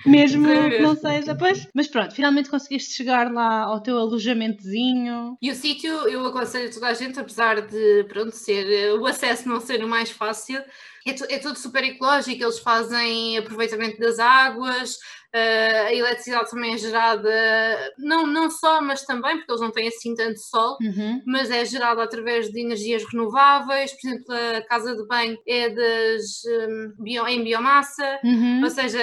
mesmo 0.06 0.46
que 0.46 0.78
não 0.78 0.94
seja, 0.96 1.34
pois, 1.34 1.66
mas 1.74 1.88
pronto, 1.88 2.14
finalmente 2.14 2.50
conseguiste 2.50 2.94
chegar 2.94 3.32
lá 3.32 3.62
ao 3.62 3.80
teu 3.80 3.98
alojamentozinho. 3.98 5.36
E 5.40 5.50
o 5.50 5.54
sítio, 5.54 5.92
eu 6.08 6.26
aconselho 6.26 6.72
toda 6.72 6.88
a 6.88 6.94
gente, 6.94 7.18
apesar 7.18 7.60
de, 7.62 8.04
pronto, 8.04 8.32
ser, 8.32 8.92
o 8.98 9.06
acesso 9.06 9.48
não 9.48 9.60
ser 9.60 9.82
o 9.84 9.88
mais 9.88 10.10
fácil, 10.10 10.62
é, 11.06 11.34
é 11.34 11.38
tudo 11.38 11.58
super 11.58 11.84
ecológico, 11.84 12.42
eles 12.42 12.58
fazem 12.58 13.38
aproveitamento 13.38 13.98
das 13.98 14.18
águas, 14.18 14.98
a 15.34 15.94
eletricidade 15.94 16.50
também 16.50 16.74
é 16.74 16.78
gerada, 16.78 17.30
não, 17.98 18.26
não 18.26 18.50
só, 18.50 18.82
mas 18.82 19.02
também, 19.02 19.38
porque 19.38 19.50
eles 19.50 19.62
não 19.62 19.70
têm 19.70 19.88
assim 19.88 20.14
tanto 20.14 20.38
sol, 20.38 20.76
uhum. 20.82 21.22
mas 21.26 21.50
é 21.50 21.64
gerada 21.64 22.02
através 22.02 22.50
de 22.50 22.60
energias 22.60 23.02
renováveis. 23.10 23.92
Por 23.92 24.08
exemplo, 24.08 24.34
a 24.58 24.62
casa 24.62 24.94
de 24.94 25.06
banho 25.06 25.38
é 25.46 25.70
das, 25.70 26.44
um, 26.44 27.02
bio, 27.02 27.26
em 27.26 27.42
biomassa, 27.42 28.20
uhum. 28.22 28.62
ou 28.62 28.70
seja, 28.70 28.98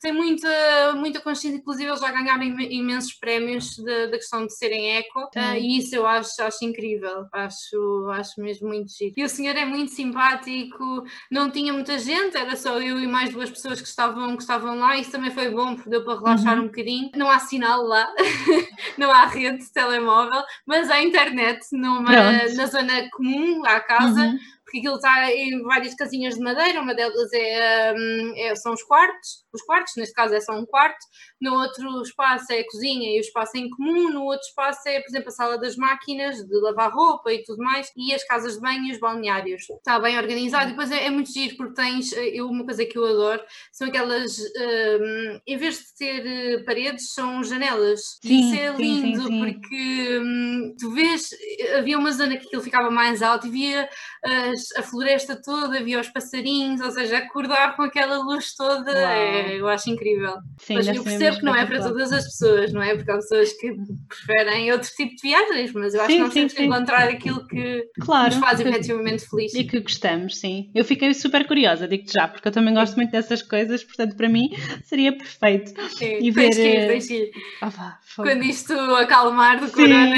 tem 0.00 0.12
muita, 0.12 0.94
muita 0.96 1.20
consciência. 1.20 1.58
Inclusive, 1.58 1.90
eles 1.90 2.00
já 2.00 2.10
ganharam 2.10 2.42
imensos 2.42 3.12
prémios 3.12 3.76
da 3.76 4.12
questão 4.12 4.46
de 4.46 4.54
serem 4.54 4.96
eco, 4.96 5.20
uh, 5.36 5.56
e 5.58 5.78
isso 5.78 5.94
eu 5.94 6.06
acho, 6.06 6.42
acho 6.42 6.64
incrível, 6.64 7.26
acho, 7.32 8.08
acho 8.10 8.40
mesmo 8.40 8.68
muito 8.68 8.90
chique. 8.90 9.20
E 9.20 9.24
o 9.24 9.28
senhor 9.28 9.56
é 9.56 9.64
muito 9.64 9.92
simpático, 9.92 11.04
não 11.30 11.50
tinha 11.50 11.72
muita 11.72 11.98
gente, 11.98 12.36
era 12.36 12.56
só 12.56 12.80
eu 12.80 12.98
e 12.98 13.06
mais 13.06 13.32
duas 13.32 13.50
pessoas 13.50 13.80
que 13.80 13.88
estavam, 13.88 14.34
que 14.36 14.42
estavam 14.42 14.78
lá, 14.78 14.96
isso 14.96 15.10
também 15.10 15.30
foi 15.30 15.50
bom 15.50 15.73
deu 15.86 16.04
para 16.04 16.18
relaxar 16.18 16.56
uhum. 16.56 16.64
um 16.64 16.66
bocadinho. 16.66 17.10
Não 17.14 17.30
há 17.30 17.38
sinal 17.38 17.82
lá, 17.82 18.08
não 18.98 19.10
há 19.10 19.26
rede 19.26 19.58
de 19.58 19.72
telemóvel, 19.72 20.42
mas 20.66 20.90
há 20.90 21.02
internet 21.02 21.66
numa, 21.72 22.10
na 22.54 22.66
zona 22.66 23.08
comum 23.10 23.64
à 23.64 23.80
casa. 23.80 24.20
Uhum 24.20 24.38
porque 24.64 24.78
aquilo 24.78 24.96
está 24.96 25.30
em 25.30 25.62
várias 25.62 25.94
casinhas 25.94 26.34
de 26.34 26.40
madeira, 26.40 26.80
uma 26.80 26.94
delas 26.94 27.32
é, 27.32 27.94
hum, 27.96 28.32
é, 28.36 28.56
são 28.56 28.72
os 28.72 28.82
quartos, 28.82 29.43
os 29.56 29.62
quartos, 29.62 29.94
neste 29.96 30.14
caso 30.14 30.34
é 30.34 30.40
só 30.40 30.52
um 30.52 30.66
quarto, 30.66 30.98
no 31.40 31.54
outro 31.54 32.02
espaço 32.02 32.52
é 32.52 32.60
a 32.60 32.66
cozinha 32.66 33.14
e 33.14 33.18
o 33.18 33.20
espaço 33.20 33.56
em 33.56 33.68
comum, 33.70 34.10
no 34.10 34.24
outro 34.24 34.46
espaço 34.46 34.88
é, 34.88 35.00
por 35.00 35.08
exemplo, 35.08 35.28
a 35.28 35.32
sala 35.32 35.58
das 35.58 35.76
máquinas, 35.76 36.36
de 36.44 36.60
lavar 36.60 36.92
roupa 36.92 37.32
e 37.32 37.42
tudo 37.42 37.62
mais, 37.62 37.90
e 37.96 38.14
as 38.14 38.24
casas 38.24 38.54
de 38.54 38.60
banho 38.60 38.84
e 38.84 38.92
os 38.92 39.00
balneários. 39.00 39.62
Está 39.70 39.98
bem 39.98 40.18
organizado 40.18 40.66
e 40.66 40.70
depois 40.70 40.90
é, 40.90 41.06
é 41.06 41.10
muito 41.10 41.32
giro 41.32 41.56
porque 41.56 41.74
tens, 41.74 42.12
eh, 42.12 42.28
eu, 42.34 42.48
uma 42.48 42.64
coisa 42.64 42.84
que 42.84 42.98
eu 42.98 43.04
adoro, 43.04 43.42
são 43.72 43.88
aquelas, 43.88 44.38
um, 44.38 45.40
em 45.46 45.56
vez 45.56 45.78
de 45.78 45.96
ter 45.96 46.26
eh, 46.26 46.62
paredes, 46.64 47.12
são 47.12 47.42
janelas. 47.42 48.18
Sim, 48.22 48.40
Isso 48.40 48.60
é 48.60 48.72
lindo 48.72 49.22
sim, 49.22 49.28
sim, 49.28 49.38
porque 49.38 50.18
um, 50.18 50.74
tu 50.78 50.90
vês, 50.92 51.30
havia 51.78 51.98
uma 51.98 52.12
zona 52.12 52.36
que 52.36 52.46
aquilo 52.46 52.62
ficava 52.62 52.90
mais 52.90 53.22
alto 53.22 53.46
e 53.46 53.50
via 53.50 53.88
as 54.24 54.74
a 54.76 54.82
floresta 54.82 55.40
toda, 55.40 55.82
via 55.82 56.00
os 56.00 56.08
passarinhos, 56.08 56.80
ou 56.80 56.90
seja, 56.90 57.18
acordar 57.18 57.76
com 57.76 57.82
aquela 57.82 58.18
luz 58.18 58.54
toda, 58.54 58.92
é, 58.92 59.43
eu 59.52 59.68
acho 59.68 59.90
incrível. 59.90 60.34
Sim, 60.58 60.74
mas 60.74 60.88
eu 60.88 61.02
percebo 61.02 61.38
que 61.38 61.44
não 61.44 61.54
é 61.54 61.66
para 61.66 61.82
todas 61.82 62.12
as 62.12 62.24
pessoas, 62.24 62.72
não 62.72 62.82
é? 62.82 62.94
Porque 62.94 63.10
há 63.10 63.16
pessoas 63.16 63.52
que 63.52 63.74
preferem 64.08 64.72
outro 64.72 64.90
tipo 64.90 65.14
de 65.14 65.22
viagens, 65.22 65.72
mas 65.72 65.94
eu 65.94 66.00
acho 66.00 66.10
sim, 66.10 66.16
que 66.16 66.22
nós 66.22 66.32
sim, 66.32 66.38
temos 66.40 66.52
que 66.52 66.62
encontrar 66.62 67.08
aquilo 67.08 67.46
que 67.46 67.88
claro, 68.00 68.34
nos 68.34 68.44
faz 68.44 68.60
que, 68.60 68.68
efetivamente 68.68 69.28
feliz. 69.28 69.54
E 69.54 69.64
que 69.64 69.80
gostamos, 69.80 70.38
sim. 70.38 70.70
Eu 70.74 70.84
fiquei 70.84 71.12
super 71.14 71.46
curiosa, 71.46 71.88
digo-te 71.88 72.12
já, 72.12 72.28
porque 72.28 72.48
eu 72.48 72.52
também 72.52 72.74
gosto 72.74 72.96
muito 72.96 73.10
dessas 73.10 73.42
coisas, 73.42 73.84
portanto, 73.84 74.16
para 74.16 74.28
mim 74.28 74.50
seria 74.84 75.16
perfeito. 75.16 75.72
Sim, 75.90 76.18
e 76.20 76.30
ver. 76.30 76.50
Tens 76.50 77.06
que 77.06 77.14
ir, 77.14 77.30
ah, 77.60 77.68
vá, 77.68 77.98
Quando 78.16 78.44
isto 78.44 78.72
acalmar 78.72 79.60
do 79.60 79.70
corona. 79.70 80.14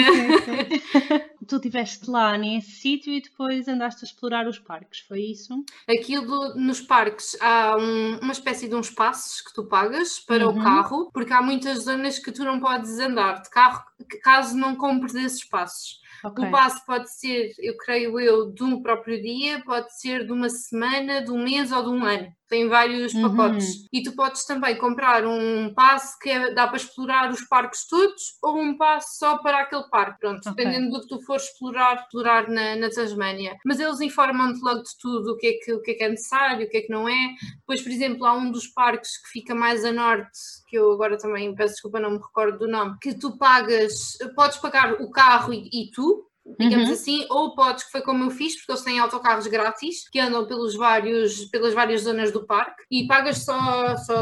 tu 1.47 1.57
estiveste 1.57 2.11
lá 2.11 2.37
nesse 2.37 2.72
sítio 2.72 3.12
e 3.12 3.20
depois 3.20 3.68
andaste 3.68 4.05
a 4.05 4.07
explorar 4.07 4.49
os 4.49 4.59
parques, 4.59 5.01
foi 5.01 5.20
isso? 5.20 5.64
Aquilo 5.89 6.55
nos 6.55 6.81
parques 6.81 7.37
há 7.41 7.77
um, 7.79 8.18
uma 8.18 8.33
espécie 8.33 8.68
de 8.68 8.74
uns 8.74 8.91
passos 9.17 9.41
que 9.41 9.53
tu 9.55 9.64
pagas 9.64 10.19
para 10.19 10.47
uhum. 10.47 10.59
o 10.59 10.62
carro, 10.62 11.11
porque 11.12 11.33
há 11.33 11.41
muitas 11.41 11.85
zonas 11.85 12.19
que 12.19 12.31
tu 12.31 12.45
não 12.45 12.61
podes 12.61 12.99
andar 12.99 13.43
de 13.43 13.51
carro 13.51 13.83
caso 14.23 14.57
não 14.57 14.77
compres 14.77 15.14
esses 15.14 15.45
passos. 15.45 16.01
Okay. 16.23 16.47
O 16.47 16.51
passo 16.51 16.85
pode 16.85 17.11
ser, 17.11 17.53
eu 17.59 17.77
creio 17.77 18.19
eu, 18.21 18.51
de 18.53 18.62
um 18.62 18.83
próprio 18.83 19.21
dia, 19.21 19.62
pode 19.64 19.99
ser 19.99 20.27
de 20.27 20.33
uma 20.33 20.49
semana, 20.49 21.23
de 21.23 21.31
um 21.31 21.43
mês 21.43 21.73
ou 21.73 21.83
de 21.83 21.89
um 21.89 22.05
ano 22.05 22.33
tem 22.49 22.69
vários 22.69 23.13
uhum. 23.15 23.23
pacotes. 23.23 23.87
E 23.93 24.03
tu 24.03 24.15
podes 24.15 24.45
também 24.45 24.77
comprar 24.77 25.27
um 25.27 25.73
passe 25.75 26.19
que 26.19 26.31
é, 26.31 26.53
dá 26.53 26.67
para 26.67 26.77
explorar 26.77 27.31
os 27.31 27.43
parques 27.43 27.87
todos 27.87 28.37
ou 28.43 28.59
um 28.61 28.77
passe 28.77 29.19
só 29.19 29.39
para 29.39 29.61
aquele 29.61 29.89
parque. 29.89 30.21
Pronto, 30.21 30.39
okay. 30.39 30.53
dependendo 30.53 30.91
do 30.91 31.01
que 31.01 31.09
tu 31.09 31.21
fores 31.23 31.45
explorar, 31.45 31.97
explorar 31.97 32.49
na, 32.49 32.77
na 32.77 32.89
Tasmânia. 32.91 33.57
Mas 33.65 33.81
eles 33.81 34.01
informam-te 34.01 34.61
logo 34.61 34.83
de 34.83 34.99
tudo, 35.01 35.33
o 35.33 35.37
que, 35.37 35.47
é 35.47 35.53
que, 35.53 35.73
o 35.73 35.83
que 35.83 35.91
é 35.93 35.95
que 35.95 36.05
é 36.05 36.09
necessário, 36.09 36.67
o 36.67 36.71
que 36.71 36.77
é 36.79 36.83
que 36.83 36.91
não 36.91 37.09
é. 37.09 37.35
Depois, 37.59 37.83
por 37.83 37.91
exemplo, 37.91 38.25
há 38.25 38.35
um 38.35 38.51
dos 38.51 38.67
parques 38.69 39.17
que 39.23 39.29
fica 39.31 39.55
mais 39.55 39.85
a 39.85 39.93
norte, 39.93 40.39
que 40.69 40.77
eu 40.77 40.93
agora 40.93 41.19
também 41.19 41.55
peço 41.55 41.75
desculpa, 41.75 42.01
não 42.01 42.11
me 42.11 42.19
recordo 42.19 42.59
do 42.59 42.69
nome, 42.69 42.97
que 43.01 43.15
tu 43.15 43.37
pagas, 43.37 44.17
podes 44.35 44.59
pagar 44.59 44.95
o 44.95 45.11
carro 45.11 45.53
e, 45.53 45.69
e 45.73 45.91
tu, 45.91 46.26
digamos 46.59 46.89
uhum. 46.89 46.95
assim, 46.95 47.27
ou 47.29 47.55
podes, 47.55 47.85
que 47.85 47.91
foi 47.91 48.03
como 48.03 48.25
eu 48.25 48.31
fiz, 48.31 48.57
porque 48.57 48.73
eles 48.73 48.83
têm 48.83 48.99
autocarros 48.99 49.47
grátis 49.47 50.09
que 50.09 50.21
andam 50.21 50.47
pelos 50.47 50.77
vários, 50.77 51.47
pelas 51.47 51.75
várias 51.75 52.03
zonas 52.03 52.31
do 52.31 52.47
parque 52.47 52.83
e 52.91 53.07
pagas 53.07 53.45
só, 53.45 53.97
só 53.97 54.17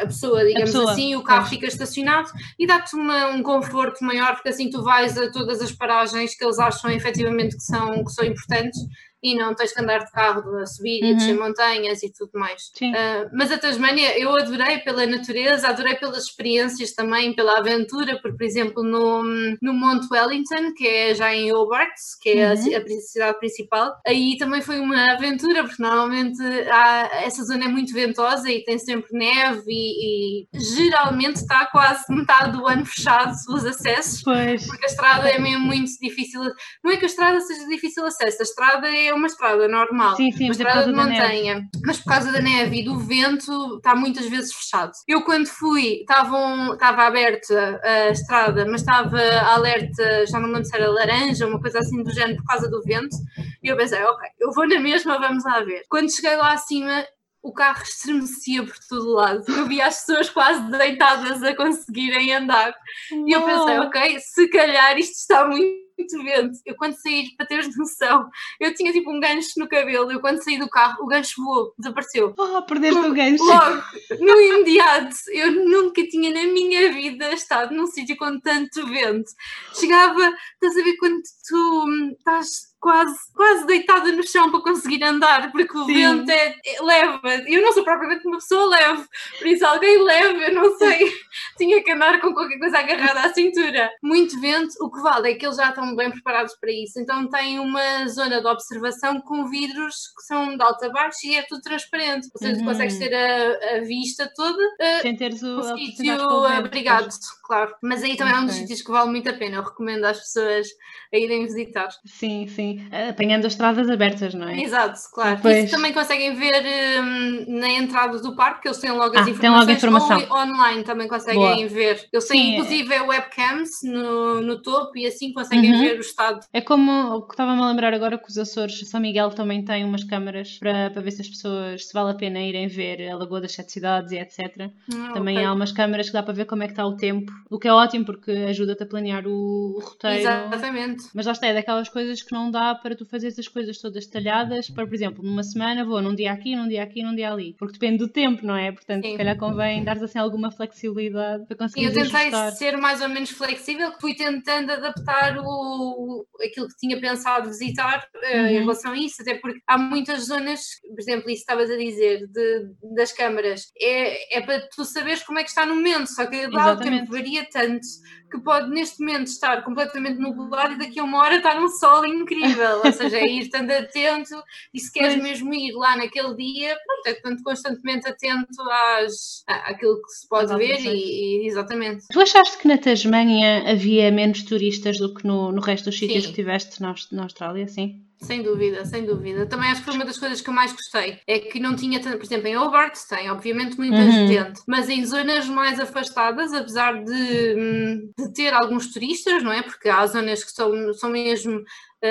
a 0.00 0.06
pessoa, 0.06 0.44
digamos 0.44 0.70
a 0.70 0.72
pessoa. 0.72 0.92
assim, 0.92 1.14
o 1.14 1.22
carro 1.22 1.46
fica 1.46 1.66
estacionado 1.66 2.30
e 2.58 2.66
dá-te 2.66 2.96
um 2.96 3.42
conforto 3.42 4.04
maior, 4.04 4.34
porque 4.34 4.48
assim 4.48 4.68
tu 4.68 4.82
vais 4.82 5.16
a 5.16 5.30
todas 5.30 5.60
as 5.60 5.70
paragens 5.70 6.36
que 6.36 6.44
eles 6.44 6.58
acham 6.58 6.90
efetivamente 6.90 7.56
que 7.56 7.62
são, 7.62 8.04
que 8.04 8.10
são 8.10 8.24
importantes 8.24 8.80
e 9.24 9.34
não 9.34 9.54
tens 9.54 9.72
que 9.72 9.80
andar 9.80 10.04
de 10.04 10.12
carro 10.12 10.58
a 10.58 10.66
subir 10.66 11.02
uhum. 11.02 11.08
e 11.08 11.14
descer 11.14 11.38
montanhas 11.38 12.02
e 12.02 12.12
tudo 12.12 12.32
mais. 12.34 12.70
Uh, 12.82 13.30
mas 13.32 13.50
a 13.50 13.56
Tasmânia 13.56 14.18
eu 14.18 14.36
adorei 14.36 14.78
pela 14.80 15.06
natureza, 15.06 15.68
adorei 15.68 15.94
pelas 15.94 16.24
experiências 16.24 16.92
também, 16.92 17.34
pela 17.34 17.58
aventura, 17.58 18.18
porque, 18.20 18.36
por 18.36 18.44
exemplo, 18.44 18.82
no, 18.82 19.22
no 19.62 19.72
Monte 19.72 20.08
Wellington, 20.12 20.74
que 20.76 20.86
é 20.86 21.14
já 21.14 21.34
em 21.34 21.50
Hobart, 21.54 21.94
que 22.20 22.30
é 22.30 22.48
uhum. 22.48 22.52
a, 22.52 22.78
a, 22.78 23.00
cidade 23.00 23.38
principal, 23.38 23.94
aí 24.06 24.36
também 24.36 24.60
foi 24.60 24.78
uma 24.78 25.12
aventura, 25.12 25.64
porque 25.64 25.82
normalmente 25.82 26.42
há, 26.70 27.22
essa 27.22 27.42
zona 27.44 27.64
é 27.64 27.68
muito 27.68 27.94
ventosa 27.94 28.50
e 28.50 28.62
tem 28.62 28.78
sempre 28.78 29.16
neve 29.18 29.64
e, 29.70 30.42
e 30.52 30.60
geralmente 30.60 31.36
está 31.36 31.64
quase 31.66 32.04
metade 32.10 32.52
do 32.52 32.66
ano 32.66 32.84
fechado 32.84 33.32
os 33.48 33.64
acessos, 33.64 34.22
pois. 34.22 34.66
porque 34.66 34.84
a 34.84 34.88
estrada 34.88 35.28
é 35.30 35.38
mesmo 35.38 35.64
muito 35.64 35.90
difícil. 35.98 36.42
Não 36.82 36.92
é 36.92 36.96
que 36.98 37.04
a 37.04 37.08
estrada 37.08 37.40
seja 37.40 37.66
difícil 37.68 38.04
acesso, 38.04 38.38
a 38.40 38.42
estrada 38.42 38.88
é 38.94 39.13
é 39.14 39.16
uma 39.16 39.26
estrada 39.26 39.68
normal, 39.68 40.16
sim, 40.16 40.30
sim, 40.32 40.44
uma 40.44 40.52
estrada 40.52 40.84
de 40.84 40.92
montanha, 40.92 41.68
mas 41.84 41.98
por 41.98 42.10
causa 42.10 42.32
da 42.32 42.40
neve 42.40 42.80
e 42.80 42.84
do 42.84 42.98
vento 42.98 43.76
está 43.76 43.94
muitas 43.94 44.26
vezes 44.26 44.52
fechado. 44.52 44.92
Eu 45.06 45.22
quando 45.22 45.46
fui 45.46 46.00
estava 46.00 47.02
aberta 47.06 47.80
a 47.82 48.08
estrada, 48.10 48.66
mas 48.66 48.80
estava 48.80 49.20
alerta, 49.46 50.26
já 50.26 50.38
não 50.38 50.48
me 50.48 50.54
lembro 50.54 50.68
se 50.68 50.76
era 50.76 50.90
laranja, 50.90 51.46
uma 51.46 51.60
coisa 51.60 51.78
assim 51.78 52.02
do 52.02 52.12
género 52.12 52.36
por 52.38 52.46
causa 52.46 52.68
do 52.68 52.82
vento, 52.82 53.16
e 53.62 53.68
eu 53.68 53.76
pensei, 53.76 54.02
ok, 54.02 54.28
eu 54.40 54.52
vou 54.52 54.68
na 54.68 54.78
mesma, 54.80 55.18
vamos 55.18 55.44
lá 55.44 55.60
ver. 55.60 55.84
Quando 55.88 56.14
cheguei 56.14 56.36
lá 56.36 56.52
acima, 56.52 57.04
o 57.42 57.52
carro 57.52 57.82
estremecia 57.82 58.64
por 58.64 58.74
todo 58.88 59.12
lado. 59.12 59.44
Eu 59.48 59.66
via 59.66 59.86
as 59.86 60.00
pessoas 60.00 60.30
quase 60.30 60.62
deitadas 60.70 61.42
a 61.42 61.54
conseguirem 61.54 62.34
andar. 62.34 62.74
E 63.12 63.32
eu 63.34 63.42
pensei, 63.42 63.78
ok, 63.80 64.18
se 64.18 64.48
calhar 64.48 64.98
isto 64.98 65.12
está 65.12 65.46
muito 65.46 65.83
muito 65.98 66.22
vento. 66.22 66.58
Eu 66.64 66.74
quando 66.76 66.94
saí, 66.94 67.34
para 67.36 67.46
teres 67.46 67.76
noção, 67.76 68.28
eu 68.60 68.74
tinha 68.74 68.92
tipo 68.92 69.10
um 69.10 69.20
gancho 69.20 69.52
no 69.58 69.68
cabelo. 69.68 70.10
Eu 70.10 70.20
quando 70.20 70.42
saí 70.42 70.58
do 70.58 70.68
carro, 70.68 71.02
o 71.02 71.06
gancho 71.06 71.42
voou, 71.42 71.74
desapareceu. 71.78 72.34
Oh, 72.38 72.62
perdeste 72.62 72.98
o 72.98 73.14
gancho. 73.14 73.44
Logo, 73.44 73.82
no 74.20 74.40
imediato, 74.40 75.16
eu 75.32 75.52
nunca 75.52 76.06
tinha 76.06 76.32
na 76.32 76.52
minha 76.52 76.92
vida 76.92 77.32
estado 77.32 77.74
num 77.74 77.86
sítio 77.86 78.16
com 78.16 78.38
tanto 78.40 78.86
vento. 78.86 79.30
Chegava, 79.74 80.32
estás 80.54 80.76
a 80.76 80.84
ver 80.84 80.96
quando 80.96 81.22
tu 81.48 81.84
hum, 81.86 82.14
estás 82.16 82.73
quase, 82.84 83.16
quase 83.34 83.66
deitada 83.66 84.12
no 84.12 84.22
chão 84.22 84.50
para 84.50 84.60
conseguir 84.60 85.02
andar, 85.02 85.50
porque 85.50 85.74
o 85.74 85.86
Sim. 85.86 85.94
vento 85.94 86.30
é, 86.30 86.54
é, 86.66 86.82
leva. 86.82 87.28
Eu 87.46 87.62
não 87.62 87.72
sou 87.72 87.82
propriamente 87.82 88.26
uma 88.26 88.36
pessoa 88.36 88.68
leve, 88.68 89.08
por 89.38 89.46
isso 89.46 89.64
alguém 89.64 90.02
leve, 90.02 90.48
eu 90.48 90.54
não 90.54 90.76
sei, 90.76 91.10
tinha 91.56 91.82
que 91.82 91.90
andar 91.90 92.20
com 92.20 92.34
qualquer 92.34 92.58
coisa 92.58 92.78
agarrada 92.78 93.20
à 93.22 93.32
cintura. 93.32 93.90
Muito 94.02 94.38
vento, 94.38 94.74
o 94.82 94.90
que 94.90 95.00
vale 95.00 95.30
é 95.30 95.34
que 95.34 95.46
eles 95.46 95.56
já 95.56 95.70
estão 95.70 95.96
bem 95.96 96.10
preparados 96.10 96.54
para 96.56 96.70
isso, 96.70 97.00
então 97.00 97.26
tem 97.30 97.58
uma 97.58 98.06
zona 98.06 98.42
de 98.42 98.46
observação 98.46 99.18
com 99.22 99.46
vidros 99.46 100.12
que 100.14 100.22
são 100.24 100.54
de 100.54 100.62
alto 100.62 100.84
a 100.84 100.90
baixo 100.90 101.20
e 101.24 101.36
é 101.36 101.42
tudo 101.42 101.62
transparente, 101.62 102.28
ou 102.34 102.38
seja, 102.38 102.52
uhum. 102.52 102.58
tu 102.58 102.64
consegues 102.66 102.98
ter 102.98 103.14
a, 103.14 103.78
a 103.78 103.80
vista 103.80 104.30
toda. 104.36 104.62
Sem 105.00 105.16
teres 105.16 105.42
o, 105.42 105.58
o 105.58 105.78
sítio 105.78 106.44
abrigado, 106.44 107.08
claro. 107.44 107.74
Mas 107.82 108.02
aí 108.02 108.16
também 108.16 108.34
é 108.34 108.38
um 108.38 108.46
dos 108.46 108.54
sítios 108.54 108.82
que 108.82 108.90
vale 108.90 109.10
muito 109.10 109.28
a 109.28 109.32
pena, 109.32 109.56
eu 109.56 109.62
recomendo 109.62 110.04
às 110.04 110.18
pessoas 110.18 110.66
a 111.12 111.16
irem 111.16 111.44
visitar. 111.44 111.88
Sim, 112.04 112.46
sim 112.48 112.88
apanhando 113.08 113.46
as 113.46 113.52
estradas 113.52 113.88
abertas, 113.88 114.34
não 114.34 114.48
é? 114.48 114.62
Exato, 114.62 114.98
claro. 115.12 115.38
Pois. 115.40 115.64
Isso 115.64 115.76
também 115.76 115.92
conseguem 115.92 116.34
ver 116.34 117.02
um, 117.02 117.60
na 117.60 117.68
entrada 117.68 118.18
do 118.18 118.34
parque, 118.34 118.68
eles 118.68 118.78
têm 118.78 118.90
logo 118.90 119.16
as 119.16 119.26
ah, 119.26 119.30
informações. 119.30 119.60
Logo 119.60 119.72
informação. 119.72 120.26
Ou 120.30 120.38
online 120.38 120.84
também 120.84 121.08
conseguem 121.08 121.40
Boa. 121.40 121.68
ver. 121.68 122.06
Eles 122.12 122.26
têm 122.26 122.40
Sim, 122.40 122.52
inclusive 122.54 122.94
é... 122.94 123.02
webcams 123.02 123.70
no, 123.82 124.40
no 124.40 124.62
topo 124.62 124.96
e 124.96 125.06
assim 125.06 125.32
conseguem 125.32 125.72
uhum. 125.72 125.80
ver 125.80 125.96
o 125.98 126.00
estado. 126.00 126.40
É 126.52 126.60
como 126.60 127.16
o 127.16 127.22
que 127.22 127.34
estava-me 127.34 127.62
a 127.62 127.66
lembrar 127.66 127.94
agora 127.94 128.18
que 128.18 128.28
os 128.28 128.38
Açores, 128.38 128.88
São 128.88 129.00
Miguel 129.00 129.30
também 129.30 129.64
tem 129.64 129.84
umas 129.84 130.04
câmaras 130.04 130.58
para, 130.58 130.90
para 130.90 131.02
ver 131.02 131.10
se 131.10 131.22
as 131.22 131.28
pessoas, 131.28 131.86
se 131.86 131.92
vale 131.92 132.10
a 132.10 132.14
pena 132.14 132.40
irem 132.40 132.68
ver 132.68 133.08
a 133.08 133.16
Lagoa 133.16 133.40
das 133.40 133.52
Sete 133.52 133.72
Cidades 133.72 134.12
e 134.12 134.18
etc. 134.18 134.70
Ah, 134.92 135.12
também 135.12 135.36
okay. 135.36 135.46
há 135.46 135.52
umas 135.52 135.72
câmaras 135.72 136.06
que 136.06 136.12
dá 136.12 136.22
para 136.22 136.34
ver 136.34 136.44
como 136.46 136.62
é 136.62 136.66
que 136.66 136.72
está 136.72 136.86
o 136.86 136.96
tempo, 136.96 137.32
o 137.50 137.58
que 137.58 137.68
é 137.68 137.72
ótimo 137.72 138.04
porque 138.04 138.30
ajuda-te 138.30 138.82
a 138.82 138.86
planear 138.86 139.26
o, 139.26 139.76
o 139.76 139.80
roteiro. 139.80 140.20
Exatamente. 140.20 141.04
Mas 141.14 141.26
lá 141.26 141.32
está, 141.32 141.46
é 141.46 141.54
daquelas 141.54 141.88
coisas 141.88 142.22
que 142.22 142.32
não 142.32 142.50
dá 142.50 142.74
para 142.74 142.96
tu 142.96 143.04
fazeres 143.04 143.38
as 143.38 143.48
coisas 143.48 143.78
todas 143.78 144.06
detalhadas, 144.06 144.70
para, 144.70 144.86
por 144.86 144.94
exemplo, 144.94 145.24
numa 145.24 145.42
semana 145.42 145.84
vou 145.84 146.00
num 146.00 146.14
dia 146.14 146.32
aqui, 146.32 146.56
num 146.56 146.68
dia 146.68 146.82
aqui, 146.82 147.02
num 147.02 147.14
dia 147.14 147.32
ali. 147.32 147.54
Porque 147.58 147.74
depende 147.74 147.98
do 147.98 148.08
tempo, 148.08 148.46
não 148.46 148.56
é? 148.56 148.72
Portanto, 148.72 149.04
Sim. 149.04 149.12
se 149.12 149.16
calhar 149.16 149.36
convém 149.36 149.84
dar 149.84 149.96
assim 150.02 150.18
alguma 150.18 150.50
flexibilidade 150.50 151.46
para 151.46 151.56
conseguir. 151.56 151.86
Eu 151.86 151.92
tentei 151.92 152.28
ajustar. 152.28 152.52
ser 152.52 152.76
mais 152.76 153.00
ou 153.00 153.08
menos 153.08 153.30
flexível, 153.30 153.92
fui 154.00 154.14
tentando 154.14 154.72
adaptar 154.72 155.38
o, 155.38 156.26
aquilo 156.42 156.68
que 156.68 156.76
tinha 156.76 157.00
pensado 157.00 157.48
visitar 157.48 158.06
uh, 158.14 158.36
uhum. 158.36 158.46
em 158.46 158.58
relação 158.60 158.92
a 158.92 158.96
isso, 158.96 159.22
até 159.22 159.34
porque 159.36 159.60
há 159.66 159.78
muitas 159.78 160.26
zonas, 160.26 160.60
por 160.88 161.00
exemplo, 161.00 161.30
isso 161.30 161.40
estavas 161.40 161.70
a 161.70 161.76
dizer, 161.76 162.26
de, 162.28 162.94
das 162.94 163.12
câmaras, 163.12 163.72
é, 163.80 164.38
é 164.38 164.40
para 164.40 164.60
tu 164.68 164.84
saberes 164.84 165.22
como 165.22 165.38
é 165.38 165.42
que 165.42 165.50
está 165.50 165.66
no 165.66 165.76
momento, 165.76 166.08
só 166.08 166.26
que 166.26 166.46
lá 166.46 166.72
o 166.72 166.78
tempo 166.78 167.16
varia 167.24 167.46
tanto 167.50 167.86
que 168.30 168.38
pode 168.40 168.68
neste 168.68 169.00
momento 169.00 169.28
estar 169.28 169.62
completamente 169.64 170.18
nublado 170.18 170.74
e 170.74 170.78
daqui 170.78 170.98
a 170.98 171.04
uma 171.04 171.18
hora 171.18 171.36
estar 171.36 171.56
um 171.62 171.68
sol 171.68 172.04
incrível, 172.04 172.80
ou 172.84 172.92
seja, 172.92 173.16
é 173.16 173.26
ir 173.26 173.42
estando 173.42 173.70
atento 173.70 174.42
e 174.72 174.80
se 174.80 174.92
queres 174.92 175.16
mesmo 175.22 175.54
ir 175.54 175.72
lá 175.72 175.96
naquele 175.96 176.34
dia, 176.34 176.76
pronto, 176.84 177.06
é 177.06 177.10
estando 177.12 177.42
constantemente 177.42 178.08
atento 178.08 178.60
às, 178.60 179.44
àquilo 179.46 180.02
que 180.02 180.10
se 180.10 180.28
pode 180.28 180.54
ver 180.56 180.80
e, 180.80 181.44
e, 181.44 181.46
exatamente. 181.46 182.06
Tu 182.10 182.20
achaste 182.20 182.58
que 182.58 182.68
na 182.68 182.76
Tasmânia 182.76 183.70
havia 183.70 184.10
menos 184.10 184.42
turistas 184.42 184.98
do 184.98 185.14
que 185.14 185.26
no, 185.26 185.52
no 185.52 185.60
resto 185.60 185.86
dos 185.86 185.98
sítios 185.98 186.24
que 186.24 186.30
estiveste 186.30 186.82
na, 186.82 186.94
na 187.12 187.22
Austrália, 187.22 187.68
sim? 187.68 188.04
Sem 188.20 188.42
dúvida, 188.42 188.84
sem 188.84 189.04
dúvida. 189.04 189.46
Também 189.46 189.70
acho 189.70 189.80
que 189.80 189.86
foi 189.86 189.94
uma 189.94 190.04
das 190.04 190.18
coisas 190.18 190.40
que 190.40 190.48
eu 190.48 190.54
mais 190.54 190.72
gostei. 190.72 191.20
É 191.26 191.38
que 191.38 191.60
não 191.60 191.76
tinha, 191.76 192.00
por 192.00 192.22
exemplo, 192.22 192.48
em 192.48 192.56
Hobart 192.56 192.96
tem, 193.08 193.30
obviamente, 193.30 193.76
muita 193.76 193.96
uhum. 193.96 194.26
gente, 194.26 194.60
mas 194.66 194.88
em 194.88 195.04
zonas 195.04 195.46
mais 195.46 195.78
afastadas, 195.78 196.52
apesar 196.52 197.04
de, 197.04 197.54
hum, 197.56 198.10
de 198.18 198.32
ter 198.32 198.54
alguns 198.54 198.92
turistas, 198.92 199.42
não 199.42 199.52
é? 199.52 199.62
Porque 199.62 199.88
há 199.88 200.06
zonas 200.06 200.42
que 200.42 200.52
são, 200.52 200.92
são 200.94 201.10
mesmo 201.10 201.62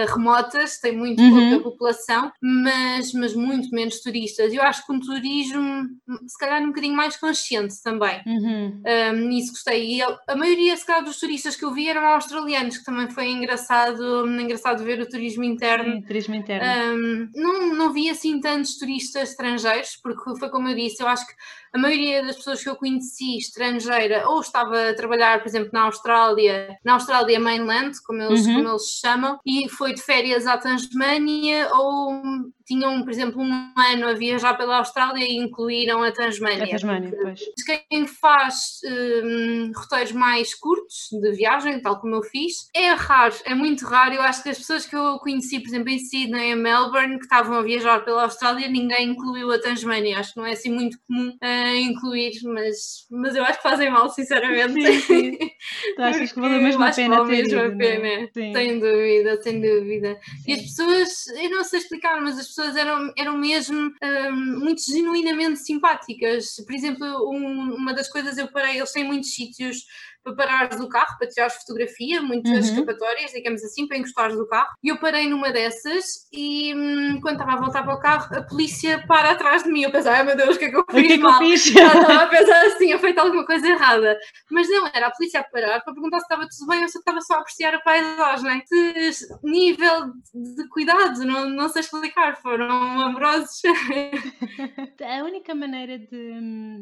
remotas, 0.10 0.80
tem 0.80 0.96
muito 0.96 1.22
uhum. 1.22 1.52
pouca 1.52 1.64
população, 1.72 2.32
mas, 2.42 3.14
mas 3.14 3.36
muito 3.36 3.70
menos 3.70 4.02
turistas. 4.02 4.54
Eu 4.54 4.62
acho 4.64 4.86
que 4.86 4.92
um 4.92 5.00
turismo, 5.00 5.88
se 6.28 6.38
calhar, 6.38 6.62
um 6.62 6.68
bocadinho 6.68 6.96
mais 6.96 7.18
consciente 7.18 7.76
também. 7.84 8.22
Uhum. 8.26 8.82
Um, 8.86 9.16
nisso 9.30 9.52
gostei. 9.52 9.96
E 9.96 10.00
eu, 10.00 10.18
a 10.28 10.36
maioria, 10.36 10.76
se 10.76 10.86
calhar, 10.86 11.04
dos 11.04 11.20
turistas 11.20 11.56
que 11.56 11.66
eu 11.66 11.74
vi 11.74 11.88
eram 11.88 12.06
australianos, 12.06 12.78
que 12.78 12.86
também 12.86 13.10
foi 13.10 13.30
engraçado, 13.30 14.28
engraçado 14.28 14.84
ver 14.84 15.00
o 15.00 15.10
turismo 15.10 15.44
interno. 15.44 15.94
Sim, 15.94 16.02
turismo 16.02 16.36
interno. 16.36 16.96
Um, 16.96 17.30
não, 17.36 17.76
não 17.76 17.94
vi 17.94 18.10
assim 18.10 18.40
tantos 18.40 18.78
turistas 18.78 19.30
estrangeiros, 19.30 19.98
porque 20.02 20.40
foi 20.40 20.50
como 20.50 20.70
eu 20.70 20.76
disse, 20.76 21.02
eu 21.02 21.08
acho 21.08 21.26
que 21.28 21.34
a 21.74 21.78
maioria 21.80 22.24
das 22.24 22.36
pessoas 22.36 22.64
que 22.64 22.70
eu 22.70 22.76
conheci 22.76 23.40
estrangeira 23.40 24.30
ou 24.30 24.40
estava 24.40 24.90
a 24.90 24.96
trabalhar, 24.96 25.40
por 25.40 25.48
exemplo, 25.48 25.72
na 25.74 25.86
Austrália, 25.86 26.78
na 26.86 26.94
Austrália 26.94 27.40
Mainland, 27.40 28.00
como 28.06 28.22
eles, 28.22 28.46
uhum. 28.46 28.56
como 28.56 28.70
eles 28.70 29.00
chamam, 29.02 29.40
e 29.44 29.68
foi 29.68 29.94
de 29.94 30.02
férias 30.02 30.46
à 30.46 30.56
Tasmânia 30.56 31.68
ou 31.74 32.22
tinham, 32.66 33.04
por 33.04 33.12
exemplo, 33.12 33.42
um 33.42 33.52
ano 33.78 34.08
a 34.08 34.14
viajar 34.14 34.56
pela 34.56 34.78
Austrália 34.78 35.26
e 35.26 35.36
incluíram 35.38 36.04
a 36.04 36.12
Tasmânia. 36.12 36.64
A 36.64 36.70
Tasmânia, 36.70 37.14
pois. 37.22 37.42
Quem 37.90 38.08
faz 38.08 38.80
um, 38.86 39.72
roteiros 39.76 40.12
mais 40.12 40.54
curtos 40.54 41.08
de 41.12 41.32
viagem, 41.32 41.82
tal 41.82 42.00
como 42.00 42.16
eu 42.16 42.24
fiz, 42.24 42.70
é 42.76 42.90
raro, 42.94 43.36
é 43.46 43.54
muito 43.54 43.86
raro. 43.86 44.14
Eu 44.14 44.22
acho 44.22 44.44
que 44.44 44.50
as 44.50 44.58
pessoas 44.58 44.86
que 44.86 44.96
eu 44.96 45.18
conheci, 45.20 45.60
por 45.60 45.68
exemplo, 45.68 45.90
em 45.90 46.00
Sydney 46.00 46.52
e 46.52 46.56
Melbourne, 46.56 47.18
que 47.18 47.26
estavam 47.26 47.58
a 47.58 47.62
viajar 47.62 48.04
pela 48.04 48.24
Austrália, 48.24 48.68
ninguém 48.68 49.10
incluiu 49.10 49.52
a 49.52 49.60
Tasmânia. 49.60 50.20
Acho 50.20 50.34
que 50.34 50.40
não 50.40 50.46
é 50.46 50.54
assim 50.54 50.72
muito 50.72 50.98
comum 51.08 51.30
uh, 51.30 51.76
incluir, 51.76 52.32
mas, 52.46 53.06
mas 53.12 53.36
eu 53.36 53.44
acho 53.44 53.58
que 53.58 53.64
fazem 53.64 53.90
mal, 53.90 54.10
sinceramente. 54.10 54.74
Sim, 54.74 55.00
sim. 55.00 55.38
tu 55.96 56.02
achas 56.02 56.32
que 56.32 56.40
vale 56.40 56.56
a 56.56 56.92
pena 56.92 57.26
ter 57.26 57.44
mesmo 57.44 57.60
a 57.60 57.72
pena. 57.72 58.30
Sem 58.34 58.80
dúvida, 58.80 59.42
sem 59.42 59.62
dúvida. 59.62 60.20
Sim. 60.44 60.52
E 60.52 60.54
as 60.54 60.62
pessoas, 60.62 61.28
eu 61.28 61.50
não 61.50 61.64
sei 61.64 61.80
explicar, 61.80 62.22
mas 62.22 62.40
as 62.40 62.53
pessoas 62.54 62.76
eram, 62.76 63.12
eram 63.18 63.38
mesmo 63.38 63.92
um, 64.02 64.60
muito 64.60 64.82
genuinamente 64.82 65.60
simpáticas. 65.60 66.56
Por 66.66 66.74
exemplo, 66.74 67.06
um, 67.30 67.76
uma 67.76 67.94
das 67.94 68.08
coisas 68.08 68.38
eu 68.38 68.48
parei, 68.52 68.78
eles 68.78 68.92
têm 68.92 69.04
muitos 69.04 69.34
sítios 69.34 69.86
para 70.24 70.36
parares 70.36 70.78
do 70.78 70.88
carro, 70.88 71.18
para 71.18 71.28
tirares 71.28 71.56
fotografia, 71.56 72.22
muitas 72.22 72.52
uhum. 72.52 72.60
escapatórias, 72.60 73.32
digamos 73.32 73.64
assim, 73.64 73.88
para 73.88 73.98
encostares 73.98 74.36
do 74.38 74.48
carro. 74.48 74.70
E 74.84 74.90
eu 74.90 74.98
parei 74.98 75.28
numa 75.28 75.52
dessas 75.52 76.06
e 76.32 76.74
hum, 76.74 77.20
quando 77.22 77.40
estava 77.40 77.58
a 77.58 77.62
voltar 77.62 77.84
para 77.84 77.96
o 77.96 78.00
carro, 78.00 78.36
a 78.36 78.42
polícia 78.42 79.04
para 79.08 79.32
atrás 79.32 79.64
de 79.64 79.72
mim. 79.72 79.84
Eu 79.84 79.92
pensava, 79.92 80.18
ai 80.18 80.24
meu 80.24 80.36
Deus, 80.36 80.56
o 80.56 80.60
que 80.60 80.66
é 80.66 80.70
que 80.70 80.78
eu 80.78 80.86
fiz? 80.90 81.04
O 81.04 81.08
que 81.08 81.14
é 81.14 81.18
que 81.18 81.26
eu 81.26 81.38
fiz? 81.38 81.66
estava 81.68 82.24
a 82.24 82.28
pensar 82.28 82.66
assim, 82.68 82.92
eu 82.92 83.00
feito 83.00 83.20
alguma 83.20 83.46
coisa 83.46 83.68
errada. 83.68 84.18
Mas 84.50 84.70
não, 84.70 84.88
era 84.94 85.08
a 85.08 85.12
polícia 85.12 85.42
a 85.42 85.44
parar 85.44 85.82
para 85.82 85.94
perguntar 85.94 86.20
se 86.20 86.26
estava 86.26 86.48
tudo 86.48 86.68
bem 86.68 86.82
ou 86.82 86.88
se 86.88 86.98
eu 86.98 87.00
estava 87.00 87.22
só 87.22 87.36
a 87.36 87.40
apreciar 87.40 87.76
a 87.76 87.82
paisagem. 87.82 88.64
Esse 88.96 89.28
nível 89.44 90.14
de 90.34 90.68
cuidado, 90.70 91.26
não, 91.26 91.50
não 91.50 91.70
sei 91.70 91.82
explicar, 91.82 92.38
foram 92.38 93.02
amorosos. 93.02 93.62
a 95.02 95.24
única 95.24 95.54
maneira 95.54 96.00
de, 96.00 96.08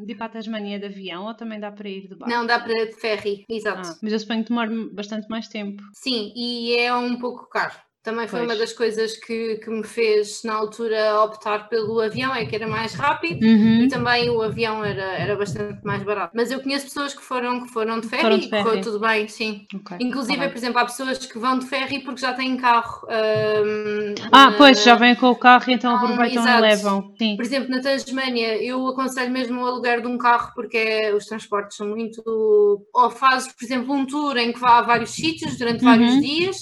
de 0.05 0.11
ir 0.11 0.15
para 0.15 0.27
a 0.27 0.29
Tasmania 0.29 0.79
de 0.79 0.85
avião 0.85 1.25
ou 1.25 1.33
também 1.33 1.59
dá 1.59 1.71
para 1.71 1.89
ir 1.89 2.07
de 2.07 2.15
barco? 2.15 2.33
Não, 2.33 2.45
dá 2.45 2.59
para 2.59 2.85
de 2.85 2.93
ferry 2.93 3.30
exato. 3.49 3.89
Ah, 3.89 3.97
mas 4.01 4.13
eu 4.13 4.19
suponho 4.19 4.43
que 4.43 4.49
demora 4.49 4.71
bastante 4.91 5.29
mais 5.29 5.47
tempo. 5.47 5.83
Sim, 5.93 6.33
e 6.35 6.75
é 6.77 6.93
um 6.93 7.17
pouco 7.19 7.47
caro. 7.49 7.73
Também 8.03 8.27
foi 8.27 8.39
pois. 8.39 8.51
uma 8.51 8.57
das 8.57 8.73
coisas 8.73 9.15
que, 9.15 9.57
que 9.57 9.69
me 9.69 9.83
fez 9.83 10.41
na 10.43 10.55
altura 10.55 11.21
optar 11.21 11.69
pelo 11.69 11.99
avião, 11.99 12.33
é 12.33 12.45
que 12.45 12.55
era 12.55 12.67
mais 12.67 12.95
rápido 12.95 13.45
uhum. 13.45 13.83
e 13.83 13.87
também 13.87 14.27
o 14.27 14.41
avião 14.41 14.83
era, 14.83 15.03
era 15.03 15.35
bastante 15.35 15.85
mais 15.85 16.01
barato. 16.01 16.31
Mas 16.35 16.49
eu 16.49 16.59
conheço 16.61 16.85
pessoas 16.85 17.13
que 17.13 17.21
foram, 17.21 17.61
que 17.61 17.71
foram 17.71 17.99
de 17.99 18.07
ferry 18.07 18.23
foram 18.23 18.39
de 18.39 18.49
ferry. 18.49 18.61
e 18.61 18.71
foi 18.71 18.81
tudo 18.81 18.99
bem, 18.99 19.27
sim. 19.27 19.67
Okay. 19.73 19.97
Inclusive, 20.01 20.39
tá 20.39 20.49
por 20.49 20.57
exemplo, 20.57 20.79
há 20.79 20.85
pessoas 20.85 21.19
que 21.19 21.37
vão 21.37 21.59
de 21.59 21.67
ferry 21.67 21.99
porque 21.99 22.21
já 22.21 22.33
têm 22.33 22.57
carro. 22.57 23.07
Um, 23.07 24.15
ah, 24.31 24.49
na... 24.49 24.57
pois, 24.57 24.83
já 24.83 24.95
vêm 24.95 25.13
com 25.13 25.27
o 25.27 25.35
carro 25.35 25.65
e 25.69 25.73
então 25.73 25.95
aproveitam 25.95 26.43
um, 26.43 26.47
e 26.47 26.61
levam. 26.61 27.13
Sim. 27.19 27.35
Por 27.35 27.45
exemplo, 27.45 27.69
na 27.69 27.81
Tasmânia, 27.81 28.63
eu 28.63 28.87
aconselho 28.87 29.31
mesmo 29.31 29.61
o 29.61 29.65
aluguer 29.67 30.01
de 30.01 30.07
um 30.07 30.17
carro 30.17 30.51
porque 30.55 30.77
é, 30.77 31.13
os 31.13 31.27
transportes 31.27 31.77
são 31.77 31.87
muito. 31.87 32.23
Ou 32.25 33.09
fazes, 33.11 33.53
por 33.53 33.63
exemplo, 33.63 33.93
um 33.93 34.07
tour 34.07 34.37
em 34.37 34.51
que 34.51 34.59
vá 34.59 34.79
a 34.79 34.81
vários 34.81 35.11
sítios 35.11 35.55
durante 35.55 35.85
uhum. 35.85 35.91
vários 35.91 36.19
dias, 36.19 36.57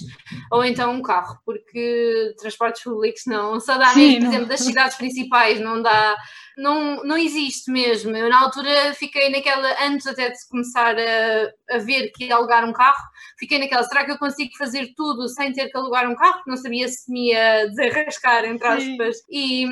ou 0.51 0.65
então 0.65 0.93
um 0.93 1.01
carro 1.01 1.28
carro, 1.29 1.39
porque 1.45 2.33
transportes 2.37 2.83
públicos 2.83 3.21
não, 3.25 3.59
só 3.59 3.77
dá 3.77 3.93
mesmo, 3.95 4.21
por 4.21 4.27
exemplo, 4.27 4.47
das 4.47 4.59
cidades 4.61 4.97
principais, 4.97 5.59
não 5.59 5.81
dá, 5.81 6.17
não, 6.57 7.03
não 7.03 7.17
existe 7.17 7.71
mesmo. 7.71 8.15
Eu 8.15 8.29
na 8.29 8.41
altura 8.41 8.93
fiquei 8.93 9.29
naquela, 9.29 9.85
antes 9.85 10.07
até 10.07 10.29
de 10.29 10.37
começar 10.49 10.95
a, 10.97 11.75
a 11.75 11.77
ver 11.77 12.11
que 12.11 12.25
ia 12.25 12.35
alugar 12.35 12.65
um 12.65 12.73
carro, 12.73 13.03
fiquei 13.39 13.59
naquela, 13.59 13.83
será 13.83 14.05
que 14.05 14.11
eu 14.11 14.17
consigo 14.17 14.51
fazer 14.57 14.93
tudo 14.95 15.27
sem 15.29 15.51
ter 15.53 15.69
que 15.69 15.77
alugar 15.77 16.09
um 16.09 16.15
carro? 16.15 16.41
Não 16.45 16.57
sabia 16.57 16.87
se 16.87 17.11
me 17.11 17.29
ia 17.31 17.67
desenrascar, 17.67 18.45
entre 18.45 18.67
aspas, 18.67 19.17
e, 19.29 19.65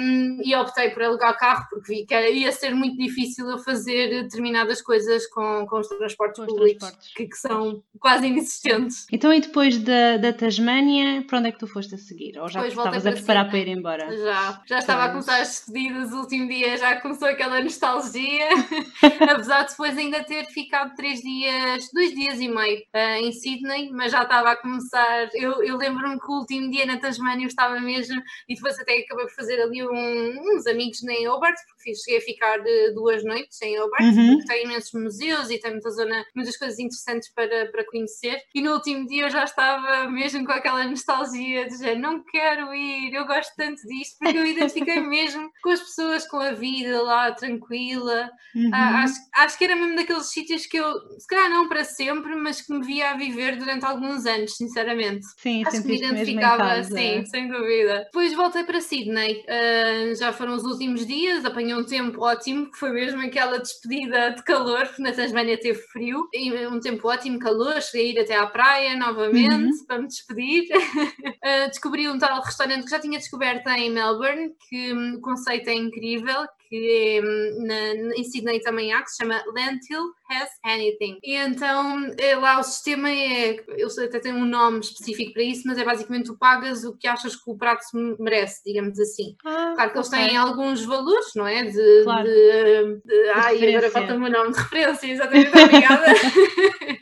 e 0.44 0.56
optei 0.56 0.90
por 0.92 1.04
alugar 1.04 1.38
carro, 1.38 1.66
porque 1.70 1.94
vi 1.94 2.06
que 2.06 2.30
ia 2.32 2.52
ser 2.52 2.74
muito 2.74 2.98
difícil 2.98 3.50
eu 3.50 3.58
fazer 3.60 4.24
determinadas 4.24 4.82
coisas 4.82 5.28
com, 5.28 5.66
com 5.68 5.80
os 5.80 5.88
transportes 5.88 6.40
com 6.40 6.48
públicos, 6.48 6.74
os 6.74 6.80
transportes. 6.80 7.14
Que, 7.14 7.28
que, 7.28 7.38
são 7.38 7.84
quase 8.00 8.28
inexistentes. 8.28 9.06
Então, 9.12 9.34
e 9.34 9.42
depois 9.42 9.78
da, 9.78 10.18
da 10.18 10.34
Tasmânia, 10.34 11.24
para 11.28 11.40
onde 11.40 11.50
é 11.50 11.52
que 11.52 11.60
tu 11.60 11.68
foste 11.68 11.96
a 11.96 11.98
seguir? 11.98 12.38
Ou 12.40 12.48
já 12.48 12.68
estavas 12.68 13.06
a 13.06 13.12
preparar 13.12 13.44
cima. 13.44 13.50
para 13.50 13.60
ir 13.60 13.68
embora? 13.68 14.18
Já, 14.18 14.62
já 14.66 14.80
estava 14.80 15.06
a 15.06 15.10
começar 15.10 15.42
as 15.42 15.50
despedidas, 15.50 16.12
o 16.12 16.20
último 16.20 16.48
dia 16.48 16.78
já 16.78 17.00
começou 17.02 17.28
aquela 17.28 17.62
nostalgia, 17.62 18.50
apesar 19.30 19.64
de 19.64 19.72
depois 19.72 19.98
ainda 19.98 20.24
ter 20.24 20.46
ficado 20.46 20.96
três 20.96 21.22
dias, 21.22 21.90
dois 21.94 22.14
dias 22.14 22.40
e 22.40 22.48
meio 22.48 22.80
uh, 22.80 23.24
em 23.24 23.32
Sydney, 23.58 23.90
mas 23.92 24.12
já 24.12 24.24
estava 24.24 24.52
a 24.52 24.56
começar. 24.56 25.30
Eu, 25.34 25.64
eu 25.64 25.78
lembro-me 25.78 26.20
que 26.20 26.32
o 26.32 26.40
último 26.40 26.70
dia 26.70 26.86
na 26.86 26.98
Tasmânia 26.98 27.44
eu 27.44 27.48
estava 27.48 27.80
mesmo, 27.80 28.22
e 28.48 28.56
depois 28.56 28.80
até 28.80 28.98
acabei 29.00 29.26
por 29.26 29.36
fazer 29.36 29.62
ali 29.62 29.84
um, 29.84 30.56
uns 30.56 30.68
amigos 30.68 31.04
em 31.04 31.28
Hobart, 31.28 31.56
porque 31.70 31.96
cheguei 31.96 32.20
a 32.20 32.22
ficar 32.22 32.58
de 32.60 32.94
duas 32.94 33.24
noites 33.24 33.62
em 33.62 33.80
Hobart, 33.80 34.02
uhum. 34.02 34.38
porque 34.38 34.48
tem 34.48 34.66
imensos 34.66 34.94
museus 34.94 35.50
e 35.50 35.60
tem 35.60 35.72
muita 35.72 35.90
zona, 35.92 36.26
muitas 36.36 36.58
coisas 36.58 36.80
interessantes 36.80 37.32
para, 37.34 37.72
para 37.72 37.86
conhecer. 37.86 38.38
E 38.54 38.62
no 38.62 38.74
último 38.74 39.06
dia 39.08 39.24
eu 39.24 39.30
já 39.30 39.44
estava 39.44 40.10
mesmo 40.10 40.46
com 40.46 40.52
aquela 40.52 40.84
nostalgia 40.86 41.64
de 41.64 41.70
dizer, 41.70 41.98
não 41.98 42.24
quero 42.24 42.74
ir, 42.74 43.14
eu 43.14 43.26
gosto 43.26 43.54
tanto 43.56 43.82
disto, 43.88 44.18
porque 44.20 44.38
eu 44.38 44.46
identifiquei 44.46 45.00
mesmo 45.02 45.50
com 45.62 45.70
as 45.70 45.80
pessoas, 45.80 46.28
com 46.28 46.40
a 46.40 46.52
vida 46.52 47.02
lá 47.02 47.32
tranquila. 47.32 48.30
Uhum. 48.56 48.72
Ah, 48.74 49.04
acho, 49.04 49.16
acho 49.36 49.58
que 49.58 49.64
era 49.64 49.76
mesmo 49.76 49.96
daqueles 49.96 50.28
sítios 50.28 50.66
que 50.66 50.78
eu, 50.78 50.94
se 51.20 51.28
calhar 51.28 51.50
não 51.50 51.68
para 51.68 51.84
sempre, 51.84 52.36
mas 52.36 52.62
que 52.62 52.74
me 52.74 52.86
via 52.86 53.12
a 53.12 53.18
viver 53.18 53.47
durante 53.56 53.86
alguns 53.86 54.26
anos, 54.26 54.56
sinceramente. 54.56 55.26
Sim, 55.38 55.64
acho 55.66 55.82
que 55.82 55.88
me 55.88 55.98
identificava, 55.98 56.84
sim, 56.84 57.26
sem 57.26 57.48
dúvida. 57.48 58.04
Depois 58.06 58.34
voltei 58.34 58.64
para 58.64 58.82
Sydney, 58.82 59.44
uh, 59.44 60.16
já 60.16 60.34
foram 60.34 60.56
os 60.56 60.64
últimos 60.64 61.06
dias, 61.06 61.46
apanhei 61.46 61.74
um 61.74 61.84
tempo 61.84 62.22
ótimo, 62.22 62.70
que 62.72 62.78
foi 62.78 62.92
mesmo 62.92 63.22
aquela 63.22 63.60
despedida 63.60 64.32
de 64.32 64.44
calor, 64.44 64.86
porque 64.88 65.02
na 65.02 65.12
Tasmania 65.12 65.60
teve 65.60 65.80
frio, 65.80 66.28
e 66.34 66.68
um 66.68 66.80
tempo 66.80 67.08
ótimo, 67.08 67.40
calor, 67.40 67.82
cheguei 67.82 68.10
a 68.10 68.12
ir 68.12 68.20
até 68.20 68.36
à 68.36 68.48
praia 68.48 68.98
novamente 68.98 69.54
uhum. 69.54 69.86
para 69.86 70.00
me 70.00 70.08
despedir. 70.08 70.68
uh, 70.76 71.68
descobri 71.70 72.10
um 72.10 72.18
tal 72.18 72.42
restaurante 72.42 72.84
que 72.84 72.92
já 72.92 73.00
tinha 73.00 73.18
descoberto 73.18 73.68
em 73.70 73.92
Melbourne, 73.92 74.52
que 74.70 74.94
um, 74.94 75.16
o 75.16 75.22
conceito 75.22 75.70
é 75.70 75.74
incrível, 75.74 76.46
que 76.70 77.22
hum, 77.24 77.66
na, 77.66 78.16
em 78.16 78.24
Sydney 78.24 78.60
também 78.60 78.94
há, 78.94 79.02
que 79.02 79.10
se 79.10 79.18
chama 79.18 79.44
Lentil 79.54 80.14
Has 80.30 80.50
Anything. 80.66 81.20
E 81.24 81.36
então 81.36 82.14
é, 82.18 82.36
lá 82.36 82.60
o 82.60 82.64
sistema 82.64 83.10
é, 83.10 83.58
eu 83.78 83.88
até 84.04 84.20
tenho 84.20 84.36
um 84.36 84.46
nome 84.46 84.80
específico 84.80 85.34
para 85.34 85.44
isso, 85.44 85.64
mas 85.66 85.78
é 85.78 85.84
basicamente 85.84 86.26
tu 86.26 86.38
pagas 86.38 86.84
o 86.84 86.96
que 86.96 87.08
achas 87.08 87.36
que 87.36 87.50
o 87.50 87.58
prato 87.58 87.86
merece, 88.20 88.62
digamos 88.66 89.00
assim. 89.00 89.36
Ah, 89.46 89.74
claro 89.76 89.92
que 89.92 89.98
eles 89.98 90.08
okay. 90.08 90.28
têm 90.28 90.38
alguns 90.38 90.86
valores, 90.86 91.32
não 91.36 91.48
é? 91.48 91.64
De, 91.64 92.04
claro. 92.04 92.24
de, 92.24 92.34
de, 92.34 93.02
de 93.06 93.30
ai, 93.30 93.76
agora 93.76 93.92
falta-me 93.92 94.28
o 94.28 94.32
nome 94.32 94.52
de 94.52 94.60
referência, 94.60 95.08
exatamente, 95.08 95.58
obrigada. 95.58 96.06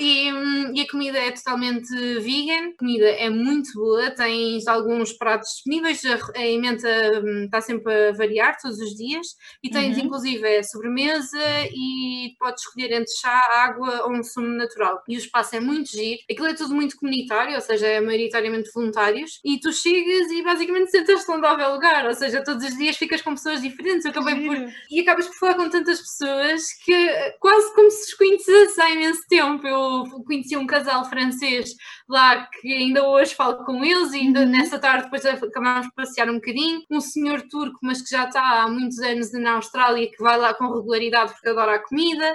E, 0.00 0.32
hum, 0.32 0.72
e, 0.74 0.80
a 0.80 0.88
comida 0.88 1.18
é 1.18 1.30
totalmente 1.30 1.90
vegan, 2.20 2.70
a 2.70 2.78
comida 2.78 3.04
é 3.04 3.28
muito 3.28 3.70
boa, 3.74 4.10
tens 4.10 4.66
alguns 4.66 5.12
pratos 5.12 5.50
disponíveis, 5.50 6.02
a, 6.34 6.46
emenda 6.46 6.88
hum, 7.22 7.44
está 7.44 7.60
sempre 7.60 8.08
a 8.08 8.12
variar 8.12 8.56
todos 8.58 8.78
os 8.78 8.94
dias 8.96 9.26
e 9.62 9.68
tens 9.68 9.98
uhum. 9.98 10.04
inclusive 10.04 10.56
a 10.56 10.62
sobremesa 10.62 11.38
e 11.70 12.34
podes 12.38 12.64
escolher 12.64 12.92
entre 12.92 13.12
chá, 13.14 13.46
água 13.62 14.06
ou 14.06 14.12
um 14.12 14.22
sumo 14.22 14.48
natural. 14.48 15.02
E 15.06 15.16
o 15.16 15.18
espaço 15.18 15.54
é 15.54 15.60
muito 15.60 15.90
giro, 15.90 16.18
aquilo 16.30 16.46
é 16.46 16.54
tudo 16.54 16.74
muito 16.74 16.96
comunitário, 16.96 17.54
ou 17.54 17.60
seja, 17.60 17.86
é 17.86 18.00
maioritariamente 18.00 18.70
voluntários, 18.74 19.38
e 19.44 19.60
tu 19.60 19.70
chegas 19.70 20.30
e 20.30 20.42
basicamente 20.42 20.90
sentas-te 20.90 21.30
onde 21.30 21.46
houver 21.46 21.68
lugar, 21.68 22.06
ou 22.06 22.14
seja, 22.14 22.42
todos 22.42 22.64
os 22.64 22.74
dias 22.78 22.96
ficas 22.96 23.20
com 23.20 23.34
pessoas 23.34 23.60
diferentes, 23.60 24.06
eu 24.06 24.12
acabei 24.12 24.46
por... 24.46 24.56
e 24.90 25.00
acabas 25.00 25.26
por 25.26 25.34
falar 25.34 25.54
com 25.56 25.68
tantas 25.68 26.00
pessoas 26.00 26.72
que 26.82 27.34
quase 27.38 27.74
como 27.74 27.90
se 27.90 28.06
desconhecesse 28.06 28.80
há 28.80 28.90
imenso 28.90 29.20
tempo. 29.28 29.66
Eu 29.66 29.89
conheci 30.24 30.56
um 30.56 30.66
casal 30.66 31.04
francês 31.04 31.74
lá 32.08 32.46
que 32.46 32.72
ainda 32.72 33.06
hoje 33.06 33.34
falo 33.34 33.64
com 33.64 33.84
eles 33.84 34.12
e 34.12 34.18
ainda 34.18 34.40
uhum. 34.40 34.46
nessa 34.46 34.78
tarde 34.78 35.04
depois 35.04 35.24
acabámos 35.24 35.86
de 35.86 35.94
passear 35.94 36.28
um 36.28 36.34
bocadinho. 36.34 36.82
Um 36.90 37.00
senhor 37.00 37.42
turco, 37.42 37.78
mas 37.82 38.02
que 38.02 38.10
já 38.10 38.24
está 38.24 38.62
há 38.62 38.68
muitos 38.68 38.98
anos 38.98 39.32
na 39.32 39.52
Austrália, 39.52 40.10
que 40.10 40.22
vai 40.22 40.38
lá 40.38 40.54
com 40.54 40.72
regularidade 40.72 41.32
porque 41.32 41.48
adora 41.48 41.76
a 41.76 41.78
comida 41.78 42.34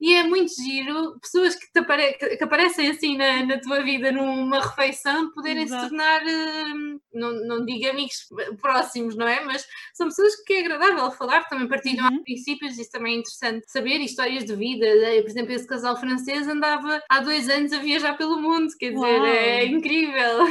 e 0.00 0.14
é 0.14 0.22
muito 0.24 0.52
giro 0.54 1.18
pessoas 1.20 1.54
que, 1.56 1.78
apare 1.78 2.14
que 2.14 2.44
aparecem 2.44 2.90
assim 2.90 3.16
na, 3.16 3.46
na, 3.46 3.58
tua 3.58 3.82
vida 3.82 4.12
numa 4.12 4.60
refeição 4.60 5.30
poderem 5.32 5.64
Exato. 5.64 5.84
se 5.84 5.88
tornar, 5.88 6.22
hum, 6.22 7.00
não, 7.14 7.32
não 7.46 7.64
digo 7.64 7.88
amigos 7.88 8.28
próximos, 8.60 9.16
não 9.16 9.26
é? 9.26 9.42
Mas 9.44 9.66
são 9.94 10.08
pessoas 10.08 10.36
que 10.44 10.52
é 10.52 10.60
agradável 10.60 11.10
falar, 11.12 11.44
também 11.48 11.66
partilham 11.66 12.08
uhum. 12.08 12.22
princípios, 12.22 12.78
isso 12.78 12.90
também 12.90 13.14
é 13.14 13.18
interessante 13.18 13.70
saber, 13.70 13.98
histórias 14.00 14.44
de 14.44 14.54
vida. 14.54 14.86
Por 15.22 15.30
exemplo, 15.30 15.52
esse 15.52 15.66
casal 15.66 15.96
francês 15.96 16.46
andava 16.46 17.02
há 17.08 17.20
dois 17.20 17.48
anos 17.48 17.72
a 17.72 17.78
viajar 17.78 18.18
pelo 18.18 18.40
mundo, 18.40 18.68
quer 18.78 18.90
dizer, 18.90 19.20
Uau. 19.20 19.24
é 19.26 19.64
incrível. 19.64 20.46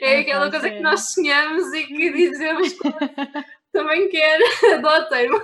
é 0.00 0.18
aquela 0.20 0.50
coisa 0.50 0.70
que 0.70 0.80
nós 0.80 1.12
sonhamos 1.12 1.72
e 1.72 1.84
que 1.84 2.12
dizemos. 2.12 2.76
também 3.72 4.08
quero, 4.08 4.44
adotem-me. 4.74 5.38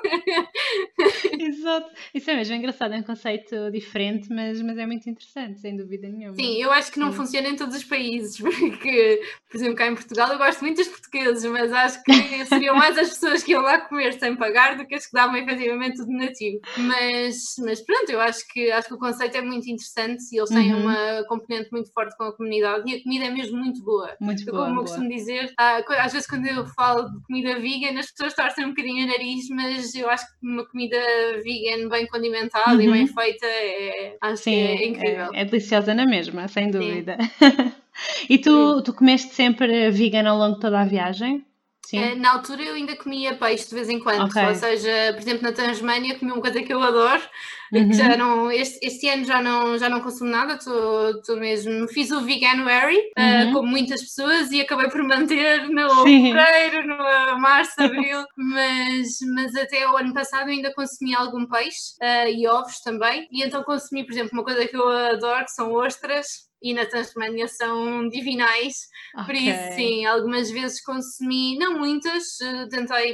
Exato, 1.39 1.91
isso 2.15 2.31
é 2.31 2.37
mesmo 2.37 2.55
engraçado, 2.55 2.95
é 2.95 2.99
um 2.99 3.03
conceito 3.03 3.71
diferente, 3.71 4.29
mas, 4.31 4.61
mas 4.63 4.79
é 4.79 4.87
muito 4.87 5.09
interessante, 5.09 5.61
sem 5.61 5.77
dúvida 5.77 6.09
nenhuma. 6.09 6.35
Sim, 6.35 6.63
eu 6.63 6.73
acho 6.73 6.91
que 6.91 6.99
não 6.99 7.11
Sim. 7.11 7.19
funciona 7.19 7.49
em 7.49 7.57
todos 7.57 7.77
os 7.77 7.85
países, 7.85 8.39
porque, 8.41 9.23
por 9.51 9.57
exemplo, 9.57 9.77
cá 9.77 9.87
em 9.87 9.95
Portugal 9.95 10.33
eu 10.33 10.39
gosto 10.39 10.61
muito 10.61 10.79
dos 10.79 10.89
portugueses, 10.89 11.45
mas 11.51 11.73
acho 11.73 12.03
que 12.03 12.13
seriam 12.47 12.75
mais 12.75 12.97
as 12.97 13.11
pessoas 13.11 13.43
que 13.43 13.53
iam 13.53 13.63
lá 13.63 13.81
comer 13.81 14.13
sem 14.15 14.37
pagar 14.37 14.77
do 14.77 14.87
que 14.87 14.95
as 14.95 15.07
que 15.07 15.13
davam 15.13 15.37
efetivamente 15.37 16.01
o 16.01 16.07
donativo. 16.07 16.61
Mas, 16.79 17.55
mas 17.59 17.81
pronto, 17.81 18.11
eu 18.11 18.21
acho 18.21 18.47
que, 18.49 18.71
acho 18.71 18.89
que 18.89 18.95
o 18.95 18.99
conceito 18.99 19.37
é 19.37 19.43
muito 19.43 19.69
interessante 19.69 20.23
e 20.33 20.39
eles 20.39 20.51
têm 20.51 20.73
uhum. 20.75 20.83
uma 20.83 21.25
componente 21.29 21.71
muito 21.73 21.93
forte 21.93 22.17
com 22.17 22.25
a 22.25 22.37
comunidade 22.37 22.91
e 22.91 22.97
a 22.97 23.03
comida 23.03 23.27
é 23.27 23.31
mesmo 23.31 23.59
muito 23.59 23.83
boa. 23.83 24.17
Muito 24.21 24.45
boa. 24.47 24.67
Como 24.67 24.81
eu 24.81 24.83
costumo 24.85 25.09
dizer, 25.09 25.53
às 25.57 26.13
vezes 26.13 26.27
quando 26.27 26.47
eu 26.47 26.65
falo 26.67 27.11
de 27.11 27.23
comida 27.27 27.59
vegan, 27.61 27.99
as 27.99 28.11
pessoas 28.11 28.22
pessoas 28.23 28.35
torcem 28.35 28.65
um 28.65 28.69
bocadinho 28.69 29.05
o 29.05 29.09
nariz, 29.09 29.49
mas 29.49 29.95
eu 29.95 30.09
acho 30.09 30.27
que 30.27 30.47
uma 30.47 30.65
comida 30.65 30.97
vegan 31.43 31.89
bem 31.89 32.07
condimentada 32.07 32.75
uhum. 32.75 32.81
e 32.81 32.91
bem 32.91 33.07
feita 33.07 33.47
é, 33.47 34.17
acho 34.21 34.45
Sim, 34.45 34.55
é, 34.55 34.75
é 34.75 34.89
incrível. 34.89 35.31
É, 35.33 35.41
é, 35.41 35.45
deliciosa 35.45 35.95
na 35.95 36.07
mesma, 36.07 36.47
sem 36.49 36.71
dúvida. 36.71 37.19
e 38.29 38.39
tu, 38.39 38.83
tu 38.83 38.93
comeste 38.93 39.35
sempre 39.35 39.91
vegan 39.91 40.29
ao 40.29 40.39
longo 40.39 40.55
de 40.55 40.61
toda 40.61 40.81
a 40.81 40.85
viagem? 40.85 41.45
Sim. 41.85 41.99
Eh, 41.99 42.15
na 42.15 42.35
altura 42.35 42.63
eu 42.63 42.75
ainda 42.75 42.97
comia 42.97 43.35
peixe 43.35 43.69
de 43.69 43.75
vez 43.75 43.89
em 43.89 43.99
quando, 43.99 44.25
okay. 44.25 44.47
ou 44.47 44.55
seja, 44.55 45.13
por 45.13 45.21
exemplo, 45.21 45.43
na 45.43 45.53
Tasmânia 45.53 46.19
comi 46.19 46.33
uma 46.33 46.41
coisa 46.41 46.63
que 46.63 46.73
eu 46.73 46.81
adoro, 46.81 47.23
uhum. 47.73 47.93
já 47.93 48.17
não, 48.17 48.51
este, 48.51 48.79
este, 48.83 49.09
ano 49.09 49.25
já 49.25 49.41
não, 49.43 49.79
já 49.79 49.89
não 49.89 50.01
consumo 50.01 50.31
nada, 50.31 50.55
estou 50.55 51.37
mesmo, 51.39 51.89
fiz 51.89 52.11
o 52.11 52.21
Veganuary, 52.21 52.99
eh, 53.17 53.45
uhum. 53.45 53.51
uh, 53.51 53.53
como 53.55 53.69
muitas 53.69 54.03
pessoas, 54.03 54.51
e 54.51 54.61
acabei 54.61 54.89
por 54.89 55.03
manter 55.03 55.69
no 55.69 56.03
fevereiro, 56.03 56.87
no 56.87 56.97
março, 57.41 57.81
abril, 57.83 58.25
mas, 58.37 59.19
mas 59.35 59.55
até 59.57 59.89
o 59.89 59.97
ano 59.97 60.13
passado 60.13 60.49
ainda 60.49 60.73
consumi 60.75 61.15
algum 61.15 61.47
peixe 61.47 61.95
uh, 62.03 62.29
e 62.29 62.47
ovos 62.47 62.81
também, 62.81 63.27
e 63.33 63.43
então 63.43 63.63
consumi, 63.63 64.05
por 64.05 64.13
exemplo, 64.13 64.31
uma 64.33 64.45
coisa 64.45 64.67
que 64.67 64.77
eu 64.77 64.89
adoro, 64.89 65.45
que 65.45 65.53
são 65.53 65.73
ostras, 65.73 66.27
e 66.63 66.73
na 66.73 66.87
Tasmânia 66.87 67.49
são 67.49 68.09
divinais, 68.09 68.87
okay. 69.15 69.25
por 69.27 69.35
isso 69.35 69.75
sim, 69.75 70.07
algumas 70.07 70.51
vezes 70.51 70.81
consumi, 70.83 71.59
não 71.59 71.79
muitas, 71.79 72.41
eh, 72.41 72.67
tentei 72.71 73.13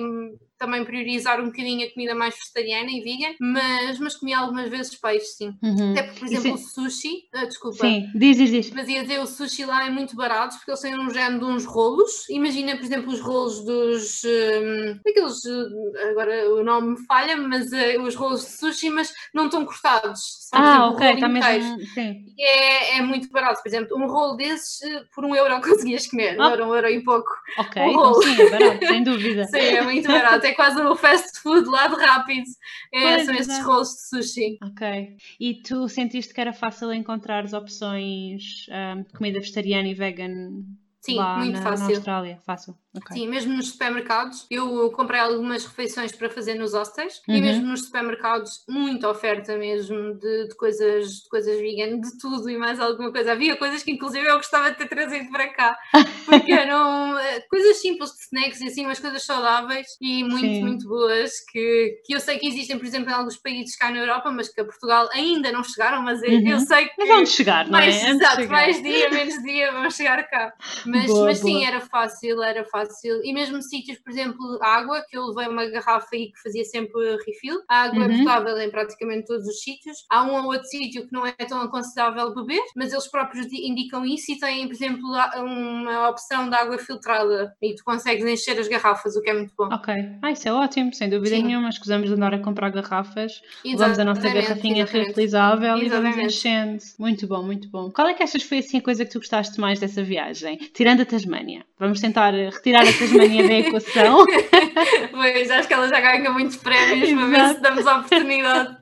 também 0.59 0.84
priorizar 0.84 1.40
um 1.40 1.46
bocadinho 1.46 1.86
a 1.86 1.90
comida 1.90 2.14
mais 2.14 2.34
vegetariana 2.34 2.90
e 2.90 3.00
vegan, 3.00 3.34
mas, 3.40 3.98
mas 3.98 4.16
comi 4.16 4.34
algumas 4.34 4.68
vezes 4.68 4.94
peixe, 4.96 5.26
sim. 5.26 5.54
Uhum. 5.62 5.92
Até 5.92 6.02
porque, 6.02 6.20
por 6.20 6.26
exemplo, 6.26 6.54
o 6.54 6.59
sushi, 6.59 7.28
uh, 7.34 7.46
desculpa. 7.46 7.78
Sim, 7.78 8.11
diz, 8.14 8.36
diz, 8.36 8.50
diz. 8.50 8.70
Mas 8.70 8.88
ia 8.88 9.02
dizer, 9.02 9.20
o 9.20 9.26
sushi 9.26 9.64
lá 9.64 9.86
é 9.86 9.90
muito 9.90 10.16
barato 10.16 10.56
porque 10.56 10.70
eles 10.70 10.80
têm 10.80 10.98
um 10.98 11.11
género 11.11 11.38
de 11.38 11.44
uns 11.44 11.64
rolos. 11.64 12.28
Imagina, 12.28 12.76
por 12.76 12.84
exemplo, 12.84 13.12
os 13.12 13.20
rolos 13.20 13.64
dos. 13.64 14.22
Um, 14.24 14.98
aqueles. 15.09 15.44
Eh, 15.44 16.11
agora 16.11 16.50
o 16.50 16.64
nome 16.64 16.98
me 16.98 17.06
falha, 17.06 17.36
mas 17.36 17.66
uh, 17.72 18.02
os 18.02 18.14
rolos 18.14 18.44
de 18.44 18.50
sushi, 18.52 18.90
mas 18.90 19.12
não 19.32 19.46
estão 19.46 19.64
cortados. 19.64 20.20
São, 20.48 20.61
ah, 20.61 20.74
exemplo, 20.74 20.94
ok, 20.94 21.11
está 21.12 21.28
mesmo. 21.28 21.86
Sim. 21.94 22.24
É, 22.38 22.98
é 22.98 23.02
muito 23.02 23.30
barato. 23.30 23.62
Por 23.62 23.68
exemplo, 23.68 23.96
um 23.96 24.06
rolo 24.06 24.36
desses 24.36 24.78
por 25.14 25.24
um 25.24 25.34
euro 25.34 25.61
conseguias 25.62 26.06
comer. 26.06 26.36
Ah. 26.38 26.48
Um 26.48 26.50
euro, 26.50 26.66
um 26.66 26.74
euro 26.74 26.88
e 26.88 27.02
pouco. 27.02 27.30
Ok, 27.59 27.82
um 27.82 27.90
então 27.90 28.14
sim, 28.14 28.42
é 28.42 28.50
barato, 28.50 28.86
sem 28.86 29.02
dúvida. 29.02 29.44
sim, 29.48 29.59
é 29.59 29.82
muito 29.82 30.09
barato 30.09 30.46
é 30.49 30.55
quase 30.55 30.80
o 30.80 30.96
fast 30.96 31.40
food 31.40 31.68
lá 31.68 31.86
de 31.88 31.96
rápido. 31.96 32.46
É, 32.92 33.24
são 33.24 33.34
estes 33.34 33.64
rolos 33.64 33.88
de 33.88 34.09
sushi. 34.09 34.59
Ok. 34.62 35.16
E 35.38 35.62
tu 35.62 35.88
sentiste 35.88 36.32
que 36.32 36.40
era 36.40 36.53
fácil 36.53 36.92
encontrar 36.92 37.44
as 37.44 37.53
opções 37.53 38.66
um, 38.68 39.03
de 39.03 39.12
comida 39.12 39.40
vegetariana 39.40 39.88
e 39.88 39.94
vegan 39.94 40.62
Sim, 41.09 41.16
lá 41.16 41.38
muito 41.38 41.56
na, 41.56 41.62
fácil. 41.62 41.86
na 41.86 41.94
Austrália, 41.94 42.38
fácil. 42.44 42.74
Okay. 42.96 43.16
Sim, 43.16 43.28
mesmo 43.28 43.54
nos 43.54 43.68
supermercados. 43.70 44.46
Eu 44.50 44.90
comprei 44.90 45.20
algumas 45.20 45.64
refeições 45.64 46.12
para 46.12 46.28
fazer 46.28 46.54
nos 46.54 46.74
hostels 46.74 47.20
uhum. 47.28 47.36
e 47.36 47.40
mesmo 47.40 47.66
nos 47.66 47.84
supermercados, 47.84 48.64
muita 48.68 49.09
oferta 49.09 49.56
mesmo 49.56 50.14
de, 50.14 50.48
de, 50.48 50.54
coisas, 50.56 51.22
de 51.22 51.28
coisas 51.28 51.59
vegan, 51.61 52.00
de 52.00 52.18
tudo 52.18 52.48
e 52.50 52.56
mais 52.56 52.80
alguma 52.80 53.12
coisa. 53.12 53.32
Havia 53.32 53.56
coisas 53.56 53.82
que 53.82 53.92
inclusive 53.92 54.26
eu 54.26 54.36
gostava 54.36 54.70
de 54.70 54.78
ter 54.78 54.88
trazido 54.88 55.30
para 55.30 55.48
cá, 55.48 55.78
porque 56.26 56.52
eram 56.52 57.18
eh, 57.18 57.40
coisas 57.48 57.80
simples 57.80 58.11
de 58.11 58.22
snacks 58.22 58.61
e 58.61 58.66
assim, 58.66 58.84
umas 58.84 58.98
coisas 58.98 59.22
saudáveis 59.24 59.86
e 60.00 60.24
muito, 60.24 60.40
Sim. 60.40 60.62
muito 60.62 60.88
boas 60.88 61.32
que, 61.50 62.00
que 62.04 62.14
eu 62.14 62.20
sei 62.20 62.38
que 62.38 62.46
existem, 62.46 62.78
por 62.78 62.86
exemplo, 62.86 63.11
em 63.11 63.14
alguns 63.14 63.36
países 63.36 63.76
cá 63.76 63.90
na 63.90 63.98
Europa, 63.98 64.30
mas 64.30 64.48
que 64.48 64.61
a 64.61 64.64
Portugal 64.64 65.09
ainda 65.12 65.52
não 65.52 65.62
chegaram, 65.62 66.02
mas 66.02 66.20
uhum. 66.22 66.48
eu 66.48 66.61
sei 66.61 66.86
que. 66.86 66.94
Mas 66.98 67.09
vamos 67.09 67.30
chegar, 67.30 67.64
não 67.64 67.72
mais, 67.72 67.94
é? 67.94 68.11
Exato, 68.11 68.48
mais 68.48 68.82
dia, 68.82 69.11
menos 69.11 69.42
dia, 69.42 69.72
vamos 69.72 69.94
chegar 69.94 70.22
cá. 70.28 70.52
Mas, 70.86 70.97
boa, 71.07 71.26
mas 71.26 71.40
boa. 71.40 71.53
sim, 71.53 71.64
era 71.64 71.80
fácil, 71.80 72.42
era 72.42 72.64
fácil. 72.64 73.24
E 73.24 73.32
mesmo 73.32 73.62
sítios, 73.62 73.99
por 73.99 74.11
exemplo, 74.11 74.59
água, 74.62 75.05
que 75.09 75.16
eu 75.16 75.26
levei 75.26 75.49
uma 75.49 75.66
garrafa 75.66 76.09
aí 76.12 76.32
que 76.32 76.40
fazia 76.42 76.64
sempre 76.64 77.16
refill. 77.26 77.61
A 77.68 77.82
água 77.82 78.05
é 78.05 78.07
uhum. 78.07 78.14
é 78.14 78.18
potável 78.18 78.59
em 78.59 78.70
praticamente 78.70 79.26
todos 79.26 79.46
os 79.46 79.61
sítios. 79.61 79.99
Há 80.11 80.24
um 80.24 80.34
ou 80.34 80.44
outro 80.46 80.66
sítio 80.66 81.07
que 81.07 81.12
não 81.12 81.26
é 81.26 81.32
tão 81.32 81.61
aconselhável 81.61 82.34
beber, 82.34 82.62
mas 82.76 82.92
eles 82.92 83.09
próprios 83.09 83.46
indicam 83.53 84.05
isso 84.05 84.32
e 84.32 84.38
têm, 84.38 84.66
por 84.66 84.74
exemplo, 84.74 85.09
uma 85.36 86.09
opção 86.09 86.49
de 86.49 86.57
água 86.57 86.78
filtrada 86.78 87.55
e 87.61 87.74
tu 87.74 87.84
consegues 87.84 88.24
encher 88.24 88.59
as 88.59 88.68
garrafas, 88.68 89.16
o 89.16 89.22
que 89.22 89.30
é 89.30 89.34
muito 89.34 89.53
bom. 89.57 89.68
Ok, 89.72 89.94
ah, 90.22 90.30
isso 90.30 90.49
é 90.49 90.53
ótimo, 90.53 90.94
sem 90.94 91.09
dúvida 91.09 91.36
Sim. 91.36 91.42
nenhuma. 91.44 91.68
Escusamos 91.68 92.09
de 92.09 92.14
andar 92.14 92.34
a 92.34 92.38
comprar 92.38 92.70
garrafas, 92.70 93.40
levamos 93.64 93.99
a 93.99 94.05
nossa 94.05 94.28
garrafinha 94.28 94.84
reutilizável 94.84 95.78
e 95.78 95.88
vamos 95.88 96.16
enchendo. 96.16 96.78
Muito 96.99 97.26
bom, 97.26 97.42
muito 97.42 97.68
bom. 97.68 97.90
Qual 97.90 98.09
é 98.09 98.14
que 98.14 98.22
achas 98.22 98.42
foi 98.42 98.59
assim 98.59 98.78
a 98.78 98.82
coisa 98.82 99.05
que 99.05 99.11
tu 99.11 99.18
gostaste 99.18 99.61
mais 99.61 99.78
dessa 99.78 100.03
viagem? 100.03 100.59
Tirando 100.79 101.01
a 101.01 101.05
Tasmânia. 101.05 101.66
Vamos 101.76 102.01
tentar 102.01 102.31
retirar 102.31 102.83
a 102.83 102.93
Tasmânia 102.93 103.49
da 103.49 103.55
equação. 103.55 104.24
pois, 105.11 105.51
acho 105.51 105.66
que 105.66 105.74
ela 105.74 105.89
já 105.89 106.01
ganha 106.01 106.31
muitos 106.31 106.55
prémios 106.55 107.11
para 107.11 107.26
ver 107.26 107.49
se 107.49 107.61
damos 107.61 107.85
a 107.85 107.97
oportunidade 107.97 108.76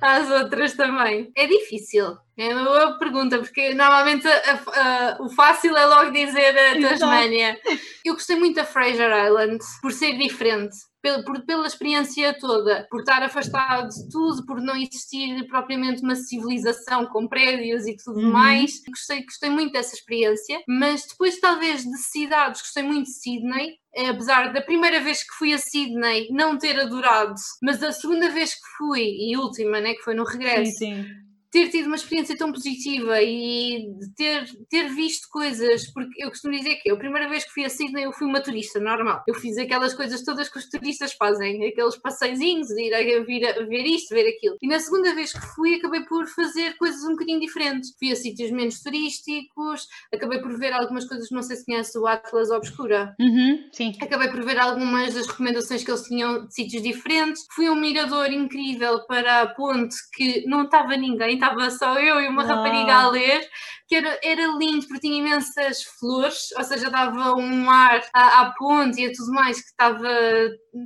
às 0.00 0.30
outras 0.30 0.74
também. 0.74 1.32
É 1.36 1.48
difícil. 1.48 2.16
É 2.38 2.54
uma 2.54 2.62
boa 2.62 2.98
pergunta, 3.00 3.38
porque 3.40 3.74
normalmente 3.74 4.28
a, 4.28 4.52
a, 4.52 5.16
o 5.22 5.28
fácil 5.28 5.76
é 5.76 5.86
logo 5.86 6.12
dizer 6.12 6.56
a 6.56 6.88
Tasmânia. 6.88 7.58
Eu 8.04 8.14
gostei 8.14 8.36
muito 8.36 8.54
da 8.54 8.64
Fraser 8.64 9.10
Island 9.10 9.58
por 9.82 9.90
ser 9.90 10.16
diferente 10.16 10.76
pela, 11.02 11.24
por, 11.24 11.40
pela 11.42 11.66
experiência 11.66 12.36
toda, 12.38 12.86
por 12.90 13.00
estar 13.00 13.22
afastado 13.22 13.88
de 13.88 14.08
tudo, 14.08 14.44
por 14.44 14.60
não 14.60 14.76
existir 14.76 15.46
propriamente 15.48 16.02
uma 16.02 16.14
civilização 16.14 17.06
com 17.06 17.26
prédios 17.26 17.86
e 17.86 17.96
tudo 17.96 18.20
uhum. 18.20 18.32
mais. 18.32 18.80
Gostei, 18.88 19.24
gostei 19.24 19.50
muito 19.50 19.72
dessa 19.72 19.94
experiência, 19.94 20.60
mas 20.68 21.06
depois, 21.06 21.40
talvez, 21.40 21.82
de 21.82 21.98
cidades, 21.98 22.60
gostei 22.60 22.82
muito 22.82 23.06
de 23.06 23.12
Sydney. 23.12 23.78
Apesar 24.08 24.52
da 24.52 24.62
primeira 24.62 25.00
vez 25.00 25.24
que 25.24 25.34
fui 25.34 25.52
a 25.52 25.58
Sydney 25.58 26.28
não 26.30 26.56
ter 26.56 26.78
adorado, 26.78 27.34
mas 27.60 27.78
da 27.78 27.90
segunda 27.90 28.30
vez 28.30 28.54
que 28.54 28.76
fui, 28.78 29.02
e 29.02 29.36
última, 29.36 29.80
né, 29.80 29.94
que 29.94 30.02
foi 30.02 30.14
no 30.14 30.22
regresso, 30.22 30.78
sim, 30.78 31.02
sim 31.02 31.19
ter 31.50 31.68
tido 31.68 31.86
uma 31.86 31.96
experiência 31.96 32.36
tão 32.36 32.52
positiva 32.52 33.20
e 33.20 33.88
ter, 34.16 34.44
ter 34.68 34.88
visto 34.88 35.28
coisas, 35.30 35.90
porque 35.92 36.22
eu 36.22 36.28
costumo 36.28 36.54
dizer 36.54 36.76
que 36.76 36.90
a 36.90 36.96
primeira 36.96 37.28
vez 37.28 37.44
que 37.44 37.52
fui 37.52 37.64
a 37.64 37.68
Sydney 37.68 38.04
eu 38.04 38.12
fui 38.12 38.26
uma 38.26 38.40
turista 38.40 38.78
normal. 38.78 39.22
Eu 39.26 39.34
fiz 39.34 39.58
aquelas 39.58 39.94
coisas 39.94 40.22
todas 40.22 40.48
que 40.48 40.58
os 40.58 40.68
turistas 40.68 41.12
fazem, 41.12 41.66
aqueles 41.66 41.96
passeizinhos, 41.96 42.70
ir 42.70 42.94
a, 42.94 43.24
vir 43.24 43.46
a 43.46 43.64
ver 43.66 43.84
isto, 43.84 44.14
ver 44.14 44.28
aquilo. 44.28 44.56
E 44.62 44.68
na 44.68 44.78
segunda 44.78 45.14
vez 45.14 45.32
que 45.32 45.46
fui 45.54 45.74
acabei 45.74 46.02
por 46.04 46.26
fazer 46.28 46.76
coisas 46.76 47.02
um 47.04 47.10
bocadinho 47.10 47.40
diferentes. 47.40 47.94
Fui 47.98 48.12
a 48.12 48.16
sítios 48.16 48.50
menos 48.50 48.80
turísticos, 48.82 49.86
acabei 50.12 50.38
por 50.38 50.56
ver 50.56 50.72
algumas 50.72 51.04
coisas, 51.06 51.30
não 51.30 51.42
sei 51.42 51.56
se 51.56 51.66
conhece 51.66 51.98
o 51.98 52.06
Atlas 52.06 52.50
Obscura. 52.50 53.14
Uhum, 53.18 53.68
sim. 53.72 53.92
Acabei 54.00 54.28
por 54.28 54.44
ver 54.44 54.58
algumas 54.58 55.14
das 55.14 55.26
recomendações 55.26 55.82
que 55.82 55.90
eles 55.90 56.02
tinham 56.02 56.46
de 56.46 56.54
sítios 56.54 56.82
diferentes. 56.82 57.44
Fui 57.54 57.66
a 57.66 57.72
um 57.72 57.80
mirador 57.80 58.30
incrível 58.30 59.04
para 59.06 59.42
a 59.42 59.46
ponte 59.48 59.96
que 60.12 60.46
não 60.46 60.64
estava 60.64 60.96
ninguém, 60.96 61.39
estava 61.40 61.70
só 61.70 61.98
eu 61.98 62.20
e 62.20 62.28
uma 62.28 62.44
rapariga 62.44 62.94
a 62.94 63.08
ler 63.08 63.48
que 63.90 63.96
era, 63.96 64.20
era 64.22 64.46
lindo 64.56 64.86
porque 64.86 65.00
tinha 65.00 65.18
imensas 65.18 65.82
flores, 65.98 66.52
ou 66.56 66.62
seja, 66.62 66.88
dava 66.88 67.34
um 67.34 67.68
ar 67.68 68.00
à, 68.14 68.42
à 68.42 68.54
ponte 68.56 69.00
e 69.02 69.06
a 69.06 69.12
tudo 69.12 69.32
mais 69.32 69.60
que 69.60 69.66
estava. 69.66 70.08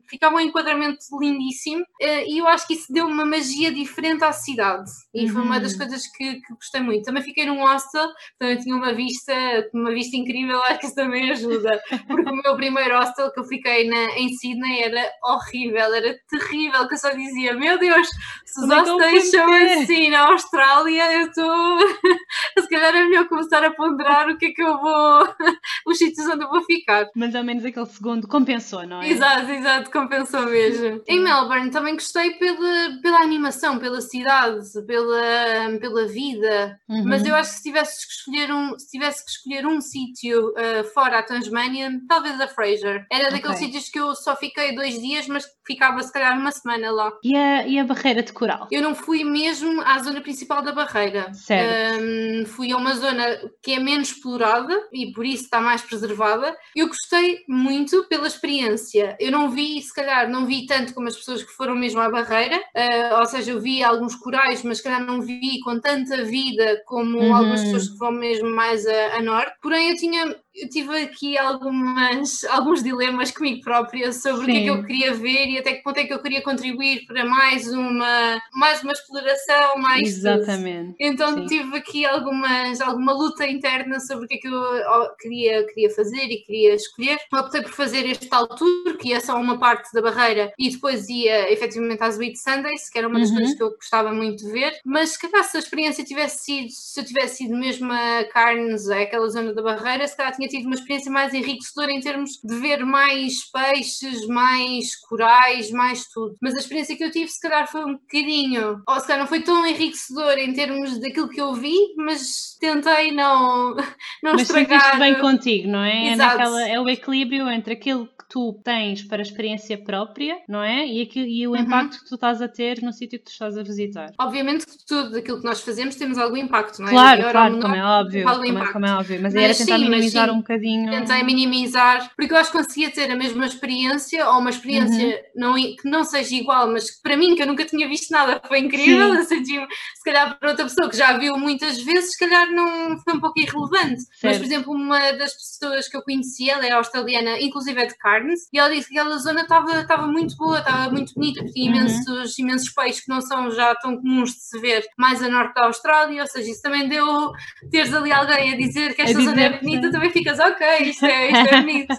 ficava 0.08 0.36
um 0.36 0.40
enquadramento 0.40 1.04
lindíssimo 1.20 1.84
eh, 2.00 2.26
e 2.26 2.38
eu 2.38 2.48
acho 2.48 2.66
que 2.66 2.72
isso 2.72 2.90
deu 2.90 3.06
uma 3.06 3.26
magia 3.26 3.70
diferente 3.70 4.24
à 4.24 4.32
cidade 4.32 4.90
e 5.14 5.28
foi 5.28 5.42
uma 5.42 5.60
das 5.60 5.72
uhum. 5.72 5.80
coisas 5.80 6.06
que, 6.06 6.40
que, 6.40 6.54
gostei 6.54 6.80
muito. 6.80 7.04
Também 7.04 7.22
fiquei 7.22 7.44
num 7.44 7.60
hostel, 7.60 8.08
também 8.38 8.56
tinha 8.56 8.74
uma 8.74 8.94
vista, 8.94 9.34
uma 9.74 9.92
vista 9.92 10.16
incrível, 10.16 10.58
acho 10.64 10.78
que 10.78 10.86
isso 10.86 10.94
também 10.94 11.30
ajuda, 11.30 11.78
porque 12.06 12.30
o 12.30 12.36
meu 12.36 12.56
primeiro 12.56 12.98
hostel 12.98 13.30
que 13.32 13.40
eu 13.40 13.44
fiquei 13.44 13.86
na, 13.86 14.16
em 14.16 14.30
Sydney 14.30 14.82
era 14.82 15.12
horrível, 15.22 15.92
era 15.92 16.16
terrível, 16.30 16.88
que 16.88 16.94
eu 16.94 16.98
só 16.98 17.10
dizia, 17.10 17.52
meu 17.52 17.78
Deus, 17.78 18.08
se 18.46 18.64
os 18.64 18.70
é 18.70 18.80
hostels 18.80 19.30
chamam 19.30 19.82
assim 19.82 20.08
na 20.08 20.20
Austrália, 20.30 21.12
eu 21.12 21.26
estou. 21.26 21.78
se 22.58 22.68
calhar 22.70 22.93
é 22.96 23.04
melhor 23.04 23.28
começar 23.28 23.64
a 23.64 23.70
ponderar 23.70 24.28
o 24.28 24.36
que 24.36 24.46
é 24.46 24.52
que 24.52 24.62
eu 24.62 24.78
vou, 24.78 25.28
os 25.86 25.98
sítios 25.98 26.26
onde 26.28 26.44
eu 26.44 26.50
vou 26.50 26.62
ficar. 26.62 27.08
Mas 27.14 27.34
ao 27.34 27.44
menos 27.44 27.64
aquele 27.64 27.86
segundo 27.86 28.26
compensou, 28.28 28.86
não 28.86 29.02
é? 29.02 29.10
Exato, 29.10 29.50
exato, 29.50 29.90
compensou 29.90 30.46
mesmo. 30.46 31.02
Em 31.06 31.20
Melbourne 31.20 31.70
também 31.70 31.94
gostei 31.94 32.32
pela, 32.32 33.00
pela 33.02 33.20
animação, 33.20 33.78
pela 33.78 34.00
cidade, 34.00 34.66
pela, 34.86 35.78
pela 35.80 36.06
vida, 36.06 36.78
uhum. 36.88 37.04
mas 37.06 37.24
eu 37.24 37.34
acho 37.34 37.50
que 37.50 37.56
se 37.56 37.62
tivesse 37.62 38.06
que 38.06 38.12
escolher 38.12 38.52
um, 38.52 38.78
se 38.78 38.90
tivesse 38.90 39.24
que 39.24 39.30
escolher 39.30 39.66
um 39.66 39.80
sítio 39.80 40.50
uh, 40.50 40.84
fora 40.92 41.18
a 41.18 41.22
Tasmania, 41.22 41.90
talvez 42.08 42.40
a 42.40 42.48
Fraser. 42.48 43.06
Era 43.10 43.30
daqueles 43.30 43.56
okay. 43.56 43.66
sítios 43.66 43.88
que 43.88 43.98
eu 43.98 44.14
só 44.14 44.36
fiquei 44.36 44.74
dois 44.74 45.00
dias, 45.00 45.26
mas 45.26 45.44
ficava 45.66 46.02
se 46.02 46.12
calhar 46.12 46.38
uma 46.38 46.50
semana 46.50 46.90
lá. 46.90 47.12
E 47.22 47.36
a, 47.36 47.66
e 47.66 47.78
a 47.78 47.84
barreira 47.84 48.22
de 48.22 48.32
coral? 48.32 48.68
Eu 48.70 48.82
não 48.82 48.94
fui 48.94 49.24
mesmo 49.24 49.80
à 49.82 49.98
zona 49.98 50.20
principal 50.20 50.62
da 50.62 50.72
barreira. 50.72 51.32
Certo. 51.32 52.00
Um, 52.00 52.46
fui 52.46 52.72
a 52.72 52.76
uma 52.76 52.83
zona 52.92 53.24
que 53.62 53.72
é 53.72 53.78
menos 53.78 54.08
explorada 54.10 54.74
e 54.92 55.12
por 55.12 55.24
isso 55.24 55.44
está 55.44 55.60
mais 55.60 55.80
preservada. 55.80 56.54
Eu 56.76 56.88
gostei 56.88 57.44
muito 57.48 58.04
pela 58.04 58.26
experiência. 58.26 59.16
Eu 59.18 59.32
não 59.32 59.50
vi, 59.50 59.80
se 59.80 59.94
calhar, 59.94 60.28
não 60.28 60.44
vi 60.44 60.66
tanto 60.66 60.92
como 60.92 61.08
as 61.08 61.16
pessoas 61.16 61.42
que 61.42 61.52
foram 61.52 61.74
mesmo 61.74 62.00
à 62.00 62.10
barreira, 62.10 62.56
uh, 62.56 63.20
ou 63.20 63.26
seja, 63.26 63.52
eu 63.52 63.60
vi 63.60 63.82
alguns 63.82 64.14
corais, 64.16 64.62
mas 64.62 64.78
se 64.78 64.84
calhar 64.84 65.04
não 65.04 65.22
vi 65.22 65.60
com 65.60 65.80
tanta 65.80 66.22
vida 66.24 66.82
como 66.86 67.18
uhum. 67.18 67.34
algumas 67.34 67.62
pessoas 67.62 67.88
que 67.88 67.98
vão 67.98 68.12
mesmo 68.12 68.50
mais 68.50 68.86
a, 68.86 69.16
a 69.16 69.22
norte. 69.22 69.56
Porém, 69.62 69.90
eu 69.90 69.96
tinha 69.96 70.36
eu 70.54 70.68
tive 70.68 70.96
aqui 71.02 71.36
algumas, 71.36 72.44
alguns 72.44 72.82
dilemas 72.82 73.30
comigo 73.30 73.62
própria 73.62 74.12
sobre 74.12 74.46
Sim. 74.46 74.50
o 74.50 74.54
que 74.54 74.58
é 74.58 74.62
que 74.62 74.70
eu 74.70 74.84
queria 74.84 75.14
ver 75.14 75.46
e 75.48 75.58
até 75.58 75.72
que 75.74 75.82
ponto 75.82 75.98
é 75.98 76.04
que 76.04 76.12
eu 76.12 76.22
queria 76.22 76.42
contribuir 76.42 77.06
para 77.06 77.24
mais 77.24 77.66
uma, 77.72 78.40
mais 78.52 78.82
uma 78.82 78.92
exploração, 78.92 79.78
mais 79.78 80.08
Exatamente. 80.08 80.92
Tudo. 80.92 80.96
Então 81.00 81.34
Sim. 81.34 81.46
tive 81.46 81.76
aqui 81.76 82.06
algumas, 82.06 82.80
alguma 82.80 83.12
luta 83.12 83.46
interna 83.46 83.98
sobre 83.98 84.26
o 84.26 84.28
que 84.28 84.34
é 84.34 84.38
que 84.38 84.48
eu 84.48 85.16
queria, 85.18 85.66
queria 85.66 85.90
fazer 85.90 86.24
e 86.24 86.42
queria 86.42 86.74
escolher. 86.74 87.18
Optei 87.32 87.62
por 87.62 87.72
fazer 87.72 88.06
este 88.06 88.28
tal 88.28 88.46
tour, 88.46 88.96
que 88.98 89.08
ia 89.08 89.20
só 89.20 89.36
uma 89.36 89.58
parte 89.58 89.92
da 89.92 90.00
barreira 90.00 90.52
e 90.58 90.70
depois 90.70 91.08
ia 91.08 91.52
efetivamente 91.52 92.02
às 92.02 92.16
Wheat 92.16 92.38
Sundays, 92.38 92.88
que 92.88 92.98
era 92.98 93.08
uma 93.08 93.18
das 93.18 93.30
uhum. 93.30 93.36
coisas 93.36 93.54
que 93.56 93.62
eu 93.62 93.70
gostava 93.70 94.12
muito 94.12 94.44
de 94.44 94.52
ver. 94.52 94.78
Mas 94.84 95.10
se 95.10 95.20
calhar 95.20 95.42
se 95.44 95.56
a 95.56 95.60
experiência 95.60 96.04
tivesse 96.04 96.44
sido, 96.44 96.70
se 96.70 97.00
eu 97.00 97.04
tivesse 97.04 97.38
sido 97.38 97.56
mesmo 97.56 97.92
a 97.92 98.24
Carnes, 98.32 98.88
aquela 98.88 99.28
zona 99.28 99.52
da 99.52 99.62
barreira, 99.62 100.06
se 100.06 100.16
calhar 100.16 100.32
tinha 100.34 100.43
tinha 100.48 100.60
tido 100.60 100.66
uma 100.66 100.74
experiência 100.74 101.10
mais 101.10 101.34
enriquecedora 101.34 101.92
em 101.92 102.00
termos 102.00 102.30
de 102.42 102.54
ver 102.56 102.84
mais 102.84 103.50
peixes, 103.50 104.26
mais 104.26 104.96
corais, 104.96 105.70
mais 105.70 106.06
tudo. 106.08 106.36
Mas 106.40 106.54
a 106.54 106.58
experiência 106.58 106.96
que 106.96 107.04
eu 107.04 107.10
tive, 107.10 107.28
se 107.28 107.40
calhar, 107.40 107.70
foi 107.70 107.84
um 107.84 107.94
bocadinho, 107.94 108.82
ou 108.86 109.00
se 109.00 109.06
calhar 109.06 109.20
não 109.20 109.28
foi 109.28 109.40
tão 109.40 109.66
enriquecedora 109.66 110.40
em 110.40 110.52
termos 110.52 110.98
daquilo 111.00 111.28
que 111.28 111.40
eu 111.40 111.54
vi, 111.54 111.94
mas 111.96 112.56
tentei 112.60 113.12
não, 113.12 113.76
não 114.24 114.32
mas 114.32 114.42
estragar. 114.42 114.98
Mas 114.98 114.98
bem 114.98 115.20
contigo, 115.20 115.68
não 115.68 115.84
é? 115.84 116.08
É, 116.08 116.16
naquela, 116.16 116.66
é 116.66 116.80
o 116.80 116.88
equilíbrio 116.88 117.46
entre 117.50 117.74
aquilo 117.74 118.06
que 118.06 118.24
tu 118.26 118.58
tens 118.64 119.02
para 119.02 119.18
a 119.18 119.22
experiência 119.22 119.76
própria, 119.76 120.38
não 120.48 120.62
é? 120.62 120.86
E, 120.86 121.02
aqui, 121.02 121.20
e 121.20 121.46
o 121.46 121.50
uhum. 121.50 121.58
impacto 121.58 121.98
que 121.98 122.08
tu 122.08 122.14
estás 122.14 122.40
a 122.40 122.48
ter 122.48 122.80
no 122.82 122.90
sítio 122.90 123.18
que 123.18 123.26
tu 123.26 123.32
estás 123.32 123.58
a 123.58 123.62
visitar. 123.62 124.12
Obviamente 124.18 124.66
que 124.66 124.78
tudo 124.86 125.18
aquilo 125.18 125.40
que 125.40 125.44
nós 125.44 125.60
fazemos 125.60 125.96
temos 125.96 126.16
algum 126.16 126.38
impacto, 126.38 126.80
não 126.80 126.88
é? 126.88 126.90
Claro, 126.90 127.30
claro, 127.30 127.60
como 127.60 127.74
é 127.74 127.84
óbvio. 127.84 128.24
Como 128.24 128.58
é, 128.58 128.72
como 128.72 128.86
é, 128.86 128.94
óbvio. 128.94 129.20
Mas, 129.20 129.34
mas 129.34 129.44
era 129.44 129.54
tentar 129.54 129.78
sim, 129.78 129.84
minimizar 129.84 130.28
sim, 130.28 130.34
um 130.34 130.38
bocadinho. 130.38 130.90
Tentei 130.90 131.22
minimizar, 131.22 132.10
porque 132.16 132.32
eu 132.32 132.38
acho 132.38 132.50
que 132.50 132.56
conseguia 132.56 132.90
ter 132.90 133.10
a 133.10 133.16
mesma 133.16 133.44
experiência, 133.44 134.26
ou 134.30 134.38
uma 134.38 134.50
experiência 134.50 135.06
uhum. 135.06 135.22
não, 135.36 135.54
que 135.54 135.84
não 135.84 136.02
seja 136.02 136.34
igual, 136.34 136.72
mas 136.72 136.90
que 136.90 137.02
para 137.02 137.18
mim, 137.18 137.36
que 137.36 137.42
eu 137.42 137.46
nunca 137.46 137.66
tinha 137.66 137.86
visto 137.86 138.10
nada, 138.10 138.40
foi 138.48 138.60
incrível. 138.60 139.14
Eu 139.14 139.24
senti, 139.24 139.52
se 139.52 140.02
calhar 140.02 140.38
para 140.38 140.48
outra 140.48 140.64
pessoa 140.64 140.88
que 140.88 140.96
já 140.96 141.18
viu 141.18 141.36
muitas 141.36 141.78
vezes, 141.82 142.12
se 142.12 142.18
calhar 142.18 142.50
não 142.50 142.98
foi 143.00 143.12
um 143.12 143.20
pouco 143.20 143.38
irrelevante. 143.38 144.02
Mas, 144.22 144.38
por 144.38 144.44
exemplo, 144.44 144.72
uma 144.72 145.12
das 145.12 145.34
pessoas 145.34 145.88
que 145.88 145.96
eu 145.96 146.02
conheci, 146.02 146.50
ela 146.50 146.66
é 146.66 146.72
australiana, 146.72 147.38
inclusive 147.40 147.80
é 147.80 147.86
de 147.86 147.96
Carnes, 147.96 148.48
e 148.52 148.58
ela 148.58 148.70
disse 148.74 148.88
que 148.88 148.98
aquela 148.98 149.16
zona 149.18 149.42
estava, 149.42 150.06
muito 150.06 150.36
boa, 150.36 150.58
estava 150.58 150.90
muito 150.90 151.14
bonita, 151.14 151.44
tinha 151.44 151.70
uhum. 151.70 151.76
imensos, 151.76 152.38
imensos 152.38 152.70
peixes 152.70 153.02
que 153.02 153.08
não 153.08 153.20
são 153.20 153.50
já 153.50 153.74
tão 153.76 153.96
comuns 153.96 154.32
de 154.32 154.40
se 154.40 154.60
ver 154.60 154.84
mais 154.98 155.22
a 155.22 155.28
norte 155.28 155.54
da 155.54 155.66
Austrália, 155.66 156.22
ou 156.22 156.28
seja, 156.28 156.50
isso 156.50 156.62
também 156.62 156.88
deu 156.88 157.32
teres 157.70 157.94
ali 157.94 158.12
alguém 158.12 158.52
a 158.52 158.56
dizer 158.56 158.94
que 158.94 159.02
esta 159.02 159.20
zona 159.20 159.40
é 159.40 159.58
bonita, 159.58 159.90
também 159.90 160.10
fica 160.10 160.24
ficas, 160.24 160.38
ok, 160.38 160.66
isto 160.88 161.04
é, 161.04 161.30
isto 161.30 161.54
é 161.54 161.60
bonito. 161.60 161.94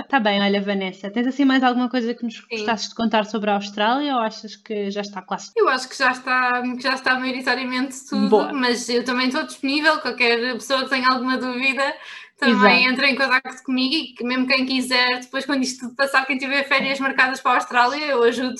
Está 0.00 0.20
bem, 0.20 0.40
olha, 0.40 0.60
Vanessa, 0.60 1.10
tens 1.10 1.26
assim 1.26 1.44
mais 1.44 1.62
alguma 1.62 1.88
coisa 1.88 2.12
que 2.14 2.24
nos 2.24 2.40
gostasses 2.40 2.90
de 2.90 2.94
contar 2.94 3.24
sobre 3.24 3.50
a 3.50 3.54
Austrália 3.54 4.14
ou 4.14 4.20
achas 4.20 4.56
que 4.56 4.90
já 4.90 5.00
está 5.00 5.22
quase? 5.22 5.50
Eu 5.56 5.68
acho 5.68 5.88
que 5.88 5.96
já 5.96 6.10
está, 6.10 6.62
que 6.62 6.82
já 6.82 6.94
está 6.94 7.18
maioritariamente 7.18 7.96
tudo, 8.08 8.28
Boa. 8.28 8.52
mas 8.52 8.88
eu 8.88 9.04
também 9.04 9.28
estou 9.28 9.44
disponível, 9.44 9.98
qualquer 9.98 10.54
pessoa 10.54 10.84
que 10.84 10.90
tenha 10.90 11.08
alguma 11.08 11.38
dúvida 11.52 11.94
também 12.38 12.84
Exato. 12.84 12.92
entra 12.92 13.08
em 13.08 13.14
contato 13.14 13.62
comigo 13.64 13.94
e 13.94 14.14
que 14.14 14.24
mesmo 14.24 14.46
quem 14.46 14.66
quiser, 14.66 15.20
depois 15.20 15.46
quando 15.46 15.62
isto 15.62 15.86
tudo 15.86 15.96
passar, 15.96 16.26
quem 16.26 16.38
tiver 16.38 16.64
férias 16.64 16.98
marcadas 16.98 17.40
para 17.40 17.52
a 17.52 17.54
Austrália, 17.56 18.04
eu 18.06 18.22
ajudo 18.22 18.56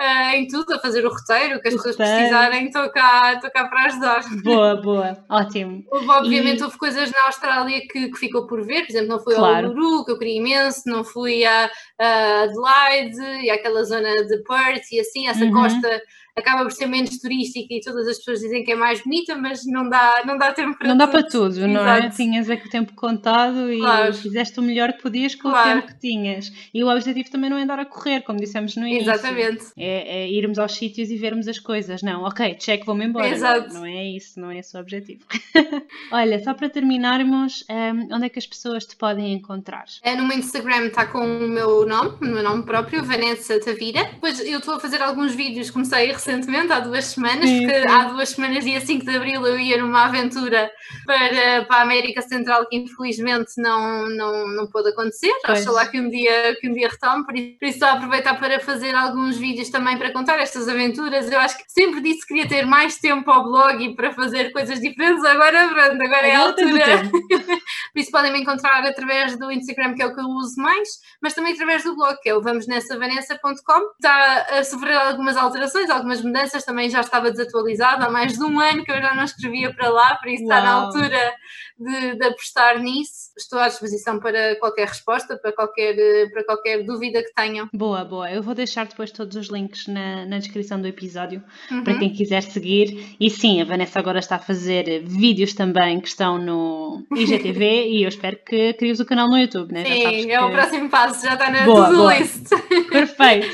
uh, 0.00 0.34
em 0.34 0.46
tudo, 0.46 0.74
a 0.74 0.78
fazer 0.78 1.04
o 1.04 1.10
roteiro, 1.10 1.60
que 1.60 1.68
as 1.68 1.74
pessoas 1.74 1.96
precisarem, 1.96 2.66
estou 2.66 2.88
cá, 2.90 3.34
estou 3.34 3.50
cá 3.50 3.66
para 3.66 3.84
ajudar. 3.86 4.24
Boa, 4.42 4.76
boa, 4.76 5.24
ótimo. 5.28 5.84
Houve, 5.90 6.08
obviamente, 6.08 6.60
e... 6.60 6.64
houve 6.64 6.78
coisas 6.78 7.10
na 7.10 7.26
Austrália 7.26 7.80
que, 7.80 8.08
que, 8.08 8.18
ficou 8.18 8.46
por 8.46 8.64
ver, 8.64 8.82
por 8.82 8.90
exemplo, 8.90 9.08
não 9.08 9.20
fui 9.20 9.34
claro. 9.34 9.66
ao 9.66 9.72
Uluru, 9.72 10.04
que 10.04 10.12
eu 10.12 10.18
queria 10.18 10.38
imenso, 10.38 10.82
não 10.86 11.02
fui 11.02 11.44
a, 11.44 11.70
a 11.98 12.42
Adelaide 12.42 13.20
e 13.44 13.50
àquela 13.50 13.82
zona 13.84 14.14
de 14.26 14.38
Perth 14.44 14.92
e 14.92 15.00
assim, 15.00 15.28
essa 15.28 15.44
uhum. 15.44 15.52
costa 15.52 16.02
acaba 16.38 16.62
por 16.62 16.72
ser 16.72 16.86
menos 16.86 17.18
turística 17.18 17.74
e 17.74 17.80
todas 17.80 18.06
as 18.06 18.18
pessoas 18.18 18.40
dizem 18.40 18.64
que 18.64 18.72
é 18.72 18.76
mais 18.76 19.02
bonita, 19.02 19.36
mas 19.36 19.64
não 19.66 19.88
dá, 19.88 20.22
não 20.26 20.38
dá 20.38 20.52
tempo 20.52 20.78
para 20.78 20.88
Não 20.88 20.96
tudo. 20.96 21.06
dá 21.06 21.12
para 21.12 21.28
tudo, 21.28 21.68
não 21.68 21.80
é? 21.86 21.98
Exato. 21.98 22.06
é? 22.06 22.10
Tinhas 22.10 22.50
aqui 22.50 22.66
o 22.66 22.70
tempo 22.70 22.92
contado 22.94 23.72
e 23.72 23.78
claro. 23.78 24.14
fizeste 24.14 24.58
o 24.58 24.62
melhor 24.62 24.92
que 24.92 25.02
podias 25.02 25.34
com 25.34 25.50
claro. 25.50 25.68
o 25.68 25.82
tempo 25.82 25.88
que 25.88 26.00
tinhas. 26.00 26.52
E 26.72 26.82
o 26.82 26.88
objetivo 26.88 27.30
também 27.30 27.50
não 27.50 27.58
é 27.58 27.62
andar 27.62 27.78
a 27.78 27.84
correr, 27.84 28.22
como 28.22 28.38
dissemos 28.38 28.76
no 28.76 28.86
início. 28.86 29.10
Exatamente. 29.10 29.66
É, 29.76 30.22
é 30.22 30.30
irmos 30.30 30.58
aos 30.58 30.74
sítios 30.74 31.10
e 31.10 31.16
vermos 31.16 31.48
as 31.48 31.58
coisas. 31.58 32.02
Não, 32.02 32.22
ok, 32.22 32.54
check, 32.54 32.84
vou-me 32.84 33.04
embora. 33.04 33.28
Exato. 33.28 33.74
Não, 33.74 33.80
não, 33.80 33.86
é 33.86 34.04
isso, 34.04 34.40
não 34.40 34.50
é 34.50 34.58
esse 34.58 34.76
o 34.76 34.80
objetivo. 34.80 35.24
Olha, 36.12 36.42
só 36.42 36.54
para 36.54 36.68
terminarmos, 36.68 37.64
um, 37.68 38.14
onde 38.14 38.26
é 38.26 38.28
que 38.28 38.38
as 38.38 38.46
pessoas 38.46 38.84
te 38.84 38.96
podem 38.96 39.32
encontrar? 39.32 39.84
É, 40.02 40.14
no 40.14 40.26
meu 40.26 40.38
Instagram 40.38 40.86
está 40.86 41.06
com 41.06 41.20
o 41.20 41.48
meu 41.48 41.86
nome, 41.86 42.16
o 42.20 42.24
meu 42.24 42.42
nome 42.42 42.62
próprio, 42.62 43.04
Vanessa 43.04 43.58
Tavira. 43.60 44.04
Depois 44.04 44.40
eu 44.40 44.58
estou 44.58 44.74
a 44.74 44.80
fazer 44.80 45.00
alguns 45.02 45.34
vídeos, 45.34 45.70
comecei 45.70 46.06
recentemente 46.06 46.27
recentemente, 46.28 46.72
há 46.72 46.80
duas 46.80 47.06
semanas, 47.06 47.48
sim, 47.48 47.66
porque 47.66 47.80
sim. 47.80 47.88
há 47.88 48.04
duas 48.04 48.28
semanas, 48.28 48.64
dia 48.64 48.80
5 48.80 49.04
de 49.04 49.16
Abril, 49.16 49.46
eu 49.46 49.58
ia 49.58 49.78
numa 49.78 50.04
aventura 50.04 50.70
para, 51.06 51.64
para 51.64 51.76
a 51.76 51.82
América 51.82 52.20
Central 52.20 52.66
que 52.68 52.76
infelizmente 52.76 53.52
não, 53.56 54.08
não, 54.10 54.48
não 54.48 54.66
pôde 54.66 54.90
acontecer. 54.90 55.32
Acho 55.44 55.72
lá 55.72 55.86
que 55.86 55.98
um 55.98 56.10
dia, 56.10 56.54
que 56.60 56.68
um 56.68 56.72
dia 56.72 56.88
retome, 56.88 57.24
por 57.24 57.36
isso, 57.36 57.58
por 57.58 57.66
isso 57.66 57.76
estou 57.76 57.88
a 57.88 57.92
aproveitar 57.92 58.38
para 58.38 58.60
fazer 58.60 58.94
alguns 58.94 59.38
vídeos 59.38 59.70
também 59.70 59.96
para 59.96 60.12
contar 60.12 60.38
estas 60.38 60.68
aventuras. 60.68 61.30
Eu 61.30 61.40
acho 61.40 61.56
que 61.56 61.64
sempre 61.68 62.00
disse 62.02 62.20
que 62.20 62.34
queria 62.34 62.48
ter 62.48 62.66
mais 62.66 62.98
tempo 62.98 63.30
ao 63.30 63.44
blog 63.44 63.82
e 63.82 63.94
para 63.96 64.12
fazer 64.12 64.52
coisas 64.52 64.80
diferentes, 64.80 65.24
agora 65.24 65.68
pronto, 65.68 66.02
agora 66.02 66.26
é 66.26 66.34
a 66.34 66.40
altura. 66.40 67.10
por 67.92 68.00
isso 68.00 68.10
podem 68.10 68.32
me 68.32 68.40
encontrar 68.40 68.84
através 68.84 69.38
do 69.38 69.50
Instagram, 69.50 69.94
que 69.94 70.02
é 70.02 70.06
o 70.06 70.14
que 70.14 70.20
eu 70.20 70.26
uso 70.26 70.60
mais, 70.60 70.88
mas 71.22 71.32
também 71.32 71.54
através 71.54 71.84
do 71.84 71.96
blog, 71.96 72.16
que 72.20 72.28
é 72.28 72.34
o 72.34 72.42
vamosnessavanessa.com. 72.42 73.80
Está 73.98 74.58
a 74.58 74.64
sofrer 74.64 74.96
algumas 74.96 75.36
alterações, 75.36 75.88
algumas 75.88 76.17
algumas 76.18 76.22
mudanças, 76.22 76.64
também 76.64 76.90
já 76.90 77.00
estava 77.00 77.30
desatualizado 77.30 78.04
há 78.04 78.10
mais 78.10 78.34
de 78.34 78.44
um 78.44 78.58
ano 78.58 78.84
que 78.84 78.90
eu 78.90 79.00
já 79.00 79.14
não 79.14 79.24
escrevia 79.24 79.72
para 79.72 79.88
lá, 79.88 80.16
por 80.16 80.28
isso 80.28 80.44
Uau. 80.44 80.52
está 80.52 80.64
na 80.64 80.72
altura 80.72 81.34
de, 81.78 82.16
de, 82.16 82.24
apostar 82.24 82.78
nisso. 82.80 83.30
Estou 83.36 83.58
à 83.58 83.68
disposição 83.68 84.18
para 84.18 84.56
qualquer 84.56 84.88
resposta, 84.88 85.36
para 85.36 85.52
qualquer, 85.52 85.94
para 86.30 86.44
qualquer 86.44 86.84
dúvida 86.84 87.22
que 87.22 87.32
tenham. 87.34 87.68
Boa, 87.72 88.04
boa. 88.04 88.30
Eu 88.30 88.42
vou 88.42 88.54
deixar 88.54 88.86
depois 88.86 89.10
todos 89.10 89.36
os 89.36 89.48
links 89.48 89.86
na, 89.86 90.26
na 90.26 90.38
descrição 90.38 90.80
do 90.80 90.88
episódio 90.88 91.42
uhum. 91.70 91.84
para 91.84 91.98
quem 91.98 92.12
quiser 92.12 92.42
seguir. 92.42 93.16
E 93.20 93.30
sim, 93.30 93.60
a 93.60 93.64
Vanessa 93.64 93.98
agora 93.98 94.18
está 94.18 94.36
a 94.36 94.40
fazer 94.40 95.02
vídeos 95.04 95.54
também 95.54 96.00
que 96.00 96.08
estão 96.08 96.38
no 96.38 97.06
IGTV 97.14 97.88
e 97.88 98.02
eu 98.02 98.08
espero 98.08 98.38
que 98.44 98.72
cries 98.74 99.00
o 99.00 99.06
canal 99.06 99.28
no 99.28 99.38
YouTube, 99.38 99.72
né? 99.72 99.84
Sim, 99.84 100.30
é 100.30 100.40
o 100.40 100.50
próximo 100.50 100.88
passo, 100.88 101.24
já 101.24 101.34
está 101.34 101.50
na 101.50 101.64
to-do 101.64 102.10
list. 102.10 102.48
Perfeito. 102.90 103.48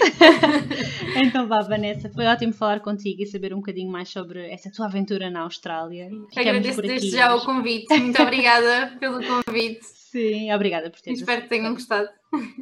então 1.16 1.46
vá, 1.46 1.60
Vanessa, 1.62 2.08
foi 2.10 2.26
ótimo 2.26 2.52
falar 2.52 2.80
contigo 2.80 3.22
e 3.22 3.26
saber 3.26 3.52
um 3.52 3.58
bocadinho 3.58 3.90
mais 3.90 4.08
sobre 4.08 4.50
essa 4.50 4.70
tua 4.70 4.86
aventura 4.86 5.30
na 5.30 5.40
Austrália. 5.40 6.08
Agradeço 6.36 6.82
desde 6.82 7.10
já 7.10 7.34
o 7.34 7.44
convite. 7.44 7.86
Muito 8.14 8.22
obrigada 8.22 8.96
pelo 9.00 9.20
convite. 9.22 9.84
Sim, 9.84 10.52
obrigada 10.52 10.90
por 10.90 11.00
teres 11.00 11.18
Espero 11.18 11.42
que 11.42 11.48
tenham 11.48 11.74
gostado. 11.74 12.08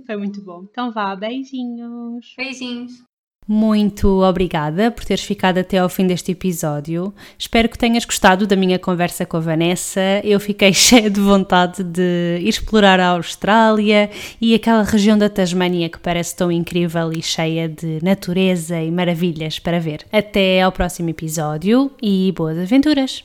Foi 0.07 0.17
muito 0.17 0.43
bom. 0.43 0.67
Então 0.71 0.91
vá, 0.91 1.15
beijinhos. 1.15 2.35
Beijinhos. 2.37 3.05
Muito 3.47 4.23
obrigada 4.23 4.91
por 4.91 5.05
teres 5.05 5.25
ficado 5.25 5.59
até 5.59 5.79
ao 5.79 5.89
fim 5.89 6.07
deste 6.07 6.31
episódio. 6.31 7.13
Espero 7.37 7.69
que 7.69 7.77
tenhas 7.77 8.05
gostado 8.05 8.47
da 8.47 8.55
minha 8.55 8.79
conversa 8.79 9.27
com 9.27 9.37
a 9.37 9.41
Vanessa. 9.41 10.01
Eu 10.23 10.39
fiquei 10.39 10.73
cheia 10.73 11.11
de 11.11 11.21
vontade 11.21 11.83
de 11.83 12.39
explorar 12.43 13.01
a 13.01 13.09
Austrália 13.09 14.09
e 14.41 14.55
aquela 14.55 14.85
região 14.85 15.19
da 15.19 15.29
Tasmânia 15.29 15.89
que 15.89 15.99
parece 15.99 16.37
tão 16.37 16.53
incrível 16.53 17.13
e 17.13 17.21
cheia 17.21 17.69
de 17.69 17.99
natureza 18.03 18.81
e 18.81 18.91
maravilhas 18.91 19.59
para 19.59 19.81
ver. 19.81 20.07
Até 20.13 20.63
ao 20.63 20.71
próximo 20.71 21.11
episódio 21.11 21.91
e 22.01 22.33
boas 22.35 22.57
aventuras! 22.57 23.21